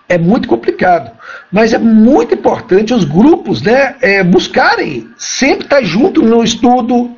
é 0.10 0.18
muito 0.18 0.48
complicado. 0.48 1.12
Mas 1.52 1.74
é 1.74 1.78
muito 1.78 2.34
importante 2.34 2.92
os 2.92 3.04
grupos 3.04 3.62
né, 3.62 3.96
é, 4.02 4.24
buscarem 4.24 5.08
sempre 5.16 5.66
estar 5.66 5.84
junto 5.84 6.24
no 6.24 6.44
estudo, 6.44 7.16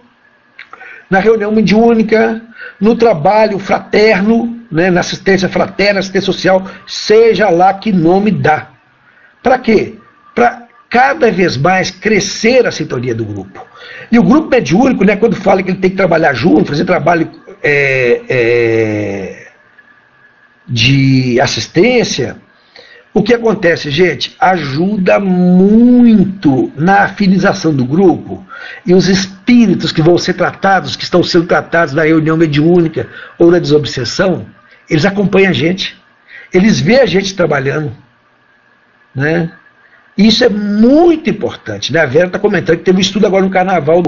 na 1.10 1.20
reunião 1.20 1.50
mediúnica, 1.50 2.42
no 2.78 2.94
trabalho 2.94 3.58
fraterno, 3.58 4.60
né, 4.70 4.92
na 4.92 5.00
assistência 5.00 5.48
fraterna, 5.48 6.02
assistência 6.02 6.26
social, 6.26 6.68
seja 6.86 7.50
lá 7.50 7.74
que 7.74 7.94
nome 7.94 8.32
dá. 8.32 8.68
Para 9.42 9.58
quê? 9.58 9.98
Cada 10.90 11.32
vez 11.32 11.56
mais 11.56 11.92
crescer 11.92 12.66
a 12.66 12.72
sintonia 12.72 13.14
do 13.14 13.24
grupo. 13.24 13.66
E 14.12 14.18
o 14.18 14.24
grupo 14.24 14.50
mediúnico, 14.50 15.04
né, 15.04 15.16
quando 15.16 15.36
fala 15.36 15.62
que 15.62 15.70
ele 15.70 15.78
tem 15.78 15.92
que 15.92 15.96
trabalhar 15.96 16.34
junto, 16.34 16.70
fazer 16.70 16.86
trabalho 16.86 17.30
é, 17.62 18.22
é, 18.28 19.48
de 20.68 21.40
assistência, 21.40 22.38
o 23.14 23.24
que 23.24 23.34
acontece, 23.34 23.90
gente? 23.90 24.36
Ajuda 24.40 25.20
muito 25.20 26.72
na 26.76 27.02
afinização 27.02 27.74
do 27.74 27.84
grupo 27.84 28.46
e 28.86 28.94
os 28.94 29.08
espíritos 29.08 29.92
que 29.92 30.02
vão 30.02 30.18
ser 30.18 30.34
tratados, 30.34 30.96
que 30.96 31.04
estão 31.04 31.24
sendo 31.24 31.46
tratados 31.46 31.94
na 31.94 32.04
reunião 32.04 32.38
mediúnica 32.38 33.08
ou 33.38 33.52
na 33.52 33.60
desobsessão, 33.60 34.46
eles 34.90 35.06
acompanham 35.06 35.50
a 35.50 35.54
gente, 35.54 36.00
eles 36.54 36.80
veem 36.80 37.02
a 37.02 37.06
gente 37.06 37.36
trabalhando, 37.36 37.92
né? 39.14 39.52
Isso 40.20 40.44
é 40.44 40.50
muito 40.50 41.30
importante. 41.30 41.94
Né? 41.94 42.02
A 42.02 42.06
Vera 42.06 42.28
está 42.28 42.38
comentando 42.38 42.78
que 42.78 42.84
teve 42.84 42.98
um 42.98 43.02
estudo 43.02 43.26
agora 43.26 43.46
no 43.46 43.50
carnaval. 43.50 44.04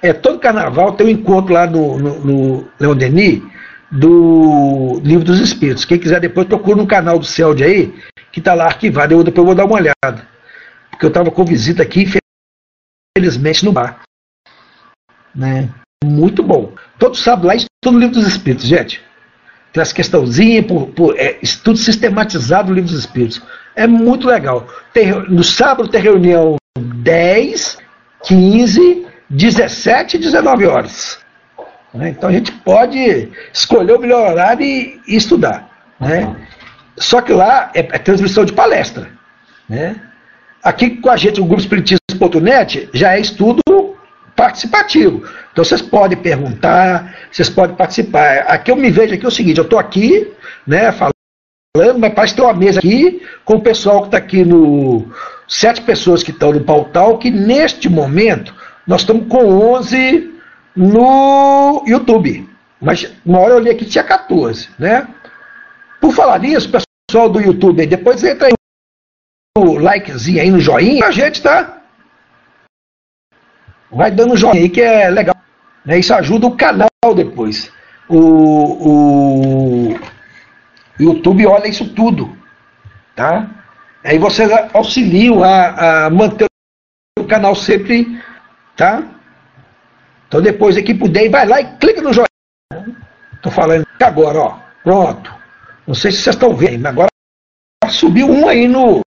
é, 0.00 0.12
todo 0.12 0.38
carnaval 0.38 0.92
tem 0.92 1.08
um 1.08 1.10
encontro 1.10 1.52
lá 1.52 1.66
no, 1.66 1.98
no, 1.98 2.24
no 2.24 2.68
Leon 2.78 2.94
Denis 2.94 3.42
do 3.90 5.00
Livro 5.02 5.24
dos 5.24 5.40
Espíritos. 5.40 5.84
Quem 5.84 5.98
quiser 5.98 6.20
depois 6.20 6.46
procura 6.46 6.76
no 6.76 6.86
canal 6.86 7.18
do 7.18 7.26
CELD 7.26 7.64
aí, 7.64 7.94
que 8.30 8.38
está 8.38 8.54
lá 8.54 8.66
arquivado. 8.66 9.12
Eu 9.12 9.24
depois 9.24 9.44
vou 9.44 9.56
dar 9.56 9.64
uma 9.64 9.74
olhada. 9.74 10.28
Porque 10.88 11.04
eu 11.04 11.08
estava 11.08 11.32
com 11.32 11.44
visita 11.44 11.82
aqui, 11.82 12.06
infelizmente, 13.18 13.64
no 13.64 13.72
bar. 13.72 14.02
Né? 15.34 15.68
Muito 16.04 16.44
bom. 16.44 16.74
Todo 16.96 17.16
sábado 17.16 17.48
lá 17.48 17.56
estudo 17.56 17.96
o 17.96 17.98
Livro 17.98 18.14
dos 18.14 18.28
Espíritos, 18.28 18.66
gente. 18.66 19.02
Tem 19.72 19.82
essa 19.82 19.92
questãozinha, 19.92 20.62
por, 20.62 20.86
por 20.90 21.18
é, 21.18 21.40
estudo 21.42 21.76
sistematizado 21.76 22.68
do 22.68 22.74
Livro 22.74 22.88
dos 22.88 23.00
Espíritos. 23.00 23.42
É 23.76 23.86
muito 23.86 24.26
legal. 24.26 24.66
Tem, 24.92 25.12
no 25.28 25.44
sábado 25.44 25.88
tem 25.88 26.00
reunião 26.00 26.56
10, 26.78 27.78
15, 28.24 29.06
17 29.28 30.16
e 30.16 30.20
19 30.20 30.66
horas. 30.66 31.18
Né? 31.92 32.08
Então 32.08 32.30
a 32.30 32.32
gente 32.32 32.50
pode 32.52 33.30
escolher 33.52 33.92
o 33.92 34.00
melhor 34.00 34.30
horário 34.30 34.64
e, 34.64 35.00
e 35.06 35.14
estudar. 35.14 35.68
Né? 36.00 36.34
Só 36.96 37.20
que 37.20 37.32
lá 37.32 37.70
é, 37.74 37.80
é, 37.80 37.98
transmissão 37.98 38.44
de 38.44 38.54
palestra. 38.54 39.08
Né? 39.68 40.00
Aqui 40.62 40.96
com 40.96 41.10
a 41.10 41.16
gente, 41.16 41.40
o 41.40 41.44
Grupo 41.44 41.60
Espiritismo.net, 41.60 42.88
já 42.94 43.14
é 43.14 43.20
estudo 43.20 43.60
participativo. 44.34 45.22
Então 45.52 45.64
vocês 45.64 45.82
podem 45.82 46.18
perguntar, 46.18 47.14
vocês 47.30 47.48
podem 47.48 47.76
participar. 47.76 48.38
Aqui 48.48 48.70
eu 48.70 48.76
me 48.76 48.90
vejo 48.90 49.14
aqui 49.14 49.24
é 49.24 49.28
o 49.28 49.30
seguinte, 49.30 49.58
eu 49.58 49.64
estou 49.64 49.78
aqui, 49.78 50.32
né, 50.66 50.92
falando 50.92 51.15
mas 51.98 52.14
parece 52.14 52.34
ter 52.34 52.42
uma 52.42 52.54
mesa 52.54 52.78
aqui 52.78 53.22
com 53.44 53.54
o 53.54 53.60
pessoal 53.60 54.00
que 54.00 54.08
está 54.08 54.18
aqui 54.18 54.44
no. 54.44 55.06
Sete 55.48 55.82
pessoas 55.82 56.24
que 56.24 56.32
estão 56.32 56.52
no 56.52 56.64
Pautal, 56.64 57.18
que 57.18 57.30
neste 57.30 57.88
momento 57.88 58.52
nós 58.86 59.02
estamos 59.02 59.28
com 59.28 59.44
11 59.74 60.34
no 60.74 61.84
YouTube. 61.86 62.48
Mas 62.80 63.12
uma 63.24 63.38
hora 63.38 63.52
eu 63.52 63.56
olhei 63.56 63.72
aqui 63.72 63.84
tinha 63.84 64.04
14, 64.04 64.68
né? 64.78 65.08
Por 66.00 66.12
falar 66.12 66.40
nisso, 66.40 66.70
pessoal 67.08 67.28
do 67.28 67.40
YouTube, 67.40 67.86
depois 67.86 68.22
entra 68.22 68.48
aí 68.48 68.52
no 69.56 69.78
likezinho 69.78 70.42
aí 70.42 70.50
no 70.50 70.60
joinha, 70.60 71.06
a 71.06 71.10
gente 71.10 71.40
tá. 71.40 71.80
Vai 73.90 74.10
dando 74.10 74.36
joinha 74.36 74.62
aí 74.62 74.68
que 74.68 74.80
é 74.80 75.08
legal. 75.08 75.36
Né? 75.84 75.98
Isso 75.98 76.12
ajuda 76.12 76.46
o 76.46 76.56
canal 76.56 76.88
depois. 77.14 77.70
O, 78.08 78.18
o 79.92 79.98
YouTube 80.98 81.46
olha 81.46 81.68
isso 81.68 81.92
tudo, 81.94 82.36
tá? 83.14 83.50
Aí 84.04 84.18
vocês 84.18 84.50
auxiliam 84.72 85.42
a, 85.42 86.06
a 86.06 86.10
manter 86.10 86.46
o 87.18 87.24
canal 87.24 87.54
sempre, 87.54 88.22
tá? 88.76 89.02
Então 90.28 90.40
depois 90.40 90.76
aqui 90.76 90.94
puder, 90.94 91.28
vai 91.30 91.46
lá 91.46 91.60
e 91.60 91.76
clica 91.78 92.00
no 92.00 92.12
joinha. 92.12 92.26
Tô 93.42 93.50
falando 93.50 93.86
agora, 94.00 94.38
ó. 94.38 94.58
Pronto. 94.82 95.34
Não 95.86 95.94
sei 95.94 96.10
se 96.10 96.18
vocês 96.18 96.36
estão 96.36 96.54
vendo, 96.54 96.82
mas 96.82 96.92
agora 96.92 97.08
subiu 97.90 98.28
um 98.28 98.48
aí 98.48 98.66
no 98.66 99.00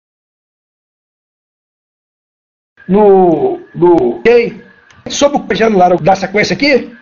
no 2.89 3.59
no 3.75 4.19
ok? 4.19 4.65
Sobre 5.09 5.39
o 5.39 5.57
celular 5.57 5.97
da 5.99 6.17
sequência 6.17 6.55
aqui? 6.55 6.97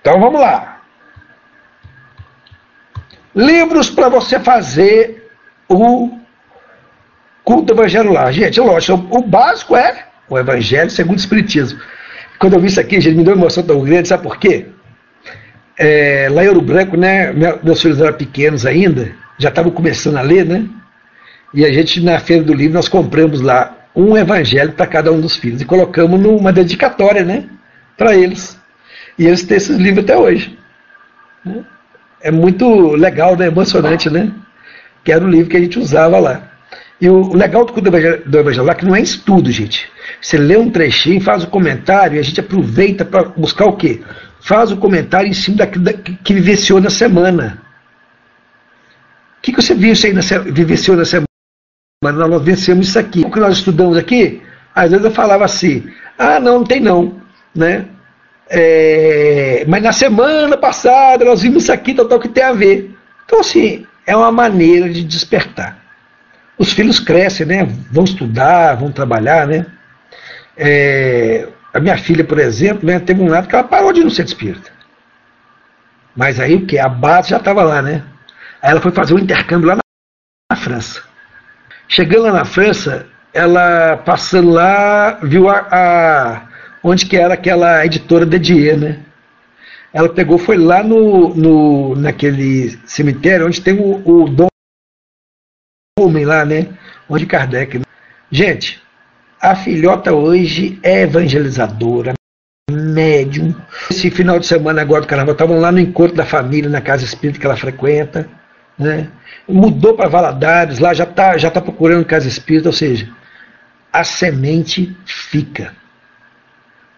Então 0.00 0.20
vamos 0.20 0.40
lá. 0.40 0.73
Livros 3.34 3.90
para 3.90 4.08
você 4.08 4.38
fazer 4.38 5.28
o 5.68 6.18
culto 7.42 7.72
evangelho 7.72 8.12
lá. 8.12 8.30
Gente, 8.30 8.60
lógico, 8.60 9.06
o 9.10 9.22
básico 9.22 9.76
é 9.76 10.06
o 10.28 10.38
evangelho 10.38 10.90
segundo 10.90 11.16
o 11.16 11.20
Espiritismo. 11.20 11.80
Quando 12.38 12.54
eu 12.54 12.60
vi 12.60 12.68
isso 12.68 12.80
aqui, 12.80 13.00
gente, 13.00 13.16
me 13.16 13.24
deu 13.24 13.34
uma 13.34 13.42
emoção 13.42 13.62
tão 13.62 13.80
grande, 13.80 14.08
sabe 14.08 14.22
por 14.22 14.38
quê? 14.38 14.66
É, 15.76 16.28
lá 16.30 16.44
em 16.44 16.48
Ouro 16.48 16.60
Branco, 16.60 16.96
né, 16.96 17.32
meus 17.62 17.82
filhos 17.82 18.00
eram 18.00 18.12
pequenos 18.12 18.64
ainda, 18.64 19.12
já 19.38 19.48
estavam 19.48 19.72
começando 19.72 20.16
a 20.16 20.22
ler, 20.22 20.44
né? 20.44 20.68
E 21.52 21.64
a 21.64 21.72
gente, 21.72 22.00
na 22.00 22.18
Feira 22.18 22.42
do 22.42 22.52
Livro, 22.52 22.74
nós 22.74 22.88
compramos 22.88 23.40
lá 23.40 23.76
um 23.94 24.16
evangelho 24.16 24.72
para 24.72 24.86
cada 24.86 25.12
um 25.12 25.20
dos 25.20 25.36
filhos 25.36 25.60
e 25.60 25.64
colocamos 25.64 26.20
numa 26.20 26.52
dedicatória, 26.52 27.24
né? 27.24 27.44
Para 27.96 28.14
eles. 28.14 28.58
E 29.18 29.26
eles 29.26 29.44
têm 29.44 29.56
esses 29.56 29.76
livros 29.76 30.04
até 30.04 30.16
hoje. 30.16 30.58
Né? 31.44 31.64
É 32.24 32.30
muito 32.30 32.92
legal, 32.96 33.36
né? 33.36 33.46
emocionante, 33.46 34.08
né? 34.08 34.32
Que 35.04 35.12
era 35.12 35.22
o 35.22 35.28
livro 35.28 35.50
que 35.50 35.58
a 35.58 35.60
gente 35.60 35.78
usava 35.78 36.18
lá. 36.18 36.50
E 36.98 37.08
o, 37.08 37.34
legal 37.34 37.66
do, 37.66 37.72
do 37.72 38.38
Evangelho 38.38 38.64
lá 38.64 38.74
que 38.74 38.86
não 38.86 38.96
é 38.96 39.02
estudo, 39.02 39.52
gente. 39.52 39.86
Você 40.22 40.38
lê 40.38 40.56
um 40.56 40.70
trechinho, 40.70 41.20
faz 41.20 41.44
o 41.44 41.46
um 41.46 41.50
comentário 41.50 42.16
e 42.16 42.18
a 42.18 42.22
gente 42.22 42.40
aproveita 42.40 43.04
para 43.04 43.24
buscar 43.24 43.66
o 43.66 43.76
quê? 43.76 44.00
Faz 44.40 44.70
o 44.70 44.74
um 44.74 44.78
comentário 44.78 45.28
em 45.28 45.34
cima 45.34 45.58
daquilo 45.58 45.84
da, 45.84 45.92
que 45.92 46.32
vivenciou 46.32 46.80
na 46.80 46.88
semana. 46.88 47.62
O 49.38 49.42
que, 49.42 49.52
que 49.52 49.60
você 49.60 49.74
viu 49.74 49.92
isso 49.92 50.06
aí 50.06 50.14
na, 50.14 50.22
vivenciou 50.22 50.96
na 50.96 51.04
semana? 51.04 51.26
Nós 52.02 52.42
vencemos 52.42 52.88
isso 52.88 52.98
aqui. 52.98 53.20
O 53.20 53.30
que 53.30 53.38
nós 53.38 53.58
estudamos 53.58 53.98
aqui, 53.98 54.40
às 54.74 54.90
vezes 54.90 55.04
eu 55.04 55.10
falava 55.10 55.44
assim, 55.44 55.86
ah, 56.18 56.40
não, 56.40 56.60
não 56.60 56.64
tem 56.64 56.80
não. 56.80 57.20
Né? 57.54 57.84
É, 58.48 59.64
mas 59.66 59.82
na 59.82 59.92
semana 59.92 60.56
passada 60.56 61.24
nós 61.24 61.42
vimos 61.42 61.64
isso 61.64 61.72
aqui, 61.72 61.94
tal, 61.94 62.06
tal, 62.06 62.20
que 62.20 62.28
tem 62.28 62.44
a 62.44 62.52
ver. 62.52 62.94
Então, 63.24 63.40
assim, 63.40 63.86
é 64.06 64.16
uma 64.16 64.30
maneira 64.30 64.88
de 64.88 65.02
despertar. 65.02 65.78
Os 66.58 66.72
filhos 66.72 67.00
crescem, 67.00 67.46
né? 67.46 67.64
Vão 67.90 68.04
estudar, 68.04 68.74
vão 68.76 68.92
trabalhar, 68.92 69.46
né? 69.46 69.66
É, 70.56 71.48
a 71.72 71.80
minha 71.80 71.98
filha, 71.98 72.22
por 72.22 72.38
exemplo, 72.38 72.86
né, 72.86 73.00
teve 73.00 73.20
um 73.20 73.28
lado 73.28 73.48
que 73.48 73.54
ela 73.54 73.64
parou 73.64 73.92
de 73.92 74.04
no 74.04 74.10
centro 74.10 74.32
espírita. 74.32 74.70
Mas 76.14 76.38
aí 76.38 76.54
o 76.54 76.66
que? 76.66 76.78
A 76.78 76.88
base 76.88 77.30
já 77.30 77.38
estava 77.38 77.64
lá, 77.64 77.82
né? 77.82 78.04
Aí 78.62 78.70
ela 78.70 78.80
foi 78.80 78.92
fazer 78.92 79.14
um 79.14 79.18
intercâmbio 79.18 79.68
lá 79.68 79.74
na, 79.74 79.82
na 80.52 80.56
França. 80.56 81.02
Chegando 81.88 82.24
lá 82.24 82.32
na 82.32 82.44
França, 82.44 83.06
ela 83.32 83.96
passando 83.96 84.50
lá, 84.50 85.18
viu 85.22 85.48
a, 85.50 85.66
a 85.70 86.42
onde 86.84 87.06
que 87.06 87.16
era 87.16 87.32
aquela 87.32 87.84
editora 87.84 88.26
Dedier, 88.26 88.78
né? 88.78 89.00
Ela 89.90 90.08
pegou, 90.08 90.36
foi 90.36 90.58
lá 90.58 90.82
no, 90.82 91.34
no 91.34 91.94
naquele 91.96 92.78
cemitério 92.84 93.46
onde 93.46 93.60
tem 93.60 93.74
o, 93.74 94.02
o 94.06 94.28
Dom 94.28 94.48
Homem 95.98 96.26
lá, 96.26 96.44
né? 96.44 96.68
Onde 97.08 97.24
Kardec. 97.24 97.78
Né? 97.78 97.84
Gente, 98.30 98.82
a 99.40 99.54
filhota 99.54 100.12
hoje 100.12 100.78
é 100.82 101.02
evangelizadora, 101.02 102.12
médium. 102.70 103.54
Esse 103.90 104.10
final 104.10 104.38
de 104.38 104.46
semana 104.46 104.82
agora 104.82 105.02
do 105.02 105.06
carnaval, 105.06 105.32
estavam 105.32 105.60
lá 105.60 105.72
no 105.72 105.80
encontro 105.80 106.16
da 106.16 106.26
família, 106.26 106.68
na 106.68 106.80
casa 106.80 107.04
espírita 107.04 107.38
que 107.38 107.46
ela 107.46 107.56
frequenta. 107.56 108.28
Né? 108.76 109.08
Mudou 109.48 109.94
para 109.94 110.08
Valadares, 110.08 110.80
lá 110.80 110.92
já 110.92 111.04
está 111.04 111.38
já 111.38 111.50
tá 111.50 111.60
procurando 111.60 112.04
casa 112.04 112.26
espírita, 112.26 112.68
ou 112.68 112.72
seja, 112.72 113.08
a 113.92 114.02
semente 114.02 114.94
fica. 115.06 115.72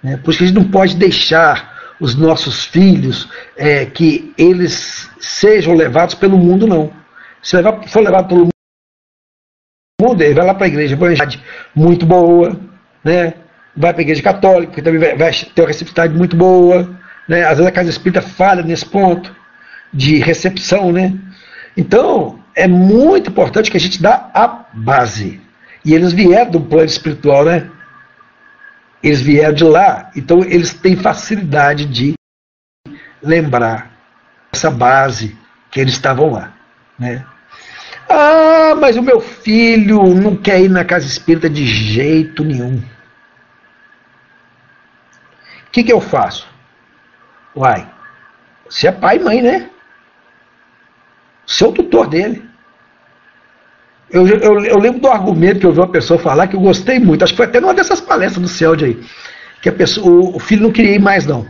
Né? 0.07 0.17
Por 0.19 0.31
isso 0.31 0.39
que 0.39 0.45
a 0.45 0.47
gente 0.47 0.57
não 0.57 0.71
pode 0.71 0.95
deixar 0.95 1.75
os 1.99 2.15
nossos 2.15 2.65
filhos 2.65 3.29
é, 3.57 3.85
que 3.87 4.33
eles 4.39 5.11
sejam 5.19 5.75
levados 5.75 6.15
pelo 6.15 6.39
mundo, 6.39 6.65
não. 6.65 6.93
Se 7.43 7.57
levar, 7.57 7.83
for 7.89 8.05
levado 8.05 8.29
pelo 8.29 8.49
mundo, 10.01 10.23
ele 10.23 10.35
vai 10.35 10.47
lá 10.47 10.55
para 10.55 10.67
a 10.67 10.69
igreja 10.69 10.97
muito 11.75 12.07
boa, 12.07 12.57
né? 13.03 13.35
vai 13.77 13.93
para 13.93 14.01
a 14.01 14.05
igreja 14.05 14.23
católica, 14.23 14.75
que 14.75 14.83
também 14.83 15.01
vai, 15.01 15.17
vai, 15.17 15.33
ter 15.33 15.63
uma 15.63 15.67
receptividade 15.67 16.15
muito 16.15 16.37
boa. 16.37 16.89
Né? 17.29 17.43
Às 17.43 17.59
vezes 17.59 17.67
a 17.67 17.73
casa 17.73 17.91
espírita 17.91 18.23
falha 18.23 18.63
nesse 18.63 18.87
ponto 18.87 19.35
de 19.93 20.19
recepção. 20.19 20.93
Né? 20.93 21.19
Então, 21.77 22.39
é 22.55 22.69
muito 22.69 23.31
importante 23.31 23.73
que 23.73 23.77
a 23.77 23.81
gente 23.81 24.01
dá 24.01 24.31
a 24.33 24.67
base. 24.73 25.41
E 25.85 25.95
eles 25.95 26.13
vieram 26.13 26.53
do 26.53 26.61
plano 26.61 26.87
espiritual, 26.87 27.45
né? 27.45 27.71
Eles 29.07 29.21
vieram 29.21 29.55
de 29.55 29.63
lá, 29.63 30.11
então 30.17 30.41
eles 30.43 30.75
têm 30.75 30.97
facilidade 30.97 31.87
de 31.87 32.15
lembrar 33.23 33.97
essa 34.53 34.69
base 34.69 35.39
que 35.71 35.79
eles 35.79 35.93
estavam 35.93 36.33
lá. 36.33 36.53
Né? 36.99 37.25
Ah, 38.09 38.75
mas 38.75 38.97
o 38.97 39.03
meu 39.05 39.21
filho 39.21 40.13
não 40.13 40.35
quer 40.35 40.61
ir 40.61 40.69
na 40.69 40.85
casa 40.85 41.07
espírita 41.07 41.49
de 41.49 41.65
jeito 41.65 42.43
nenhum. 42.43 42.83
O 45.69 45.71
que, 45.71 45.85
que 45.85 45.93
eu 45.93 46.01
faço? 46.01 46.49
Uai, 47.55 47.89
você 48.69 48.89
é 48.89 48.93
pai 48.93 49.19
e 49.19 49.23
mãe, 49.23 49.41
né? 49.41 49.71
Seu 51.47 51.71
tutor 51.71 52.09
dele. 52.09 52.45
Eu, 54.11 54.27
eu, 54.27 54.65
eu, 54.65 54.79
lembro 54.79 55.01
do 55.01 55.09
argumento 55.09 55.61
que 55.61 55.67
eu 55.67 55.73
vi 55.73 55.81
uma 55.81 55.89
pessoa 55.89 56.19
falar 56.19 56.47
que 56.47 56.55
eu 56.55 56.61
gostei 56.61 56.99
muito. 56.99 57.25
Acho 57.25 57.33
que 57.33 57.39
foi 57.39 57.47
até 57.47 57.61
numa 57.61 57.75
dessas 57.75 58.01
palestras 58.01 58.41
do 58.41 58.49
CELD 58.49 58.85
aí. 58.85 59.01
Que 59.61 59.69
a 59.69 59.73
pessoa, 59.73 60.07
o, 60.07 60.37
o, 60.37 60.39
filho 60.39 60.63
não 60.63 60.71
queria 60.71 60.95
ir 60.95 61.01
mais, 61.01 61.27
não. 61.27 61.47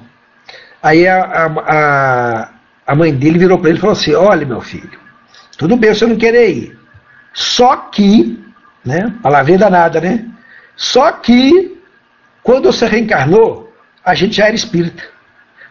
Aí 0.83 1.07
a, 1.07 1.23
a, 1.23 2.51
a 2.87 2.95
mãe 2.95 3.13
dele 3.13 3.39
virou 3.39 3.59
para 3.59 3.69
ele 3.69 3.79
e 3.79 3.81
falou 3.81 3.93
assim: 3.93 4.15
Olha, 4.15 4.47
meu 4.47 4.61
filho, 4.61 4.99
tudo 5.59 5.77
bem 5.77 5.95
você 5.95 6.07
não 6.07 6.17
querer 6.17 6.49
ir. 6.49 6.79
Só 7.35 7.77
que, 7.77 8.43
né? 8.85 9.13
Palavrinha 9.23 9.59
danada, 9.59 10.01
né? 10.01 10.25
Só 10.77 11.13
que, 11.13 11.77
quando 12.43 12.73
você 12.73 12.87
reencarnou, 12.87 13.71
a 14.03 14.15
gente 14.15 14.37
já 14.37 14.47
era 14.47 14.55
espírita. 14.55 15.03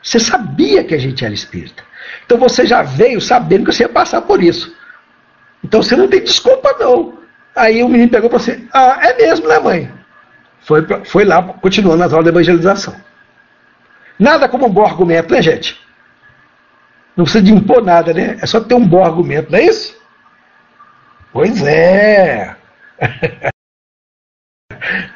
Você 0.04 0.20
sabia 0.20 0.84
que 0.84 0.94
a 0.94 1.00
gente 1.00 1.26
era 1.26 1.34
espírita. 1.34 1.84
Então 2.26 2.38
você 2.38 2.66
já 2.66 2.84
veio 2.84 3.20
sabendo 3.20 3.66
que 3.66 3.74
você 3.74 3.84
ia 3.84 3.90
passar 3.90 4.22
por 4.22 4.44
isso. 4.44 4.76
Então 5.66 5.82
você 5.82 5.96
não 5.96 6.08
tem 6.08 6.24
desculpa, 6.24 6.76
não. 6.80 7.18
Aí 7.56 7.82
o 7.84 7.90
menino 7.90 8.12
pegou 8.12 8.30
para 8.30 8.38
você, 8.38 8.64
ah, 8.72 9.00
é 9.02 9.18
mesmo, 9.18 9.48
né, 9.48 9.58
mãe? 9.58 9.92
Foi, 10.62 10.86
foi 11.06 11.26
lá, 11.26 11.42
continuando 11.42 11.98
nas 11.98 12.14
aulas 12.14 12.26
de 12.26 12.30
evangelização. 12.30 12.96
Nada 14.20 14.48
como 14.48 14.68
um 14.68 14.70
bom 14.70 14.86
argumento, 14.86 15.34
né, 15.34 15.42
gente? 15.42 15.84
Não 17.18 17.24
precisa 17.26 17.44
de 17.44 17.52
impor 17.52 17.84
nada, 17.84 18.14
né? 18.14 18.38
É 18.40 18.46
só 18.46 18.62
ter 18.62 18.76
um 18.76 18.88
bom 18.88 19.04
argumento, 19.04 19.52
não 19.52 19.58
é 19.58 19.64
isso? 19.64 20.00
Pois 21.34 21.64
é. 21.64 22.56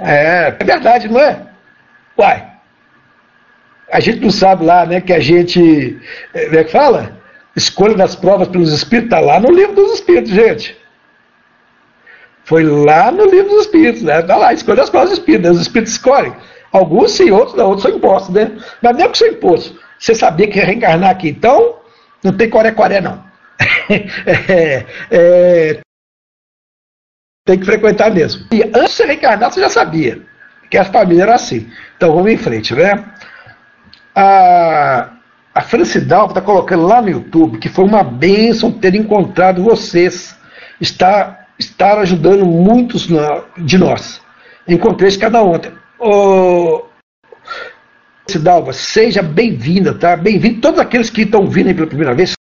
é, 0.01 0.47
é 0.47 0.63
verdade, 0.63 1.07
não 1.07 1.19
é? 1.19 1.45
Uai, 2.17 2.51
a 3.91 3.99
gente 3.99 4.19
não 4.19 4.31
sabe 4.31 4.65
lá, 4.65 4.83
né, 4.83 4.99
que 4.99 5.13
a 5.13 5.19
gente, 5.19 5.99
é, 6.33 6.45
como 6.45 6.57
é 6.57 6.63
que 6.63 6.71
fala? 6.71 7.18
Escolha 7.55 7.95
das 7.95 8.15
provas 8.15 8.47
pelos 8.47 8.71
espíritos, 8.71 9.11
está 9.11 9.19
lá 9.19 9.39
no 9.39 9.51
livro 9.51 9.75
dos 9.75 9.93
espíritos, 9.93 10.31
gente. 10.31 10.77
Foi 12.43 12.63
lá 12.63 13.11
no 13.11 13.25
livro 13.25 13.49
dos 13.49 13.65
espíritos, 13.65 14.01
né? 14.01 14.21
Está 14.21 14.35
lá, 14.35 14.53
escolha 14.53 14.77
das 14.77 14.89
provas 14.89 15.09
dos 15.09 15.19
espíritos. 15.19 15.45
Né? 15.45 15.55
Os 15.55 15.61
espíritos 15.61 15.93
escolhem. 15.93 16.33
Alguns 16.71 17.11
sim, 17.11 17.31
outros 17.31 17.55
não, 17.55 17.67
outros 17.67 17.83
são 17.83 17.95
impostos, 17.95 18.33
né? 18.33 18.57
Mas 18.81 18.95
mesmo 18.95 19.11
que 19.11 19.17
são 19.17 19.27
impostos, 19.27 19.79
você 19.97 20.15
sabia 20.15 20.47
que 20.47 20.57
ia 20.57 20.65
reencarnar 20.65 21.09
aqui, 21.09 21.29
então 21.29 21.77
não 22.23 22.31
tem 22.35 22.49
coré-coré, 22.49 23.01
não. 23.01 23.23
é, 23.89 24.85
é, 25.11 25.79
tem 27.45 27.59
que 27.59 27.65
frequentar 27.65 28.11
mesmo. 28.11 28.45
E 28.51 28.63
antes 28.63 28.97
de 28.97 29.03
reencarnar, 29.03 29.51
você 29.51 29.61
já 29.61 29.69
sabia 29.69 30.21
que 30.69 30.77
a 30.77 30.85
família 30.85 31.23
era 31.23 31.35
assim. 31.35 31.67
Então 31.97 32.13
vamos 32.13 32.31
em 32.31 32.37
frente, 32.37 32.73
né? 32.75 33.03
A, 34.15 35.18
a 35.53 35.61
Francidalva 35.61 36.31
está 36.31 36.41
colocando 36.41 36.85
lá 36.85 37.01
no 37.01 37.09
YouTube 37.09 37.57
que 37.57 37.69
foi 37.69 37.85
uma 37.85 38.03
bênção 38.03 38.71
ter 38.71 38.95
encontrado 38.95 39.63
vocês. 39.63 40.37
Está, 40.79 41.47
estar 41.57 41.97
ajudando 41.99 42.45
muitos 42.45 43.07
de 43.57 43.77
nós. 43.77 44.21
Encontrei 44.67 45.15
cada 45.17 45.43
ontem. 45.43 45.71
Ô, 45.99 46.85
Francidalva, 48.23 48.71
seja 48.71 49.21
bem-vinda, 49.21 49.93
tá? 49.93 50.15
Bem-vindo 50.15 50.61
todos 50.61 50.79
aqueles 50.79 51.09
que 51.09 51.23
estão 51.23 51.47
vindo 51.47 51.73
pela 51.73 51.87
primeira 51.87 52.13
vez. 52.13 52.33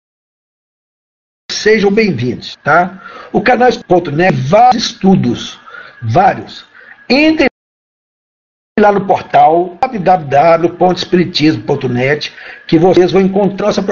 Sejam 1.50 1.90
bem-vindos, 1.90 2.56
tá? 2.62 3.02
O 3.32 3.40
canal 3.40 3.70
Net, 4.12 4.36
vários 4.36 4.84
estudos, 4.84 5.58
vários. 6.02 6.66
Entrem 7.08 7.48
lá 8.78 8.92
no 8.92 9.06
portal 9.06 9.78
www.espiritismo.net 9.80 12.30
que 12.66 12.78
vocês 12.78 13.10
vão 13.10 13.22
encontrar 13.22 13.70
essa 13.70 13.82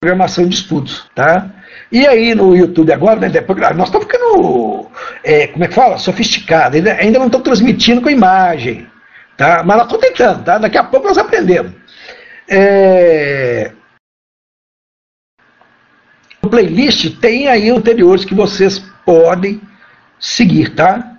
programação 0.00 0.46
de 0.46 0.54
estudos, 0.54 1.10
tá? 1.12 1.50
E 1.90 2.06
aí 2.06 2.32
no 2.32 2.54
YouTube 2.54 2.92
agora, 2.92 3.18
né, 3.18 3.26
nós 3.74 3.88
estamos 3.88 4.06
ficando, 4.06 4.88
é, 5.24 5.48
como 5.48 5.64
é 5.64 5.68
que 5.68 5.74
fala? 5.74 5.98
Sofisticado, 5.98 6.76
ainda, 6.76 6.92
ainda 6.92 7.18
não 7.18 7.26
estamos 7.26 7.44
transmitindo 7.44 8.00
com 8.00 8.08
imagem, 8.08 8.86
tá? 9.36 9.64
Mas 9.64 9.78
nós 9.78 9.86
estamos 9.86 10.06
tentando, 10.06 10.44
tá? 10.44 10.56
Daqui 10.56 10.78
a 10.78 10.84
pouco 10.84 11.08
nós 11.08 11.18
aprendemos. 11.18 11.72
É... 12.48 13.72
No 16.40 16.48
playlist 16.48 17.18
tem 17.18 17.48
aí 17.48 17.70
anteriores 17.70 18.24
que 18.24 18.36
vocês 18.36 18.78
podem 19.04 19.60
seguir, 20.20 20.76
tá? 20.76 21.11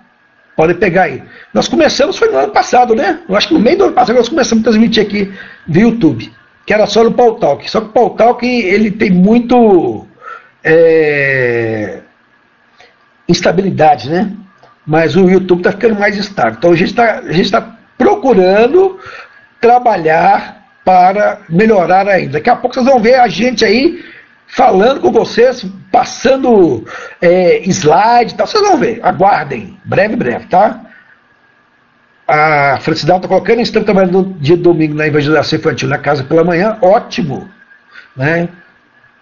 Podem 0.56 0.76
pegar 0.76 1.04
aí. 1.04 1.22
Nós 1.52 1.66
começamos, 1.66 2.16
foi 2.16 2.30
no 2.30 2.38
ano 2.38 2.52
passado, 2.52 2.94
né? 2.94 3.20
Eu 3.28 3.36
acho 3.36 3.48
que 3.48 3.54
no 3.54 3.60
meio 3.60 3.76
do 3.76 3.84
ano 3.84 3.92
passado 3.92 4.16
nós 4.16 4.28
começamos 4.28 4.62
a 4.62 4.70
transmitir 4.70 5.04
aqui 5.04 5.32
via 5.66 5.82
YouTube, 5.82 6.32
que 6.64 6.72
era 6.72 6.86
só 6.86 7.02
no 7.02 7.12
Paul 7.12 7.34
Talk. 7.34 7.68
Só 7.68 7.80
que 7.80 7.88
o 7.88 7.90
Paul 7.90 8.10
Talk 8.10 8.46
ele 8.46 8.90
tem 8.92 9.10
muito 9.10 10.06
é, 10.62 12.00
instabilidade, 13.28 14.08
né? 14.08 14.32
Mas 14.86 15.16
o 15.16 15.28
YouTube 15.28 15.58
está 15.58 15.72
ficando 15.72 15.98
mais 15.98 16.16
estável. 16.16 16.54
Então 16.56 16.70
a 16.72 16.76
gente 16.76 16.90
está 16.90 17.60
tá 17.60 17.76
procurando 17.98 18.98
trabalhar 19.60 20.62
para 20.84 21.40
melhorar 21.48 22.06
ainda. 22.06 22.34
Daqui 22.34 22.50
a 22.50 22.56
pouco 22.56 22.74
vocês 22.74 22.86
vão 22.86 23.00
ver 23.00 23.14
a 23.14 23.26
gente 23.26 23.64
aí 23.64 24.04
falando 24.54 25.00
com 25.00 25.10
vocês, 25.10 25.66
passando 25.90 26.84
é, 27.20 27.58
slide 27.68 28.32
e 28.32 28.36
tal. 28.36 28.46
Vocês 28.46 28.62
vão 28.62 28.78
ver, 28.78 29.00
aguardem, 29.02 29.76
breve, 29.84 30.14
breve, 30.14 30.46
tá? 30.46 30.80
A 32.26 32.78
Francidal 32.80 33.16
está 33.16 33.28
colocando, 33.28 33.60
estamos 33.60 33.84
trabalhando 33.84 34.22
no 34.22 34.34
dia 34.34 34.56
de 34.56 34.62
domingo 34.62 34.94
na 34.94 35.08
evangelização 35.08 35.58
infantil 35.58 35.88
na 35.88 35.98
casa 35.98 36.22
pela 36.22 36.44
manhã, 36.44 36.78
ótimo. 36.80 37.50
Né? 38.16 38.48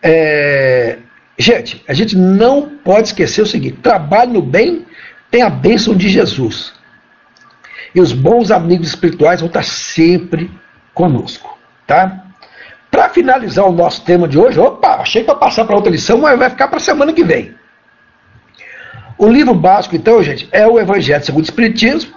É, 0.02 0.98
gente, 1.38 1.82
a 1.88 1.94
gente 1.94 2.14
não 2.14 2.68
pode 2.68 3.08
esquecer 3.08 3.40
o 3.40 3.46
seguinte: 3.46 3.78
trabalhe 3.82 4.34
no 4.34 4.42
bem, 4.42 4.86
tem 5.30 5.42
a 5.42 5.48
bênção 5.48 5.94
de 5.94 6.10
Jesus. 6.10 6.74
E 7.94 8.00
os 8.00 8.12
bons 8.12 8.50
amigos 8.50 8.88
espirituais 8.88 9.40
vão 9.40 9.48
estar 9.48 9.64
sempre 9.64 10.50
conosco. 10.92 11.58
Tá? 11.86 12.21
Para 12.92 13.08
finalizar 13.08 13.64
o 13.64 13.72
nosso 13.72 14.04
tema 14.04 14.28
de 14.28 14.38
hoje, 14.38 14.60
opa, 14.60 14.96
achei 14.96 15.24
que 15.24 15.30
ia 15.30 15.34
passar 15.34 15.64
para 15.64 15.74
outra 15.74 15.90
lição, 15.90 16.18
mas 16.18 16.38
vai 16.38 16.50
ficar 16.50 16.68
para 16.68 16.78
semana 16.78 17.10
que 17.10 17.24
vem. 17.24 17.54
O 19.16 19.26
livro 19.26 19.54
básico, 19.54 19.96
então, 19.96 20.22
gente, 20.22 20.46
é 20.52 20.66
o 20.66 20.78
Evangelho 20.78 21.24
segundo 21.24 21.42
o 21.42 21.46
Espiritismo. 21.46 22.12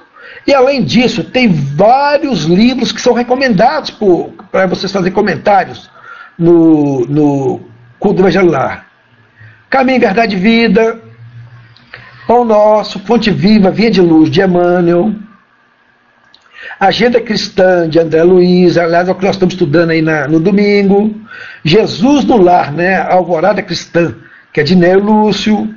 E 0.45 0.53
além 0.53 0.83
disso, 0.83 1.23
tem 1.23 1.47
vários 1.47 2.43
livros 2.43 2.91
que 2.91 2.99
são 2.99 3.13
recomendados 3.13 3.89
para 4.51 4.65
vocês 4.65 4.91
fazerem 4.91 5.13
comentários 5.13 5.89
no, 6.37 7.05
no 7.05 7.61
culto 7.97 8.17
do 8.17 8.23
Evangelho 8.23 8.51
Lar. 8.51 8.85
Caminho, 9.69 10.01
Verdade 10.01 10.35
e 10.35 10.39
Vida, 10.39 10.99
Pão 12.27 12.43
Nosso, 12.43 12.99
Fonte 12.99 13.31
Viva, 13.31 13.71
Via 13.71 13.89
de 13.89 14.01
Luz 14.01 14.29
de 14.29 14.41
Emmanuel, 14.41 15.13
Agenda 16.79 17.21
Cristã 17.21 17.87
de 17.87 17.99
André 17.99 18.23
Luiz, 18.23 18.77
aliás, 18.77 19.07
é 19.07 19.11
o 19.11 19.15
que 19.15 19.25
nós 19.25 19.35
estamos 19.35 19.53
estudando 19.53 19.91
aí 19.91 20.01
na, 20.01 20.27
no 20.27 20.39
domingo. 20.39 21.15
Jesus 21.63 22.25
no 22.25 22.37
Lar, 22.37 22.71
né? 22.71 22.97
Alvorada 22.97 23.61
Cristã, 23.61 24.15
que 24.51 24.59
é 24.59 24.63
de 24.63 24.75
Neo 24.75 24.99
Lúcio. 24.99 25.73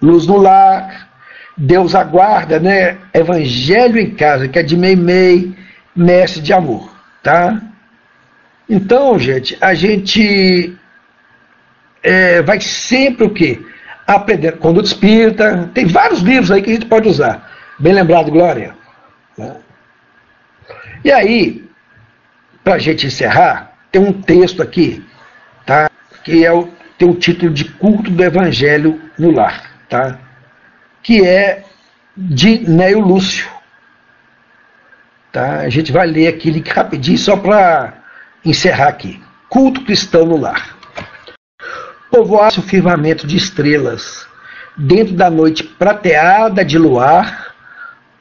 Luz 0.00 0.26
no 0.26 0.36
Lar. 0.36 1.08
Deus 1.56 1.94
Aguarda, 1.94 2.58
né? 2.58 2.96
Evangelho 3.12 3.98
em 3.98 4.10
Casa, 4.10 4.48
que 4.48 4.58
é 4.58 4.62
de 4.62 4.76
Meimei, 4.76 5.54
Mestre 5.94 6.40
de 6.40 6.52
Amor, 6.54 6.90
tá? 7.22 7.60
Então, 8.68 9.18
gente, 9.18 9.58
a 9.60 9.74
gente 9.74 10.74
é, 12.02 12.40
vai 12.40 12.60
sempre 12.60 13.26
o 13.26 13.30
quê? 13.30 13.60
Aprender 14.06 14.52
conduta 14.52 14.88
espírita. 14.88 15.70
Tem 15.74 15.86
vários 15.86 16.20
livros 16.20 16.50
aí 16.50 16.62
que 16.62 16.70
a 16.70 16.74
gente 16.74 16.86
pode 16.86 17.08
usar. 17.08 17.50
Bem 17.78 17.92
lembrado, 17.92 18.30
Glória. 18.30 18.74
Né? 19.36 19.56
E 21.04 21.10
aí, 21.10 21.64
para 22.62 22.74
a 22.74 22.78
gente 22.78 23.06
encerrar, 23.06 23.72
tem 23.90 24.02
um 24.02 24.12
texto 24.12 24.62
aqui, 24.62 25.04
tá? 25.64 25.90
Que 26.22 26.44
é 26.44 26.52
o, 26.52 26.68
tem 26.98 27.08
o 27.08 27.14
título 27.14 27.52
de 27.52 27.64
Culto 27.64 28.10
do 28.10 28.22
Evangelho 28.22 29.00
no 29.18 29.30
Lar, 29.30 29.70
tá? 29.88 30.18
Que 31.02 31.26
é 31.26 31.64
de 32.16 32.68
Neo 32.68 33.00
Lúcio. 33.00 33.48
Tá? 35.32 35.60
A 35.60 35.68
gente 35.68 35.90
vai 35.90 36.06
ler 36.06 36.26
aqui 36.26 36.62
rapidinho 36.68 37.16
só 37.16 37.36
para 37.36 37.94
encerrar 38.44 38.88
aqui. 38.88 39.22
Culto 39.48 39.84
cristão 39.84 40.26
no 40.26 40.36
lar. 40.36 40.76
Povoasse 42.10 42.58
o 42.58 42.62
firmamento 42.62 43.26
de 43.26 43.36
estrelas, 43.36 44.26
dentro 44.76 45.14
da 45.14 45.30
noite 45.30 45.62
prateada 45.62 46.64
de 46.64 46.76
luar, 46.76 47.54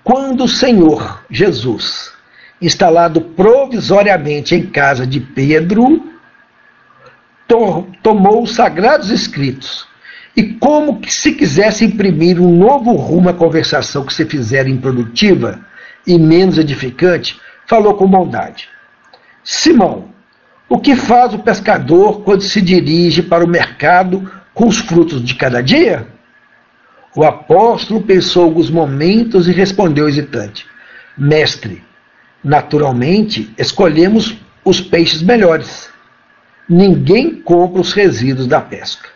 quando 0.03 0.43
o 0.43 0.47
Senhor 0.47 1.23
Jesus 1.30 2.13
instalado 2.62 3.22
provisoriamente 3.22 4.55
em 4.55 4.66
casa 4.66 5.05
de 5.07 5.20
Pedro, 5.20 6.03
to 7.47 7.88
tomou 8.03 8.43
os 8.43 8.53
sagrados 8.53 9.10
escritos. 9.10 9.88
E, 10.36 10.43
como 10.53 10.99
que 10.99 11.14
se 11.14 11.34
quisesse 11.34 11.84
imprimir 11.84 12.39
um 12.39 12.55
novo 12.55 12.91
rumo 12.93 13.30
à 13.30 13.34
conversação 13.34 14.05
que 14.05 14.14
se 14.14 14.26
fizera 14.26 14.70
improdutiva 14.70 15.60
e 16.05 16.18
menos 16.18 16.57
edificante, 16.57 17.39
falou 17.66 17.95
com 17.95 18.07
bondade: 18.07 18.70
Simão, 19.43 20.10
o 20.68 20.78
que 20.80 20.95
faz 20.95 21.34
o 21.34 21.39
pescador 21.39 22.22
quando 22.22 22.41
se 22.41 22.62
dirige 22.62 23.24
para 23.24 23.43
o 23.43 23.47
mercado 23.47 24.32
com 24.53 24.68
os 24.68 24.78
frutos 24.78 25.24
de 25.24 25.34
cada 25.36 25.62
dia? 25.62 26.07
O 27.16 27.24
apóstolo 27.24 28.01
pensou 28.01 28.43
alguns 28.43 28.70
momentos 28.70 29.47
e 29.47 29.51
respondeu 29.51 30.07
hesitante: 30.07 30.66
Mestre, 31.18 31.84
Naturalmente, 32.44 33.54
escolhemos 33.58 34.38
os 34.64 34.80
peixes 34.80 35.22
melhores. 35.22 35.90
Ninguém 36.68 37.42
compra 37.42 37.82
os 37.82 37.94
resíduos 37.94 38.48
da 38.48 38.62
pesca. 38.62 39.10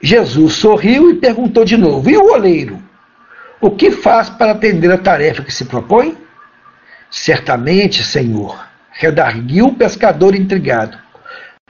Jesus 0.00 0.54
sorriu 0.54 1.10
e 1.10 1.14
perguntou 1.14 1.64
de 1.64 1.76
novo: 1.76 2.10
E 2.10 2.16
o 2.16 2.32
oleiro? 2.32 2.82
O 3.60 3.70
que 3.70 3.90
faz 3.90 4.28
para 4.28 4.52
atender 4.52 4.90
a 4.92 4.98
tarefa 4.98 5.42
que 5.42 5.52
se 5.52 5.64
propõe? 5.64 6.16
Certamente, 7.10 8.04
Senhor, 8.04 8.66
redarguiu 8.92 9.66
o 9.66 9.74
pescador 9.74 10.34
intrigado. 10.34 10.98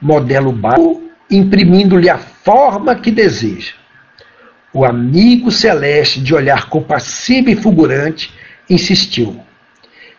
Modela 0.01 0.49
o 0.49 0.51
barco, 0.51 1.01
imprimindo-lhe 1.31 2.09
a 2.09 2.17
forma 2.17 2.95
que 2.95 3.09
deseja. 3.09 3.73
O 4.73 4.83
amigo 4.83 5.49
celeste, 5.49 6.19
de 6.19 6.35
olhar 6.35 6.67
compassivo 6.67 7.49
e 7.49 7.55
fulgurante, 7.55 8.33
insistiu. 8.69 9.39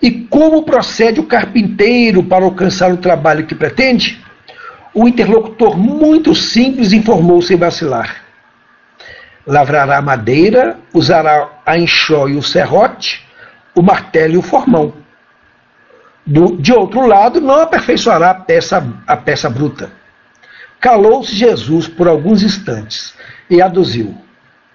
E 0.01 0.11
como 0.11 0.63
procede 0.63 1.21
o 1.21 1.27
carpinteiro 1.27 2.23
para 2.23 2.45
alcançar 2.45 2.93
o 2.93 2.99
trabalho 2.99 3.47
que 3.47 3.55
pretende? 3.55 4.23
O 4.93 5.09
interlocutor, 5.09 5.77
muito 5.77 6.35
simples, 6.35 6.93
informou 6.93 7.43
sem 7.43 7.57
vacilar. 7.57 8.23
Lavrará 9.47 10.01
madeira, 10.03 10.79
usará 10.93 11.61
a 11.65 11.79
enxó 11.79 12.29
e 12.29 12.37
o 12.37 12.43
serrote, 12.43 13.25
o 13.75 13.83
martelo 13.83 14.35
e 14.35 14.39
o 14.39 14.43
formão. 14.43 14.95
Do, 16.27 16.57
de 16.57 16.73
outro 16.73 17.07
lado, 17.07 17.41
não 17.41 17.61
aperfeiçoará 17.61 18.31
a 18.31 18.35
peça, 18.35 18.85
a 19.07 19.17
peça 19.17 19.49
bruta. 19.49 19.93
Calou-se 20.81 21.35
Jesus 21.35 21.87
por 21.87 22.09
alguns 22.09 22.43
instantes 22.43 23.15
e 23.49 23.63
aduziu: 23.63 24.17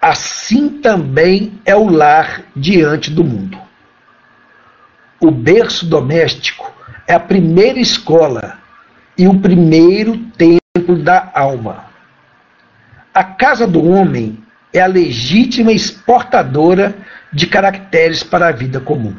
assim 0.01 0.67
também 0.81 1.59
é 1.63 1.75
o 1.75 1.87
lar 1.87 2.43
diante 2.55 3.11
do 3.11 3.23
mundo. 3.23 3.57
O 5.19 5.29
berço 5.29 5.85
doméstico 5.85 6.73
é 7.07 7.13
a 7.13 7.19
primeira 7.19 7.79
escola 7.79 8.57
e 9.15 9.27
o 9.27 9.39
primeiro 9.39 10.17
templo 10.35 10.97
da 11.03 11.31
alma. 11.35 11.85
A 13.13 13.23
casa 13.23 13.67
do 13.67 13.85
homem 13.85 14.43
é 14.73 14.81
a 14.81 14.87
legítima 14.87 15.71
exportadora 15.71 16.95
de 17.31 17.45
caracteres 17.45 18.23
para 18.23 18.47
a 18.47 18.51
vida 18.51 18.79
comum. 18.79 19.15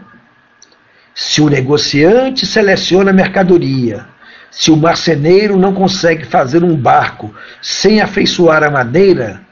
Se 1.14 1.41
o 1.41 1.49
negociante 1.49 2.47
seleciona 2.47 3.12
mercadoria, 3.12 4.07
se 4.51 4.70
o 4.70 4.76
marceneiro 4.76 5.57
não 5.57 5.72
consegue 5.72 6.24
fazer 6.24 6.64
um 6.64 6.74
barco 6.74 7.33
sem 7.61 8.01
afeiçoar 8.01 8.64
a 8.64 8.70
madeira, 8.70 9.43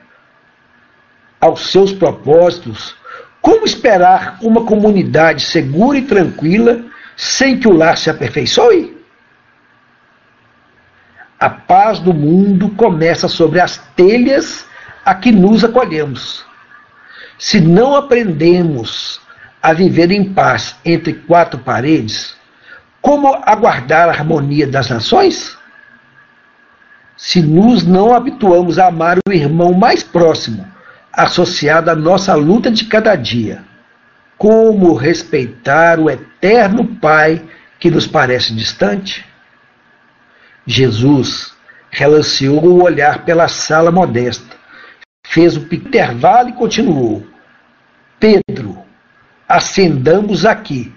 aos 1.40 1.70
seus 1.70 1.92
propósitos, 1.92 2.94
como 3.40 3.64
esperar 3.64 4.38
uma 4.42 4.64
comunidade 4.64 5.42
segura 5.42 5.98
e 5.98 6.02
tranquila 6.02 6.84
sem 7.16 7.58
que 7.58 7.66
o 7.66 7.72
lar 7.72 7.96
se 7.96 8.10
aperfeiçoe? 8.10 8.98
A 11.38 11.48
paz 11.48 11.98
do 11.98 12.12
mundo 12.12 12.68
começa 12.70 13.26
sobre 13.26 13.60
as 13.60 13.78
telhas 13.96 14.66
a 15.04 15.14
que 15.14 15.32
nos 15.32 15.64
acolhemos. 15.64 16.44
Se 17.38 17.58
não 17.60 17.96
aprendemos 17.96 19.20
a 19.62 19.72
viver 19.72 20.10
em 20.10 20.32
paz 20.32 20.76
entre 20.84 21.14
quatro 21.14 21.58
paredes, 21.58 22.36
como 23.00 23.34
aguardar 23.46 24.08
a 24.08 24.12
harmonia 24.12 24.66
das 24.66 24.90
nações? 24.90 25.56
Se 27.16 27.40
nos 27.40 27.84
não 27.84 28.14
habituamos 28.14 28.78
a 28.78 28.86
amar 28.88 29.18
o 29.26 29.32
irmão 29.32 29.72
mais 29.72 30.02
próximo, 30.02 30.69
associada 31.12 31.92
à 31.92 31.96
nossa 31.96 32.34
luta 32.34 32.70
de 32.70 32.84
cada 32.84 33.14
dia. 33.16 33.64
Como 34.38 34.94
respeitar 34.94 35.98
o 35.98 36.08
eterno 36.08 36.84
Pai 36.96 37.42
que 37.78 37.90
nos 37.90 38.06
parece 38.06 38.54
distante? 38.54 39.24
Jesus 40.66 41.54
relanceou 41.90 42.64
o 42.64 42.82
olhar 42.82 43.24
pela 43.24 43.48
sala 43.48 43.90
modesta, 43.90 44.56
fez 45.26 45.56
o 45.56 45.66
intervalo 45.74 46.50
e 46.50 46.52
continuou: 46.52 47.26
Pedro, 48.18 48.78
acendamos 49.48 50.46
aqui, 50.46 50.94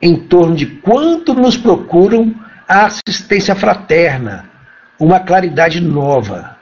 em 0.00 0.16
torno 0.16 0.56
de 0.56 0.66
quanto 0.66 1.34
nos 1.34 1.56
procuram 1.56 2.34
a 2.66 2.86
assistência 2.86 3.54
fraterna, 3.54 4.48
uma 4.98 5.20
claridade 5.20 5.80
nova 5.80 6.59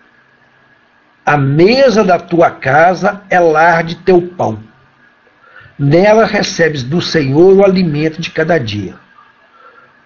a 1.28 1.36
mesa 1.36 2.02
da 2.02 2.18
tua 2.18 2.50
casa 2.50 3.20
é 3.28 3.38
lar 3.38 3.84
de 3.84 3.96
teu 3.96 4.22
pão. 4.22 4.58
Nela 5.78 6.24
recebes 6.24 6.82
do 6.82 7.02
Senhor 7.02 7.54
o 7.54 7.62
alimento 7.62 8.18
de 8.18 8.30
cada 8.30 8.56
dia. 8.56 8.94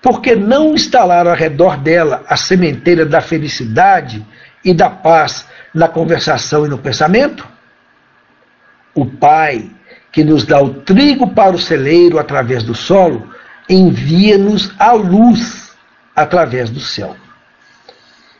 Porque 0.03 0.35
não 0.35 0.75
instalar 0.75 1.29
ao 1.29 1.37
redor 1.37 1.77
dela 1.77 2.25
a 2.27 2.37
sementeira 2.37 3.07
da 3.07 3.21
felicidade 3.21 4.27
e 4.65 4.75
da 4.75 4.91
paz 4.91 5.47
na 5.73 5.87
conversação 5.87 6.67
e 6.67 6.69
no 6.69 6.77
pensamento? 6.77 7.47
O 8.93 9.07
Pai, 9.07 9.71
que 10.11 10.25
nos 10.25 10.45
dá 10.45 10.61
o 10.61 10.75
trigo 10.81 11.29
para 11.29 11.55
o 11.55 11.59
celeiro 11.59 12.19
através 12.19 12.65
do 12.65 12.75
solo, 12.75 13.33
envia-nos 13.69 14.75
a 14.77 14.91
luz 14.91 15.73
através 16.17 16.69
do 16.69 16.81
céu. 16.81 17.15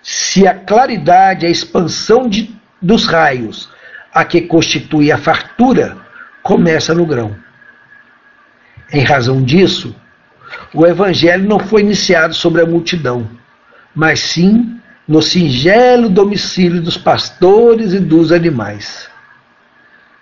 Se 0.03 0.49
a 0.49 0.53
claridade, 0.53 1.47
a 1.47 1.49
expansão 1.49 2.29
de 2.29 2.61
dos 2.83 3.05
raios, 3.05 3.71
a 4.13 4.25
que 4.25 4.43
constitui 4.43 5.13
a 5.13 5.17
fartura, 5.17 5.97
começa 6.43 6.93
no 6.93 7.07
grão. 7.07 7.37
Em 8.93 9.03
razão 9.03 9.43
disso, 9.43 9.95
o 10.75 10.87
evangelho 10.87 11.49
não 11.49 11.59
foi 11.59 11.81
iniciado 11.83 12.35
sobre 12.35 12.61
a 12.61 12.67
multidão, 12.67 13.29
mas 13.95 14.21
sim 14.21 14.79
no 15.07 15.23
singelo 15.23 16.09
domicílio 16.09 16.81
dos 16.81 16.97
pastores 16.97 17.93
e 17.93 17.99
dos 17.99 18.33
animais. 18.33 19.09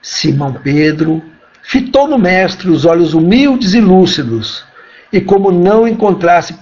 Simão 0.02 0.52
Pedro 0.52 1.22
fitou 1.62 2.08
no 2.08 2.18
mestre 2.18 2.70
os 2.70 2.84
olhos 2.84 3.12
humildes 3.14 3.74
e 3.74 3.80
lúcidos, 3.80 4.64
e 5.12 5.20
como 5.20 5.50
não 5.50 5.88
encontrasse 5.88 6.54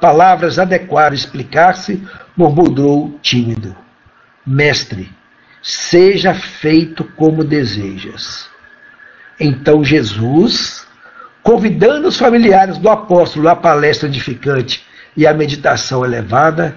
palavras 0.00 0.58
adequadas 0.58 1.20
explicar-se, 1.20 2.02
murmurou 2.36 3.18
tímido: 3.22 3.74
Mestre, 4.44 5.10
seja 5.66 6.32
feito 6.32 7.02
como 7.02 7.42
desejas. 7.42 8.48
Então 9.38 9.82
Jesus, 9.82 10.86
convidando 11.42 12.06
os 12.06 12.16
familiares 12.16 12.78
do 12.78 12.88
apóstolo 12.88 13.48
à 13.48 13.56
palestra 13.56 14.08
edificante 14.08 14.86
e 15.16 15.26
à 15.26 15.34
meditação 15.34 16.04
elevada, 16.04 16.76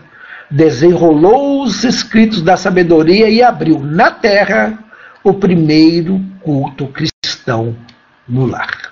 desenrolou 0.50 1.64
os 1.64 1.84
escritos 1.84 2.42
da 2.42 2.58
sabedoria 2.58 3.30
e 3.30 3.44
abriu 3.44 3.80
na 3.80 4.10
terra 4.10 4.80
o 5.24 5.36
primeiro 5.36 6.20
culto 6.42 6.88
cristão 6.88 7.78
no 8.28 8.48
lar. 8.48 8.92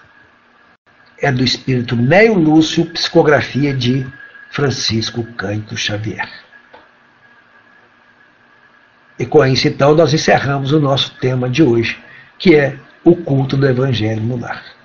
É 1.20 1.32
do 1.32 1.44
espírito 1.44 1.96
Neo 1.96 2.36
Lúcio, 2.36 2.86
psicografia 2.86 3.74
de 3.74 4.06
Francisco 4.52 5.24
Cândido 5.34 5.76
Xavier. 5.76 6.47
E 9.20 9.26
com 9.26 9.46
isso, 9.46 9.68
então, 9.68 9.96
nós 9.96 10.14
encerramos 10.14 10.72
o 10.72 10.80
nosso 10.80 11.16
tema 11.20 11.50
de 11.50 11.64
hoje, 11.64 11.98
que 12.38 12.56
é 12.56 12.78
o 13.04 13.16
culto 13.16 13.58
do 13.58 13.68
Evangelho 13.68 14.22
no 14.22 14.38
lar. 14.38 14.77